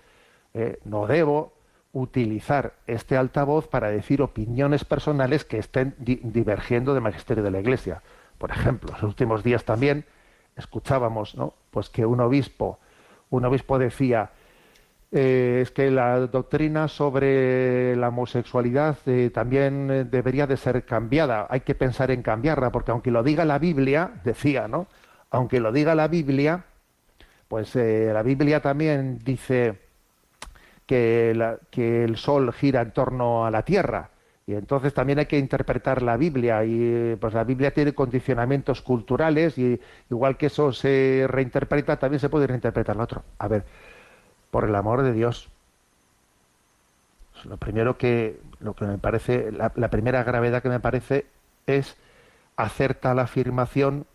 eh, 0.60 0.80
no 0.84 1.08
debo 1.08 1.54
utilizar 1.94 2.74
este 2.86 3.16
altavoz 3.16 3.70
para 3.70 3.90
decir 3.90 4.22
opiniones 4.22 4.84
personales 4.84 5.46
que 5.46 5.58
estén 5.58 5.96
divergiendo 5.98 6.94
del 6.94 7.02
magisterio 7.02 7.44
de 7.44 7.52
la 7.52 7.62
Iglesia. 7.62 8.02
Por 8.38 8.52
ejemplo, 8.52 8.92
los 8.92 9.04
últimos 9.04 9.42
días 9.42 9.64
también 9.64 10.04
escuchábamos, 10.58 11.36
¿no? 11.36 11.54
Pues 11.72 11.90
que 11.90 12.06
un 12.06 12.20
obispo, 12.20 12.78
un 13.30 13.46
obispo 13.46 13.80
decía 13.80 14.32
eh, 15.12 15.60
es 15.62 15.72
que 15.72 15.90
la 15.90 16.28
doctrina 16.28 16.90
sobre 16.90 17.96
la 17.96 18.10
homosexualidad 18.10 18.98
eh, 19.06 19.32
también 19.34 20.10
debería 20.12 20.46
de 20.46 20.58
ser 20.58 20.84
cambiada. 20.84 21.48
Hay 21.50 21.62
que 21.62 21.74
pensar 21.74 22.12
en 22.12 22.22
cambiarla, 22.22 22.72
porque 22.72 22.92
aunque 22.92 23.12
lo 23.12 23.24
diga 23.24 23.46
la 23.46 23.60
Biblia, 23.60 24.12
decía, 24.26 24.68
¿no? 24.68 24.88
Aunque 25.32 25.62
lo 25.62 25.72
diga 25.72 25.96
la 25.96 26.10
Biblia, 26.10 26.66
pues 27.48 27.76
la 27.76 28.22
Biblia 28.24 28.62
también 28.62 29.20
dice 29.24 29.89
que, 30.90 32.04
el 32.04 32.18
Sol 32.18 32.52
gira 32.52 32.82
en 32.82 32.92
torno 32.92 33.46
a 33.46 33.52
la 33.52 33.64
Tierra. 33.64 34.10
Y 34.48 34.56
entonces 34.56 34.92
también 34.96 35.20
hay 35.20 35.28
que 35.28 35.38
interpretar 35.38 36.02
la 36.02 36.18
Biblia 36.18 36.66
y 36.66 37.16
pues 37.18 37.36
la 37.36 37.44
Biblia 37.44 37.72
tiene 37.72 37.94
condicionamientos 37.94 38.82
culturales 38.82 39.60
y 39.60 39.80
igual 40.10 40.38
que 40.38 40.48
eso 40.48 40.74
se 40.74 41.26
reinterpreta, 41.28 41.98
también 41.98 42.20
se 42.20 42.30
puede 42.30 42.48
reinterpretar 42.48 42.96
lo 42.96 43.04
otro. 43.04 43.24
A 43.38 43.48
ver, 43.48 43.64
por 44.50 44.64
el 44.66 44.76
amor 44.76 45.04
de 45.04 45.14
Dios. 45.14 45.50
Lo 47.44 47.58
primero 47.58 47.98
que, 47.98 48.40
lo 48.60 48.74
que 48.74 48.86
me 48.86 48.98
parece, 48.98 49.52
la, 49.52 49.72
la 49.76 49.90
primera 49.92 50.24
gravedad 50.24 50.64
que 50.64 50.70
me 50.70 50.80
parece 50.80 51.28
es 51.68 51.96
hacer 52.58 52.96
tal 52.96 53.20
afirmación 53.20 54.08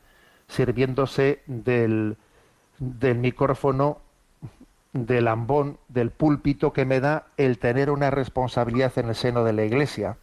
sirviéndose 0.48 1.40
del, 1.46 2.16
del 2.78 3.18
micrófono 3.18 4.00
del 4.94 5.26
ambón, 5.26 5.76
del 5.88 6.10
púlpito 6.10 6.72
que 6.72 6.84
me 6.84 7.00
da 7.00 7.26
el 7.36 7.58
tener 7.58 7.90
una 7.90 8.10
responsabilidad 8.10 8.92
en 8.96 9.08
el 9.08 9.16
seno 9.16 9.44
de 9.44 9.52
la 9.52 9.64
Iglesia. 9.64 10.16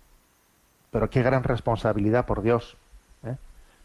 Pero 0.92 1.10
qué 1.10 1.22
gran 1.22 1.44
responsabilidad, 1.44 2.26
por 2.26 2.42
Dios. 2.42 2.78
¿eh? 3.26 3.36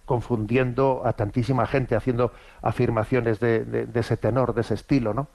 Confundiendo 0.04 1.02
a 1.04 1.12
tantísima 1.12 1.66
gente, 1.66 1.96
haciendo 1.96 2.32
afirmaciones 2.62 3.40
de, 3.40 3.88
ese 3.94 4.16
tenor, 4.16 4.54
de 4.54 4.60
ese 4.60 4.74
estilo, 4.74 5.12
¿no? 5.12 5.26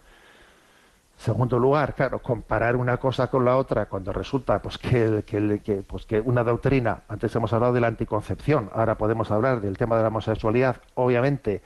Segundo 1.17 1.59
lugar, 1.59 1.93
claro, 1.93 2.19
comparar 2.19 2.75
una 2.75 2.97
cosa 2.97 3.27
con 3.27 3.45
la 3.45 3.55
otra 3.55 3.85
cuando 3.85 4.11
resulta 4.11 4.59
pues 4.59 4.79
que, 4.79 5.23
que, 5.23 5.83
pues 5.85 6.07
que 6.07 6.19
una 6.19 6.43
doctrina, 6.43 7.01
antes 7.07 7.35
hemos 7.35 7.53
hablado 7.53 7.73
de 7.73 7.81
la 7.81 7.87
anticoncepción, 7.87 8.71
ahora 8.73 8.97
podemos 8.97 9.29
hablar 9.29 9.61
del 9.61 9.77
tema 9.77 9.97
de 9.97 10.01
la 10.01 10.07
homosexualidad, 10.07 10.77
obviamente 10.95 11.61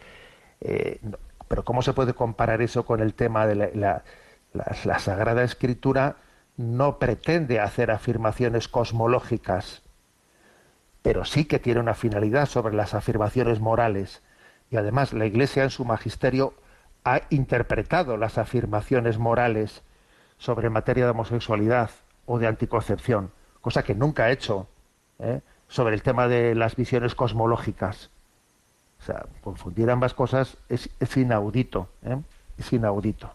eh, 0.60 1.00
pero 1.48 1.64
¿cómo 1.64 1.82
se 1.82 1.94
puede 1.94 2.14
comparar 2.14 2.62
eso 2.62 2.86
con 2.86 3.00
el 3.02 3.14
tema 3.14 3.46
de 3.48 3.56
la, 3.56 4.04
la, 4.54 5.00
Sagrada 5.00 5.44
Escritura? 5.44 6.18
No 6.58 7.00
pretende 7.00 7.60
hacer 7.60 7.92
afirmaciones 7.92 8.68
cosmológicas, 8.68 9.82
pero 11.02 11.26
sí 11.26 11.46
que 11.46 11.60
tiene 11.60 11.80
una 11.80 11.94
finalidad 11.94 12.48
sobre 12.48 12.76
las 12.76 12.94
afirmaciones 12.94 13.60
morales. 13.60 14.24
Y 14.72 14.78
además 14.78 15.14
la 15.14 15.26
Iglesia 15.26 15.64
en 15.64 15.70
su 15.70 15.86
magisterio 15.86 16.54
ha 17.04 17.22
interpretado 17.30 18.18
las 18.18 18.38
afirmaciones 18.38 19.20
morales 19.20 19.84
sobre 20.38 20.70
materia 20.70 21.06
de 21.06 21.12
homosexualidad 21.12 21.92
o 22.26 22.40
de 22.40 22.48
anticoncepción, 22.48 23.32
cosa 23.62 23.84
que 23.84 23.96
nunca 23.96 24.30
he 24.30 24.34
hecho, 24.34 24.68
¿eh? 25.20 25.42
sobre 25.68 25.96
el 25.96 26.02
tema 26.02 26.28
de 26.28 26.56
las 26.56 26.76
visiones 26.76 27.16
cosmológicas. 27.16 28.10
O 29.00 29.04
sea, 29.04 29.26
confundir 29.42 29.90
ambas 29.90 30.14
cosas 30.14 30.58
es, 30.70 30.90
inaudito, 31.16 31.90
¿eh? 32.04 32.18
es 32.58 32.74
inaudito. 32.74 33.32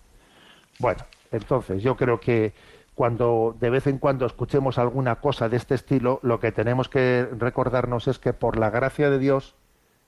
Bueno, 0.78 1.04
entonces 1.30 1.82
yo 1.82 1.96
creo 1.96 2.18
que 2.18 2.52
cuando 2.94 3.56
de 3.60 3.70
vez 3.70 3.86
en 3.86 3.98
cuando 3.98 4.26
escuchemos 4.26 4.78
alguna 4.78 5.16
cosa 5.16 5.48
de 5.48 5.56
este 5.56 5.74
estilo, 5.74 6.18
lo 6.22 6.40
que 6.40 6.52
tenemos 6.52 6.88
que 6.88 7.28
recordarnos 7.38 8.08
es 8.08 8.18
que 8.18 8.32
por 8.32 8.58
la 8.58 8.70
gracia 8.70 9.10
de 9.10 9.18
Dios, 9.18 9.54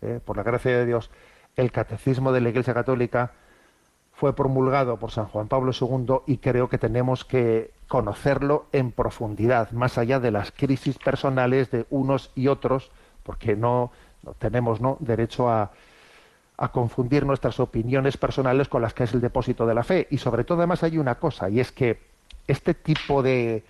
¿eh? 0.01 0.21
por 0.25 0.37
la 0.37 0.43
gracia 0.43 0.77
de 0.77 0.85
Dios, 0.85 1.11
el 1.57 1.71
catecismo 1.71 2.33
de 2.33 2.41
la 2.41 2.49
Iglesia 2.49 2.75
Católica 2.75 3.33
fue 4.13 4.35
promulgado 4.35 4.99
por 4.99 5.11
San 5.11 5.27
Juan 5.27 5.49
Pablo 5.49 5.73
II 5.79 6.23
y 6.27 6.39
creo 6.39 6.69
que 6.69 6.79
tenemos 6.79 7.25
que 7.25 7.73
conocerlo 7.89 8.67
en 8.73 8.93
profundidad, 8.93 9.71
más 9.73 9.99
allá 9.99 10.21
de 10.21 10.31
las 10.31 10.53
crisis 10.53 10.99
personales 10.99 11.71
de 11.71 11.87
unos 11.91 12.31
y 12.35 12.49
otros, 12.49 12.91
porque 13.23 13.57
no, 13.57 13.91
tenemos 14.39 14.81
¿no? 14.81 14.97
derecho 15.01 15.49
a, 15.51 15.73
a 16.57 16.68
confundir 16.70 17.27
nuestras 17.27 17.59
opiniones 17.61 18.16
personales 18.16 18.68
con 18.68 18.83
las 18.83 18.95
que 18.95 19.05
es 19.05 19.14
el 19.14 19.20
depósito 19.20 19.66
de 19.66 19.75
la 19.75 19.85
fe. 19.85 20.07
Y 20.11 20.18
sobre 20.18 20.45
todo 20.45 20.59
además 20.59 20.83
hay 20.83 20.99
una 20.99 21.16
cosa, 21.16 21.49
y 21.51 21.61
es 21.61 21.73
que 21.73 22.01
este 22.47 22.75
tipo 22.75 23.23
de, 23.23 23.64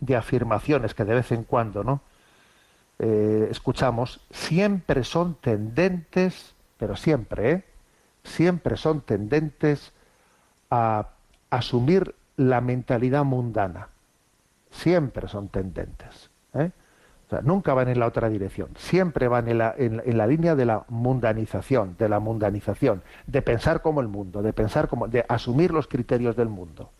de 0.00 0.16
afirmaciones 0.16 0.94
que 0.94 1.04
de 1.04 1.14
vez 1.14 1.32
en 1.32 1.44
cuando 1.44 1.84
¿no? 1.84 2.00
Eh, 2.98 3.48
escuchamos, 3.50 4.20
siempre 4.30 5.04
son 5.04 5.34
tendentes, 5.34 6.54
pero 6.78 6.96
siempre, 6.96 7.50
¿eh? 7.50 7.64
siempre 8.24 8.76
son 8.76 9.02
tendentes 9.02 9.92
a 10.70 11.08
asumir 11.50 12.14
la 12.36 12.60
mentalidad 12.60 13.24
mundana. 13.24 13.88
Siempre 14.70 15.28
son 15.28 15.48
tendentes. 15.48 16.30
¿eh? 16.54 16.70
Nunca 17.42 17.74
van 17.74 17.88
en 17.88 18.00
la 18.00 18.06
otra 18.06 18.28
dirección. 18.28 18.70
Siempre 18.76 19.28
van 19.28 19.48
en 19.48 19.58
la, 19.58 19.74
en, 19.76 20.16
la, 20.16 20.26
línea 20.26 20.54
de 20.54 20.64
la 20.64 20.84
mundanización, 20.88 21.96
de 21.98 22.08
la 22.08 22.20
mundanización, 22.20 23.02
de 23.26 23.42
pensar 23.42 23.82
como 23.82 24.00
el 24.00 24.08
mundo, 24.08 24.42
de 24.42 24.52
pensar 24.52 24.88
como, 24.88 25.08
de 25.08 25.24
asumir 25.28 25.70
los 25.70 25.88
criterios 25.88 26.36
del 26.36 26.48
mundo, 26.48 26.90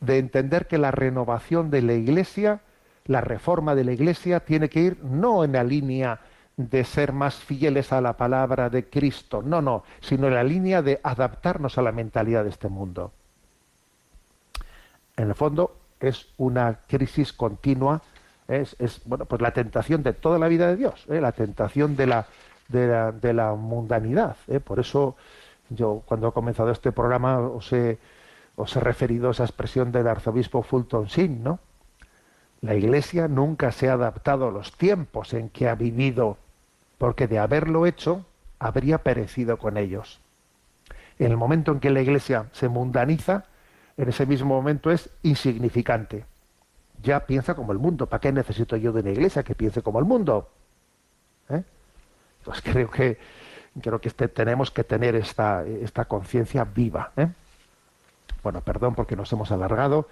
de 0.00 0.18
entender 0.18 0.66
que 0.66 0.78
la 0.78 0.90
renovación 0.90 1.70
de 1.70 1.82
la 1.82 1.92
Iglesia, 1.92 2.60
la 3.04 3.20
reforma 3.20 3.74
de 3.74 3.84
la 3.84 3.92
Iglesia, 3.92 4.40
tiene 4.40 4.68
que 4.68 4.80
ir 4.80 5.04
no 5.04 5.44
en 5.44 5.52
la 5.52 5.64
línea 5.64 6.20
de 6.56 6.84
ser 6.84 7.12
más 7.12 7.36
fieles 7.36 7.92
a 7.92 8.00
la 8.00 8.16
palabra 8.16 8.70
de 8.70 8.88
Cristo, 8.88 9.42
no, 9.42 9.62
no, 9.62 9.84
sino 10.00 10.26
en 10.28 10.34
la 10.34 10.44
línea 10.44 10.82
de 10.82 11.00
adaptarnos 11.02 11.78
a 11.78 11.82
la 11.82 11.92
mentalidad 11.92 12.44
de 12.44 12.50
este 12.50 12.68
mundo. 12.68 13.12
En 15.16 15.28
el 15.28 15.34
fondo 15.34 15.76
es 16.00 16.28
una 16.38 16.80
crisis 16.86 17.32
continua, 17.32 18.02
es, 18.50 19.00
bueno, 19.04 19.24
pues 19.26 19.40
la 19.40 19.52
tentación 19.52 20.02
de 20.02 20.12
toda 20.12 20.38
la 20.38 20.48
vida 20.48 20.68
de 20.68 20.76
Dios, 20.76 21.06
¿eh? 21.08 21.20
la 21.20 21.32
tentación 21.32 21.96
de 21.96 22.06
la, 22.06 22.26
de 22.68 23.32
la, 23.32 23.54
mundanidad. 23.54 24.36
¿eh? 24.48 24.60
Por 24.60 24.80
eso 24.80 25.16
yo 25.68 26.02
cuando 26.04 26.28
he 26.28 26.32
comenzado 26.32 26.70
este 26.70 26.92
programa 26.92 27.38
os 27.38 27.72
he, 27.72 27.98
os 28.56 28.74
he 28.74 28.80
referido 28.80 29.28
a 29.28 29.30
esa 29.30 29.44
expresión 29.44 29.92
del 29.92 30.08
arzobispo 30.08 30.62
Fulton 30.62 31.06
Sheen, 31.06 31.42
¿no? 31.42 31.60
La 32.60 32.74
Iglesia 32.74 33.26
nunca 33.26 33.72
se 33.72 33.88
ha 33.88 33.94
adaptado 33.94 34.48
a 34.48 34.50
los 34.50 34.76
tiempos 34.76 35.32
en 35.32 35.48
que 35.48 35.68
ha 35.68 35.74
vivido 35.74 36.36
porque 36.98 37.26
de 37.26 37.38
haberlo 37.38 37.86
hecho 37.86 38.26
habría 38.58 38.98
perecido 38.98 39.56
con 39.56 39.78
ellos. 39.78 40.20
En 41.18 41.30
el 41.30 41.38
momento 41.38 41.72
en 41.72 41.80
que 41.80 41.88
la 41.88 42.02
Iglesia 42.02 42.46
se 42.52 42.68
mundaniza, 42.68 43.44
en 43.96 44.08
ese 44.10 44.26
mismo 44.26 44.54
momento 44.54 44.90
es 44.90 45.08
insignificante. 45.22 46.26
Ya 47.02 47.26
piensa 47.26 47.54
como 47.54 47.72
el 47.72 47.78
mundo. 47.78 48.06
¿Para 48.06 48.20
qué 48.20 48.32
necesito 48.32 48.76
yo 48.76 48.92
de 48.92 49.00
una 49.00 49.10
iglesia 49.10 49.42
que 49.42 49.54
piense 49.54 49.82
como 49.82 49.98
el 49.98 50.04
mundo? 50.04 50.48
¿Eh? 51.48 51.62
Pues 52.44 52.60
creo 52.62 52.90
que 52.90 53.18
creo 53.80 54.00
que 54.00 54.08
este, 54.08 54.28
tenemos 54.28 54.70
que 54.70 54.84
tener 54.84 55.14
esta, 55.14 55.64
esta 55.64 56.06
conciencia 56.06 56.64
viva. 56.64 57.12
¿eh? 57.16 57.28
Bueno, 58.42 58.60
perdón 58.62 58.94
porque 58.94 59.16
nos 59.16 59.32
hemos 59.32 59.52
alargado. 59.52 60.08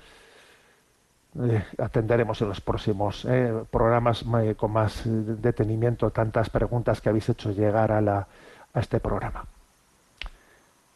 Eh, 1.41 1.65
atenderemos 1.79 2.41
en 2.41 2.49
los 2.49 2.61
próximos 2.61 3.25
eh, 3.27 3.53
programas 3.71 4.25
con 4.57 4.73
más 4.73 5.03
detenimiento 5.05 6.11
tantas 6.11 6.49
preguntas 6.51 7.01
que 7.01 7.11
habéis 7.11 7.29
hecho 7.29 7.53
llegar 7.53 7.93
a, 7.93 8.01
la, 8.01 8.27
a 8.73 8.81
este 8.81 9.01
programa. 9.01 9.45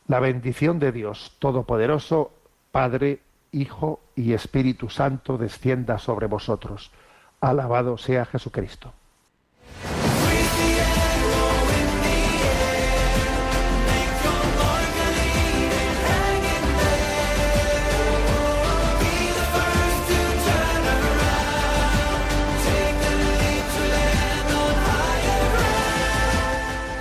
La 0.08 0.20
bendición 0.20 0.78
de 0.78 0.90
Dios 0.90 1.36
Todopoderoso, 1.38 2.32
Padre, 2.70 3.20
Hijo 3.52 4.00
y 4.16 4.32
Espíritu 4.32 4.88
Santo, 4.88 5.38
descienda 5.38 5.98
sobre 5.98 6.26
vosotros. 6.26 6.90
Alabado 7.40 7.98
sea 7.98 8.24
Jesucristo. 8.24 8.92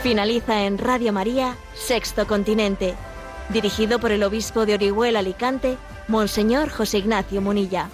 Finaliza 0.03 0.65
en 0.65 0.77
Radio 0.77 1.13
María, 1.13 1.55
Sexto 1.73 2.27
Continente, 2.27 2.95
dirigido 3.49 3.99
por 3.99 4.11
el 4.11 4.23
obispo 4.23 4.65
de 4.65 4.73
Orihuela 4.73 5.19
Alicante, 5.19 5.77
Monseñor 6.07 6.69
José 6.69 6.99
Ignacio 6.99 7.41
Munilla. 7.41 7.89